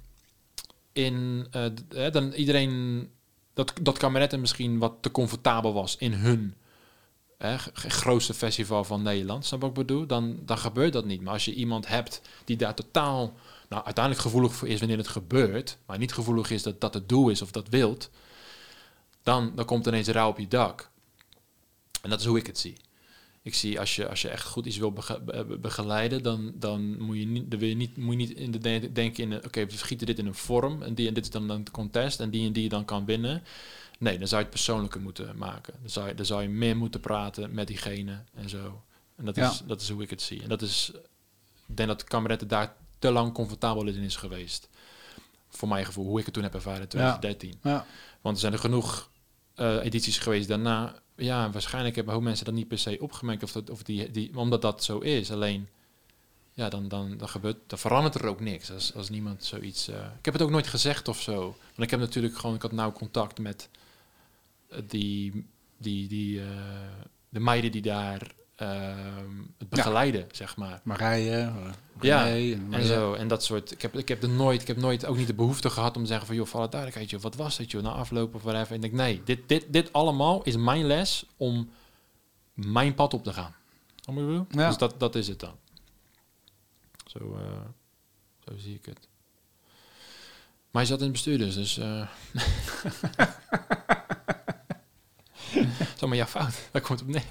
[0.92, 3.08] in eh, dan iedereen...
[3.54, 6.54] Dat, dat kameretten misschien wat te comfortabel was in hun
[7.38, 9.44] hè, grootste festival van Nederland.
[9.44, 10.06] Snap je wat ik bedoel?
[10.06, 11.22] Dan, dan gebeurt dat niet.
[11.22, 13.34] Maar als je iemand hebt die daar totaal...
[13.68, 15.78] Nou, uiteindelijk gevoelig voor is wanneer het gebeurt...
[15.86, 18.10] maar niet gevoelig is dat dat het doel is of dat wilt...
[19.22, 20.90] dan, dan komt ineens rauw op je dak.
[22.02, 22.76] En dat is hoe ik het zie.
[23.42, 27.02] Ik zie als je, als je echt goed iets wil bege- be- begeleiden, dan, dan
[27.02, 29.44] moet je niet, dan wil je niet, moet je niet in de de- denken in,
[29.44, 32.20] oké, we schieten dit in een vorm en die en dit is dan een contest
[32.20, 33.42] en die en die je dan kan winnen.
[33.98, 35.74] Nee, dan zou je het persoonlijker moeten maken.
[35.80, 38.82] Dan zou je, dan zou je meer moeten praten met diegene en zo.
[39.16, 39.50] En dat, Ja.
[39.50, 40.42] is, dat is hoe ik het zie.
[40.42, 40.90] En dat is,
[41.66, 44.68] ik denk dat Kameretten daar te lang comfortabel in is geweest.
[45.48, 47.58] Voor mijn gevoel, hoe ik het toen heb ervaren in 2013.
[47.62, 47.86] Ja.
[48.20, 49.10] Want er zijn er genoeg
[49.54, 50.94] eh, edities geweest daarna.
[51.16, 54.36] Ja, waarschijnlijk hebben ook mensen dat niet per se opgemerkt of, dat, of die, die,
[54.36, 55.32] omdat dat zo is.
[55.32, 55.68] Alleen,
[56.52, 59.88] ja, dan, dan, dan, gebeurt, dan verandert er ook niks als, als niemand zoiets...
[59.88, 61.40] eh, ik heb het ook nooit gezegd of zo.
[61.40, 63.68] Want ik heb natuurlijk gewoon, ik had nauw contact met
[64.68, 66.40] eh, die, die, die,
[67.28, 70.80] de meiden die daar het begeleiden, zeg maar.
[70.82, 72.86] Marije, eh, Ja, En Marije.
[72.86, 73.70] zo, en dat soort.
[73.70, 76.02] Ik heb, ik heb er nooit, ik heb nooit ook niet de behoefte gehad om
[76.02, 78.42] te zeggen van joh, voor alle duidelijkheid, joh, wat was het, joh, na afloop of
[78.42, 78.68] whatever.
[78.68, 81.70] En ik denk, nee, dit, dit, dit allemaal is mijn les om
[82.54, 83.54] mijn pad op te gaan.
[84.50, 84.66] Ja.
[84.68, 85.54] Dus dat, dat is het dan.
[87.06, 87.60] Zo, eh,
[88.48, 89.08] zo zie ik het.
[90.70, 91.78] Maar je zat in het bestuur dus, dus...
[91.78, 92.08] eh
[95.52, 96.54] het is allemaal jouw fout.
[96.70, 97.24] Dat komt op neer.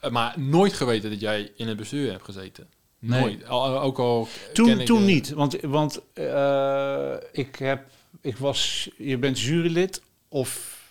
[0.00, 2.68] Eh, Maar nooit geweten dat jij in het bestuur hebt gezeten.
[2.98, 3.20] Nee.
[3.20, 3.46] Nooit.
[3.46, 7.86] Al, ook al ken Toen, ik, toen niet, want, want eh, ik, heb,
[8.20, 10.82] ik was, je bent jurylid of,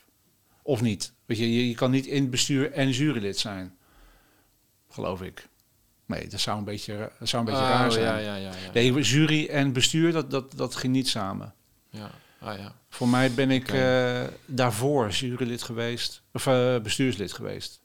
[0.62, 1.14] of niet.
[1.26, 3.78] Weet je, je, je kan niet in het bestuur en jurylid zijn,
[4.90, 5.48] geloof ik.
[6.06, 8.06] Nee, dat zou een beetje, dat zou een beetje Oh, raar zijn.
[8.06, 8.52] Ja, ja, ja.
[8.74, 11.54] Nee, jury en bestuur, dat, dat, dat ging niet samen.
[11.90, 12.12] ja.
[12.40, 12.76] Ah, ja.
[12.90, 16.44] Voor mij ben ik eh, daarvoor jurylid geweest, of
[16.84, 17.82] bestuurslid geweest.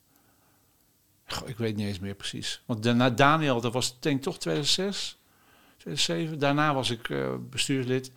[1.45, 2.61] Ik weet niet eens meer precies.
[2.65, 5.17] Want daarna Daniel, dat was denk toch 2006,
[5.77, 6.39] 2007.
[6.39, 8.11] Daarna was ik eh, bestuurslid.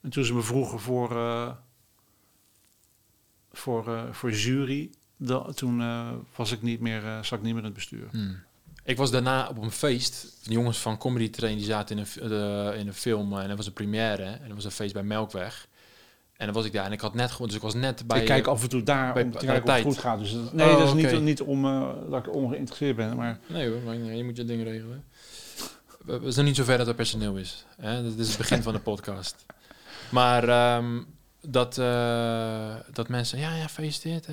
[0.00, 1.50] En toen ze me vroegen voor, eh,
[3.52, 5.82] voor, eh, voor jury, da- toen
[6.36, 8.08] was ik niet meer, zat ik niet meer in het bestuur.
[8.10, 8.42] Hmm.
[8.84, 10.38] Ik was daarna op een feest.
[10.42, 13.72] Jongens van Comedy Train die zaten in een, in een film en dat was een
[13.72, 14.24] première.
[14.24, 15.68] En dat was een feest bij Melkweg.
[16.36, 18.20] En dan was ik daar en ik had net gewoon, dus ik was net bij.
[18.20, 20.18] ik kijk eh, af en toe daar bij- om te kijken of het goed gaat.
[20.18, 23.38] Dus dat- nee, Oh, dat is niet, niet om eh, dat ik ongeïnteresseerd ben, maar...
[23.46, 25.04] Nee hoor, maar je moet je dingen regelen.
[26.04, 27.64] We, we zijn niet zo ver dat er personeel is.
[27.80, 28.02] Hè?
[28.02, 29.46] Dit is het begin van de podcast.
[30.10, 31.00] Maar ehm,
[31.40, 34.26] dat, eh, dat mensen, ja, ja, feliciteerd.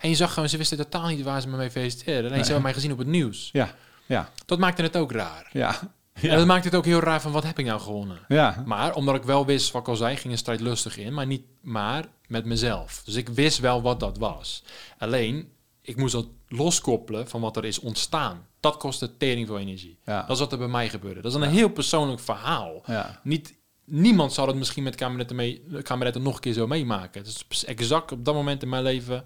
[0.00, 2.22] En je zag gewoon, ze wisten totaal niet waar ze me mee feliciteerden.
[2.24, 2.40] Alleen Nee.
[2.44, 3.48] ze hebben mij gezien op het nieuws.
[3.52, 3.74] Ja,
[4.06, 5.48] ja, Dat maakte het ook raar.
[5.52, 5.76] ja.
[6.22, 8.18] En dat maakte het ook heel raar van, wat heb ik nou gewonnen?
[8.28, 11.14] Ja, Maar omdat ik wel wist, wat ik al zei, ging een strijd lustig in,
[11.14, 13.02] maar niet maar met mezelf.
[13.04, 14.62] Dus ik wist wel wat dat was.
[14.98, 15.48] Alleen,
[15.80, 18.46] ik moest dat loskoppelen van wat er is ontstaan.
[18.60, 19.98] Dat kostte tering veel energie.
[20.04, 20.20] ja.
[20.20, 21.20] Dat is wat er bij mij gebeurde.
[21.20, 22.82] Dat is een heel persoonlijk verhaal.
[22.86, 23.20] ja.
[23.22, 23.54] Niet,
[23.84, 27.22] niemand zal het misschien met kameretten, mee, kameretten nog een keer zo meemaken.
[27.22, 29.24] Het is exact op dat moment in mijn leven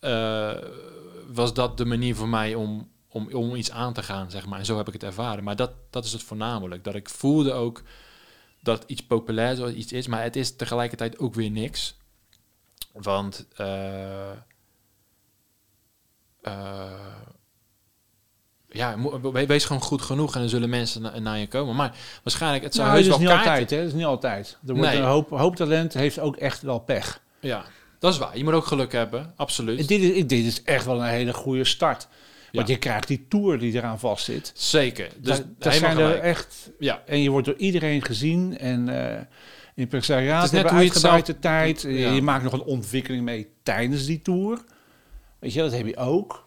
[0.00, 0.52] eh,
[1.32, 4.58] was dat de manier voor mij om, om, om iets aan te gaan, zeg maar.
[4.58, 5.44] En zo heb ik het ervaren.
[5.44, 6.84] Maar dat, dat is het voornamelijk.
[6.84, 7.82] Dat ik voelde ook
[8.60, 11.96] dat iets populair iets is, maar het is tegelijkertijd ook weer niks.
[12.92, 14.30] Want eh,
[16.42, 16.90] eh,
[18.68, 18.96] ja,
[19.46, 21.76] wees gewoon goed genoeg en dan zullen mensen na- naar je komen.
[21.76, 23.76] Maar waarschijnlijk, het zou Nou, heus dat is wel niet kaarten- altijd, hè?
[23.84, 24.58] Dat is niet altijd.
[24.66, 24.98] Er wordt Nee.
[25.00, 27.22] een hoop, hoop talent heeft ook echt wel pech.
[27.40, 27.64] Ja,
[27.98, 28.36] dat is waar.
[28.38, 29.88] Je moet ook geluk hebben, absoluut.
[29.88, 32.08] Dit is, dit is echt wel een hele goede start.
[32.54, 34.52] Want je krijgt die tour die eraan vastzit.
[34.54, 35.08] Zeker.
[35.16, 36.70] Dus daar zijn er echt...
[36.78, 38.58] Ja, En je wordt door iedereen gezien.
[38.58, 39.20] En eh
[39.74, 41.82] in presariaat Het is net hoe je het zelf- tijd.
[41.82, 42.12] Ja.
[42.12, 44.64] Je maakt nog een ontwikkeling mee tijdens die tour.
[45.38, 46.46] Weet je, dat heb je ook.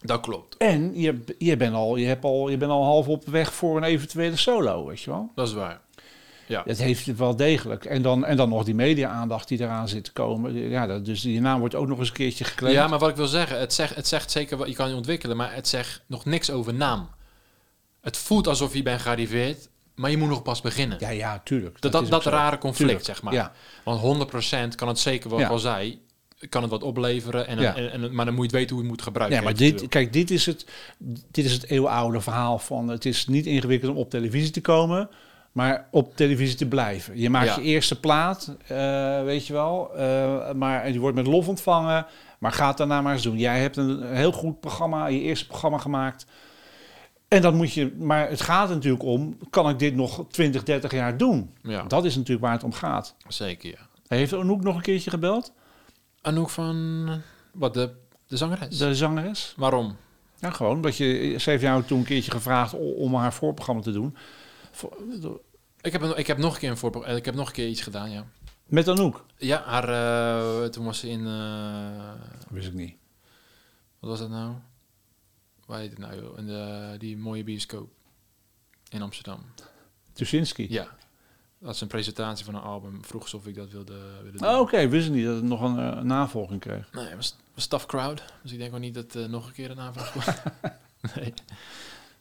[0.00, 0.56] dat klopt.
[0.56, 3.76] En je, je, bent al, je, hebt al, je bent al half op weg voor
[3.76, 5.30] een eventuele solo, weet je wel.
[5.34, 5.80] Dat is waar.
[6.46, 6.62] Ja.
[6.66, 7.84] Dat heeft het wel degelijk.
[7.84, 10.54] En dan, en dan nog die media-aandacht die eraan zit te komen.
[10.68, 12.76] Ja, dat, dus die naam wordt ook nog eens een keertje geclaimd.
[12.76, 14.94] Ja, maar wat ik wil zeggen, het zegt, het zegt zeker wat je kan je
[14.94, 17.08] ontwikkelen, maar het zegt nog niks over naam.
[18.00, 20.96] Het voelt alsof je bent gearriveerd, maar je moet nog pas beginnen.
[21.00, 21.80] ja, ja, tuurlijk.
[21.80, 23.04] dat dat, dat, rare conflict, Tuurlijk.
[23.04, 23.32] zeg maar.
[23.32, 23.52] Ja,
[23.84, 24.00] Want
[24.72, 25.46] 100% kan het zeker, wat Ja.
[25.48, 26.02] al zei,
[26.48, 27.46] kan het wat opleveren.
[27.46, 27.76] En, Ja.
[27.76, 29.38] en, en- maar dan moet je weten hoe je het moet gebruiken.
[29.38, 30.66] ja maar dit, kijk, dit is, het,
[31.30, 32.88] dit is het eeuwenoude verhaal van...
[32.88, 35.08] het is niet ingewikkeld om op televisie te komen...
[35.54, 37.18] maar op televisie te blijven.
[37.20, 37.54] Je maakt Ja.
[37.56, 39.90] je eerste plaat, eh, weet je wel...
[39.96, 42.06] eh, maar, en die wordt met lof ontvangen...
[42.38, 43.38] maar ga het daarna maar eens doen.
[43.38, 46.26] Jij hebt een heel goed programma, je eerste programma gemaakt...
[47.28, 50.62] En dan moet je, maar het gaat er natuurlijk om, kan ik dit nog 20,
[50.62, 51.50] 30 jaar doen?
[51.62, 53.14] Ja, Dat is natuurlijk waar het om gaat.
[53.28, 53.88] zeker, ja.
[54.16, 55.52] Heeft Anouk nog een keertje gebeld?
[56.22, 57.06] Anouk van,
[57.52, 57.90] wat, de,
[58.26, 58.78] de zangeres?
[58.78, 59.54] De zangeres?
[59.56, 59.96] Waarom?
[60.38, 60.80] Ja, gewoon.
[60.80, 64.16] Dat je, ze heeft jou toen een keertje gevraagd om haar voorprogramma te doen.
[65.84, 67.52] Voor- Ik heb, ik heb nog een keer een voorpro- eh, ik heb nog een
[67.54, 68.24] keer iets gedaan, ja.
[68.66, 69.24] Met Anouk?
[69.36, 69.88] Ja, haar,
[70.62, 72.12] eh, toen was ze in, eh,
[72.50, 72.94] Wist ik niet.
[73.98, 74.54] wat was dat nou?
[75.66, 76.38] Waar heet het nou, joh?
[76.38, 77.90] In de, die mooie bioscoop
[78.88, 79.40] in Amsterdam.
[80.12, 80.66] Tuschinski?
[80.70, 80.88] Ja.
[81.58, 83.04] Dat is een presentatie van een album.
[83.04, 84.48] Vroeg ze of ik dat wilde, wilde doen.
[84.48, 86.92] Oh, Oké, wist ik niet dat het nog een navolging kreeg.
[86.92, 88.22] Nee, het was, was tough crowd.
[88.42, 90.42] Dus ik denk ook niet dat eh, nog een keer een aanvraag komt.
[91.16, 91.34] nee.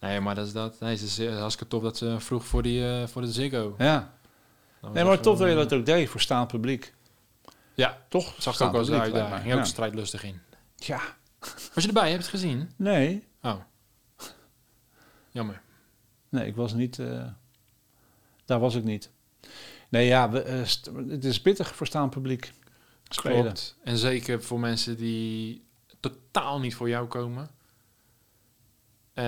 [0.03, 0.79] Nee, maar dat is dat.
[0.79, 3.75] Nee, het is eh, hartstikke tof dat ze vroeg voor, die, eh, voor de Ziggo.
[3.77, 4.13] Ja.
[4.93, 6.93] Nee, maar tof dat je eh, dat ook deed voor staand publiek.
[7.73, 8.35] Ja, Toch?
[8.37, 9.13] zag ik ook wel publiek, uit.
[9.13, 10.41] Daar ging ook strijdlustig in.
[10.75, 11.01] Ja.
[11.73, 12.03] Was je erbij?
[12.03, 12.71] Heb je het gezien?
[12.75, 13.27] Nee.
[13.41, 13.55] Oh.
[15.31, 15.61] Jammer.
[16.29, 16.99] Nee, ik was niet...
[16.99, 17.25] eh,
[18.45, 19.09] daar was ik niet.
[19.89, 20.59] Nee, ja, we, eh,
[21.09, 22.51] het is pittig voor staand publiek.
[23.09, 23.41] Spelen.
[23.41, 23.77] Klopt.
[23.83, 25.65] En zeker voor mensen die
[25.99, 27.49] totaal niet voor jou komen.
[29.13, 29.25] Eh,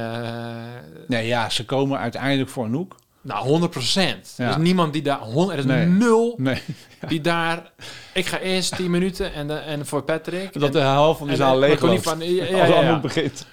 [1.07, 2.95] Nee, ja, ze komen uiteindelijk voor Anouk.
[3.21, 4.33] nou, 100 procent.
[4.37, 4.43] Ja.
[4.43, 5.21] Er is niemand die daar...
[5.49, 5.85] Er is Nee.
[5.85, 6.61] nul Nee.
[7.07, 7.71] die daar...
[8.13, 10.53] Ik ga eerst 10 minuten en, de, en voor Patrick.
[10.53, 12.03] Dat en, de helft van en- zaal leeg loopt.
[12.03, 12.75] van- ja, ja, Als.
[12.75, 13.45] Anouk begint.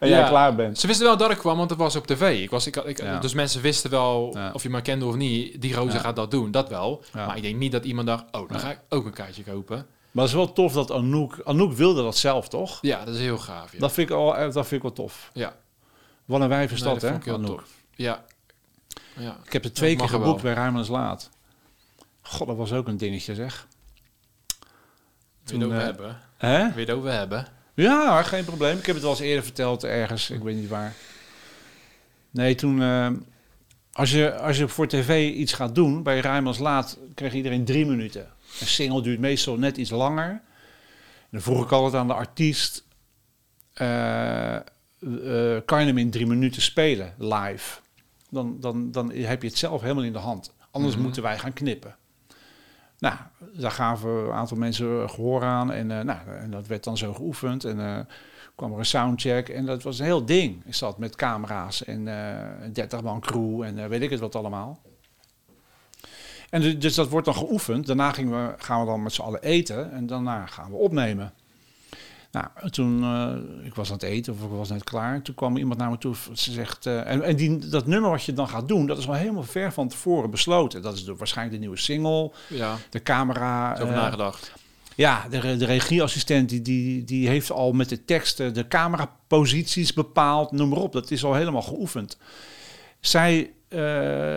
[0.00, 0.78] En jij klaar bent.
[0.78, 2.42] Ze wisten wel dat ik kwam, want het was op tv.
[2.42, 3.02] Ik was, ik.
[3.20, 5.90] Dus mensen wisten wel, of je me kende of niet, die Ja.
[5.90, 6.50] gaat dat doen.
[6.50, 7.04] Dat wel.
[7.12, 9.76] Maar ik denk niet dat iemand dacht, oh, dan ga ik ook een kaartje kopen.
[10.10, 11.40] Maar het is wel tof dat Anouk...
[11.44, 12.78] Anouk wilde dat zelf, toch?
[12.80, 13.72] Ja, dat is heel gaaf.
[13.72, 13.78] Ja.
[13.78, 15.30] Dat, vind ik al, dat vind ik wel tof.
[15.32, 15.52] Ja.
[16.28, 17.18] Wat een Nee, dat hè.
[17.94, 18.24] Ja.
[19.16, 19.36] ja.
[19.44, 21.30] Ik heb het twee keer er geboekt bij Rijmans Laat.
[22.20, 23.66] God, dat was ook een dingetje, zeg.
[25.44, 26.20] Wil je het over eh, hebben?
[26.36, 26.58] Hè?
[26.58, 27.46] Wil je het over hebben?
[27.74, 28.78] Ja, geen probleem.
[28.78, 30.30] Ik heb het wel eens eerder verteld ergens.
[30.30, 30.94] Ik weet niet waar.
[32.30, 32.82] Nee, toen...
[32.82, 33.10] eh,
[33.92, 37.86] als, je, als je voor tv iets gaat doen, bij Rijmans Laat, kreeg iedereen drie
[37.86, 38.28] minuten.
[38.60, 40.30] Een single duurt meestal net iets langer.
[40.30, 40.42] En
[41.30, 42.84] dan vroeg ik altijd aan de artiest...
[43.74, 44.56] eh,
[45.00, 47.80] eh, kan je hem in drie minuten spelen, live?
[48.30, 50.54] Dan, dan, dan heb je het zelf helemaal in de hand.
[50.70, 51.02] Anders Mhm.
[51.04, 51.96] moeten wij gaan knippen.
[52.98, 53.16] Nou,
[53.54, 55.72] daar gaven een aantal mensen gehoor aan.
[55.72, 57.64] En, eh, nou, en dat werd dan zo geoefend.
[57.64, 57.98] En eh,
[58.54, 59.48] kwam er een soundcheck.
[59.48, 60.62] En dat was een heel ding.
[60.66, 64.80] Is dat met camera's en een 30 man crew en weet ik het wat allemaal.
[66.50, 67.86] En du- dus dat wordt dan geoefend.
[67.86, 69.92] Daarna gingen we, gaan we dan met z'n allen eten.
[69.92, 71.32] En daarna gaan we opnemen.
[72.38, 75.22] Nou, toen, eh, ik was aan het eten of ik was net klaar.
[75.22, 76.14] Toen kwam iemand naar me toe.
[76.32, 79.06] Ze zegt, eh, en, en die, dat nummer wat je dan gaat doen, dat is
[79.06, 80.82] wel helemaal ver van tevoren besloten.
[80.82, 83.72] Dat is de, waarschijnlijk de nieuwe single, Ja, de camera.
[83.72, 84.52] over eh, nagedacht.
[84.94, 90.52] ja, de, de regieassistent die, die, die heeft al met de teksten de cameraposities bepaald,
[90.52, 90.92] noem maar op.
[90.92, 92.18] Dat is al helemaal geoefend.
[93.00, 93.50] Zij,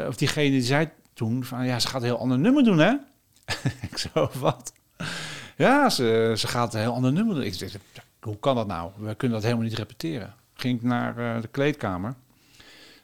[0.07, 2.93] of diegene die zei toen van, ja, ze gaat een heel ander nummer doen, hè?
[3.91, 4.73] ik zo, wat?
[5.61, 7.43] Ja, ze, ze gaat een heel ander nummer.
[7.43, 7.71] Ik
[8.19, 8.91] hoe kan dat nou?
[8.97, 10.33] We kunnen dat helemaal niet repeteren.
[10.53, 12.15] Ging ik naar eh, de kleedkamer.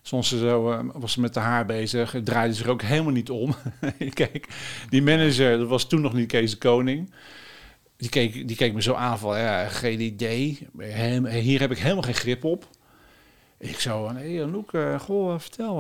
[0.02, 3.56] Soms eh, was ze met de haar bezig, draaide zich ook helemaal niet om.
[4.14, 4.48] Kijk,
[4.90, 7.14] die manager, dat was toen nog niet Kees de Koning.
[7.98, 10.68] Die keek, die keek me zo aan van, ja, geen idee.
[11.30, 12.68] Hier heb ik helemaal geen grip op.
[13.58, 15.76] Ik zo, hé hey, eh, goh, vertel,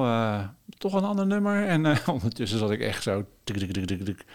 [0.77, 1.67] toch een ander nummer?
[1.67, 3.25] En ondertussen zat ik echt zo...
[3.43, 3.73] tik,
[4.05, 4.25] tik.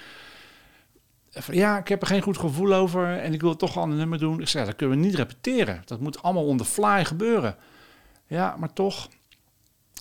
[1.50, 4.18] Ja, ik heb er geen goed gevoel over en ik wil toch een ander nummer
[4.18, 4.40] doen.
[4.40, 5.82] Ik zei, dat kunnen we niet repeteren.
[5.84, 7.56] Dat moet allemaal on the fly gebeuren.
[8.26, 9.08] Ja, maar toch...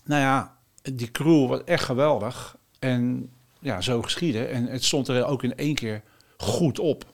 [0.04, 2.56] Nou ja, die crew was echt geweldig.
[2.78, 4.50] En ja, zo geschieden.
[4.50, 6.02] En het stond er ook in één keer
[6.36, 7.04] goed op.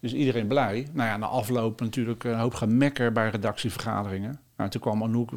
[0.00, 0.88] Dus iedereen blij.
[0.92, 4.40] Nou ja, na afloop natuurlijk een hoop gemekker bij redactievergaderingen.
[4.56, 5.30] Nou, toen kwam Anouk,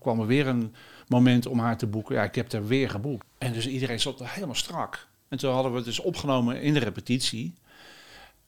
[0.00, 0.74] kwam er weer een
[1.08, 2.14] moment om haar te boeken.
[2.14, 3.26] Ja, ik heb er weer geboekt.
[3.38, 5.08] En dus iedereen zat er helemaal strak.
[5.30, 7.54] En toen hadden we het dus opgenomen in de repetitie.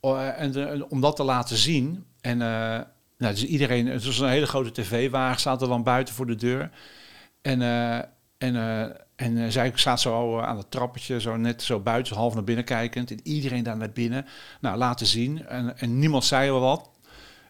[0.00, 2.04] Eh, en, en om dat te laten zien.
[2.20, 2.80] En eh,
[3.18, 6.70] nou, dus iedereen, het was een hele grote tv-wagen, er dan buiten voor de deur.
[7.42, 7.98] En, eh,
[8.42, 8.82] en, eh,
[9.16, 12.44] en eh, zij staat zo eh, aan het trappetje, zo net zo buiten, half naar
[12.44, 13.10] binnen kijkend.
[13.10, 14.26] En iedereen daar naar binnen.
[14.60, 15.46] Nou, laten zien.
[15.46, 16.90] En, en niemand zei wel wat.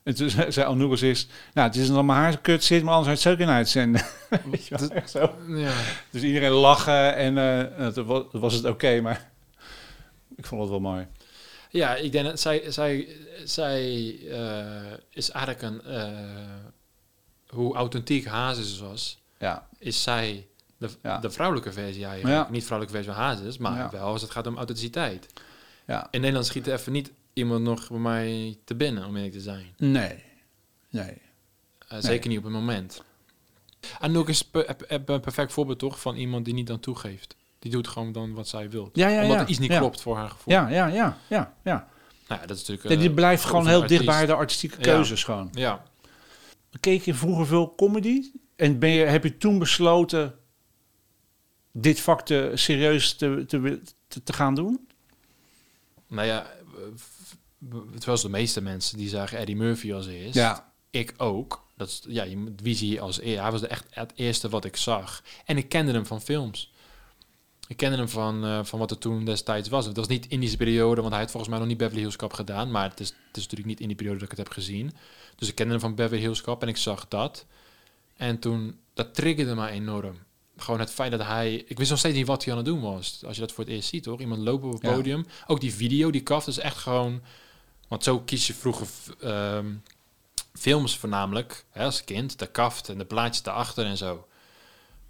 [0.02, 3.08] En toen zei als eerst, nou, het is dan maar haar kut zit, maar anders
[3.12, 4.02] had je het zo kunnen uitzenden.
[4.50, 5.34] Weet je wel, echt zo.
[5.48, 5.72] Ja.
[6.10, 9.30] Dus iedereen lachen en eh, toen was, was het oké, maar
[10.36, 11.06] ik vond het wel mooi.
[11.70, 13.08] Ja, ik denk dat zij, zij,
[13.44, 13.84] zij
[14.30, 15.82] eh, is eigenlijk een...
[15.92, 16.08] eh,
[17.48, 20.46] hoe authentiek Hazes was, Ja, is zij
[20.76, 21.18] de, Ja.
[21.18, 22.44] de vrouwelijke versie eigenlijk.
[22.44, 22.50] Ja.
[22.50, 25.26] Niet vrouwelijke versie van Hazes, maar wel als het gaat om authenticiteit.
[25.86, 26.08] ja.
[26.10, 29.40] In Nederland schiet er even niet iemand nog bij mij te binnen, om eerlijk te
[29.40, 29.74] zijn.
[29.76, 30.22] Nee,
[30.90, 31.18] nee.
[31.88, 33.02] Eh, Zeker niet op het moment.
[33.98, 34.50] Anouk is
[34.86, 37.36] een perfect voorbeeld toch van iemand die niet dan toegeeft.
[37.58, 38.90] Die doet gewoon dan wat zij wil.
[38.92, 39.42] Ja, ja, Omdat ja.
[39.42, 40.54] er iets niet klopt voor haar gevoel.
[40.54, 41.88] Ja, ja, ja, ja, ja.
[42.28, 42.88] Nou ja, dat is natuurlijk...
[42.88, 44.30] Nee, die eh, blijft gewoon heel een dicht bij artiest.
[44.30, 45.48] de artistieke keuzes gewoon.
[45.52, 45.82] Ja.
[46.80, 48.30] Keek je vroeger veel comedy?
[48.56, 50.34] En ben je, heb je toen besloten
[51.72, 54.88] dit vak te, serieus te, te, te, te gaan doen?
[56.06, 56.46] Nou ja,
[56.82, 60.34] eh, het was de meeste mensen die zagen Eddie Murphy als eerst.
[60.34, 60.72] Ja.
[60.90, 61.66] Ik ook.
[61.76, 63.42] Dat is, ja, je wie zie je als eerste?
[63.42, 65.22] Hij was de echt het eerste wat ik zag.
[65.44, 66.72] En ik kende hem van films.
[67.68, 69.86] Ik kende hem van, eh, van wat er toen destijds was.
[69.86, 72.16] Het was niet in die periode, want hij had volgens mij nog niet Beverly Hills
[72.16, 72.70] Cop gedaan.
[72.70, 74.92] Maar het is, het is natuurlijk niet in die periode dat ik het heb gezien.
[75.36, 77.46] Dus ik kende hem van Beverly Hills Cop en ik zag dat.
[78.16, 80.16] En toen, dat triggerde me enorm.
[80.62, 81.54] Gewoon het feit dat hij...
[81.66, 83.22] Ik wist nog steeds niet wat hij aan het doen was.
[83.26, 84.20] Als je dat voor het eerst ziet, toch?
[84.20, 84.92] Iemand lopen op het Ja.
[84.92, 85.26] podium.
[85.46, 87.22] Ook die video, die kaf, is echt gewoon...
[87.88, 88.86] Want zo kies je vroeger
[89.20, 89.66] ehm,
[90.54, 92.38] films voornamelijk, hè, als kind.
[92.38, 94.26] De kaft en de plaatjes daarachter en zo.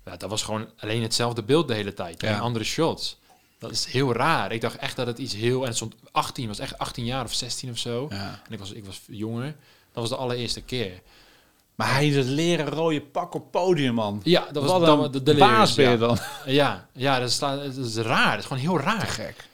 [0.05, 2.21] Ja, dat was gewoon alleen hetzelfde beeld de hele tijd.
[2.21, 2.29] Ja.
[2.29, 3.19] En andere shots.
[3.59, 4.53] Dat is heel raar.
[4.53, 5.61] Ik dacht echt dat het iets heel...
[5.61, 8.07] En het stond 18, was echt 18 jaar of 16 of zo.
[8.11, 8.43] ja.
[8.47, 9.47] En ik was, ik was jonger.
[9.93, 11.01] Dat was de allereerste keer.
[11.75, 14.21] Maar hij dat leren rode pak op podium, man.
[14.25, 15.97] Ja, dat was dan de, de baas ben je ja.
[15.97, 16.19] dan.
[16.47, 18.31] Ja, ja dat, is, dat is raar.
[18.31, 19.07] Dat is gewoon heel raar.
[19.07, 19.49] Gek.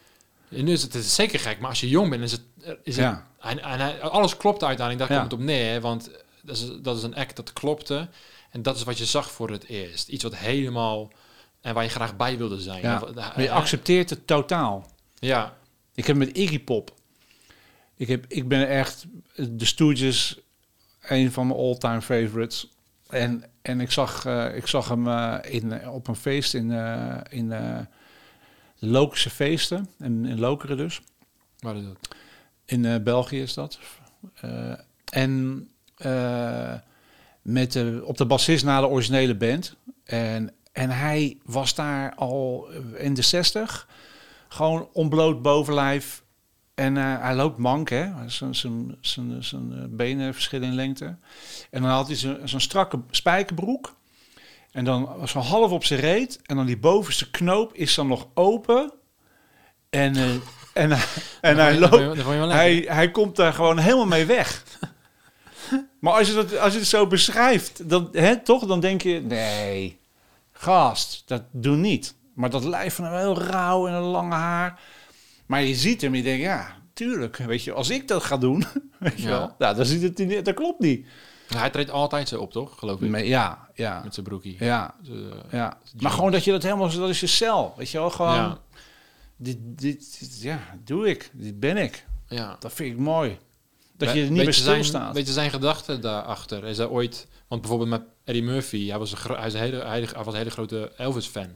[0.48, 2.40] En nu is het, het is zeker gek, maar als je jong bent, is het...
[2.82, 3.26] Is het Ja.
[3.40, 5.22] en, alles klopt uiteindelijk, daar Ja.
[5.22, 5.80] komt het op neer.
[5.80, 6.10] Want
[6.42, 8.08] dat is, dat is een act dat klopte.
[8.50, 10.08] En dat is wat je zag voor het eerst.
[10.08, 11.10] Iets wat helemaal...
[11.60, 12.82] En waar je graag bij wilde zijn.
[12.82, 13.02] Ja.
[13.14, 14.86] Maar je accepteert het totaal.
[15.18, 15.56] Ja,
[15.94, 16.90] Ik heb met Iggy Pop.
[17.96, 20.38] Ik, heb, ik ben echt de Stooges,
[21.08, 22.72] een van mijn all-time favorites.
[23.08, 27.16] En, en ik, zag, eh, ik zag hem eh, in, op een feest in, eh,
[27.28, 27.78] in eh,
[28.78, 31.00] Lokische feesten, in, in Lokeren dus.
[31.58, 32.16] Waar is dat?
[32.64, 33.78] In eh, België is dat.
[34.40, 34.72] Eh,
[35.12, 36.74] en eh,
[37.42, 39.76] met de, op de bassist na de originele band.
[40.04, 43.88] En, en hij was daar al in de 60.
[44.48, 46.22] Gewoon onbloot bovenlijf.
[46.78, 48.08] En eh, hij loopt mank, hè.
[48.26, 48.94] Zijn-
[49.40, 51.16] eh, benen verschillen in lengte.
[51.70, 53.94] En dan had hij zo'n strakke spijkerbroek.
[54.72, 56.40] En dan was zo half op zijn reet.
[56.46, 58.92] En dan die bovenste knoop is dan nog open.
[59.90, 60.24] En, eh,
[60.82, 61.06] en, hij-
[61.40, 62.16] en hij Dat loopt...
[62.52, 64.64] Hij, hij komt daar gewoon helemaal mee weg.
[66.00, 69.20] maar als je, dat, als je het zo beschrijft, dan, hè, toch, dan denk je...
[69.20, 69.98] Nee,
[70.52, 72.14] gast, dat doe niet.
[72.34, 74.80] Maar dat lijf van hem heel rauw en een lange haar.
[75.48, 77.36] Maar je ziet hem je denkt, ja, tuurlijk.
[77.36, 78.64] Weet je, als ik dat ga doen,
[78.98, 79.28] weet je Ja.
[79.28, 79.54] wel.
[79.58, 81.06] Nou, dan ziet het niet, dat klopt niet.
[81.54, 82.78] Hij treedt altijd zo op, toch?
[82.78, 83.10] Geloof ik.
[83.10, 84.56] Maar ja, ja, Met zijn broekie.
[84.58, 85.78] ja, Dus, eh, ja.
[85.98, 87.74] Maar gewoon dat je dat helemaal, dat is je cel.
[87.76, 88.34] Weet je wel, gewoon...
[88.34, 88.58] ja.
[89.36, 91.30] Dit, dit, dit- ja, doe ik.
[91.32, 92.04] Dit ben ik.
[92.28, 92.56] ja.
[92.60, 93.38] Dat vind ik mooi.
[93.96, 95.14] Dat je er niet meer stilstaat.
[95.14, 96.64] Weet je zijn gedachten daarachter?
[96.64, 97.26] Is hij ooit...
[97.48, 100.24] Want bijvoorbeeld met Eddie Murphy, hij was een, gro- hij is een, hele, hij, hij
[100.24, 101.48] was een hele grote Elvis-fan.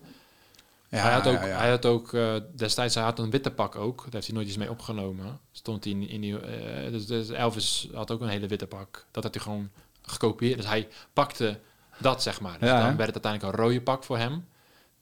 [1.01, 1.39] Hij had ook.
[1.41, 3.97] Hij had ook eh, destijds hij had een witte pak ook.
[4.03, 5.41] Daar heeft hij nooit iets mee opgenomen.
[5.53, 9.07] Stond hij in, in die, eh, dus, dus Elvis had ook een hele witte pak.
[9.11, 9.71] Dat had hij gewoon
[10.03, 10.57] gekopieerd.
[10.57, 11.59] Dus hij pakte
[11.99, 12.59] dat, zeg maar.
[12.59, 12.97] Dus Ja, dan hè?
[12.97, 14.45] werd het uiteindelijk een rode pak voor hem.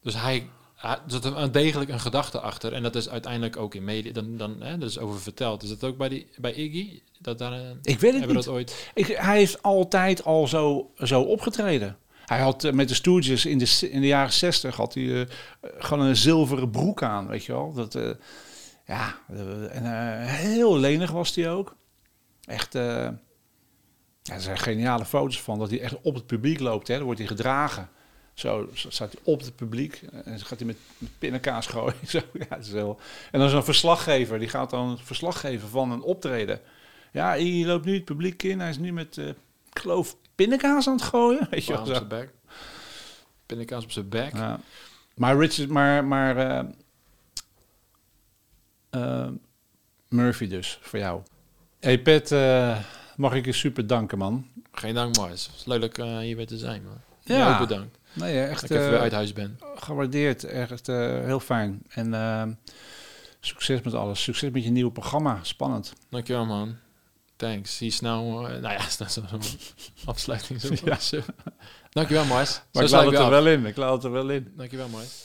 [0.01, 0.47] Dus hij,
[0.81, 2.73] er zat een, degelijk een gedachte achter.
[2.73, 4.13] En dat is uiteindelijk ook in media.
[4.13, 5.63] Dan, dan, hè, dat is over verteld.
[5.63, 7.01] Is dat ook bij, die, bij Iggy?
[7.19, 8.33] Dat daar, een- Ik weet het niet.
[8.35, 8.91] dat ooit...
[8.93, 11.97] Ik, hij heeft altijd al zo, zo opgetreden.
[12.31, 15.27] Hij had eh, met de Stooges in de, in de jaren zestig had hij eh,
[15.61, 17.73] gewoon een zilveren broek aan, weet je wel.
[17.73, 18.09] Dat, eh,
[18.85, 19.19] ja,
[19.69, 21.75] en heel lenig was hij ook.
[22.45, 23.13] Echt, ja,
[24.23, 26.87] er zijn geniale foto's van dat hij echt op het publiek loopt.
[26.87, 26.95] Hè.
[26.95, 27.89] Dan wordt hij gedragen.
[28.33, 31.95] Zo staat hij op het publiek en gaat hij met, met pindakaas gooien.
[32.07, 32.73] Zo, ja, is.
[33.31, 36.59] En dan zo'n verslaggever, die gaat dan verslag geven van een optreden.
[37.11, 38.59] Ja, hij loopt nu het publiek in.
[38.59, 39.27] Hij is nu met, eh,
[39.73, 41.47] ik geloof, pindakaas aan het gooien.
[41.49, 42.29] Weet je wel op zijn bek.
[43.45, 44.33] Pindakaas op zijn bek.
[44.35, 44.59] Ja.
[45.15, 46.65] Maar Richard, maar, maar eh,
[48.89, 49.29] eh,
[50.07, 51.21] Murphy dus, voor jou.
[51.79, 52.79] Hey Pet, eh,
[53.15, 54.47] mag ik je super danken, man.
[54.71, 55.45] Geen dank, Mars.
[55.45, 57.01] Het is leuk dat ik hier weer te zijn, man.
[57.23, 57.53] Ja.
[57.53, 57.97] Ook bedankt.
[58.13, 59.59] Nee, eh, Dat echt ik even weer uit huis ben.
[59.75, 60.43] gewaardeerd.
[60.43, 61.81] Echt heel fijn.
[61.89, 62.59] En
[63.39, 64.23] succes met alles.
[64.23, 65.39] Succes met je nieuwe programma.
[65.41, 65.93] Spannend.
[66.09, 66.77] Dankjewel, man.
[67.41, 67.77] Thanks.
[67.77, 68.47] Zie je snel.
[68.47, 69.25] eh, nou ja, is dat zo'n
[70.05, 70.61] afsluiting.
[70.61, 70.73] Zo.
[70.85, 70.97] Ja.
[71.89, 72.61] Dankjewel, Mars.
[72.71, 73.29] Maar ik sluit laat het er af.
[73.43, 73.65] wel in.
[73.65, 74.53] Ik laat het er wel in.
[74.57, 75.20] Dankjewel, Mars.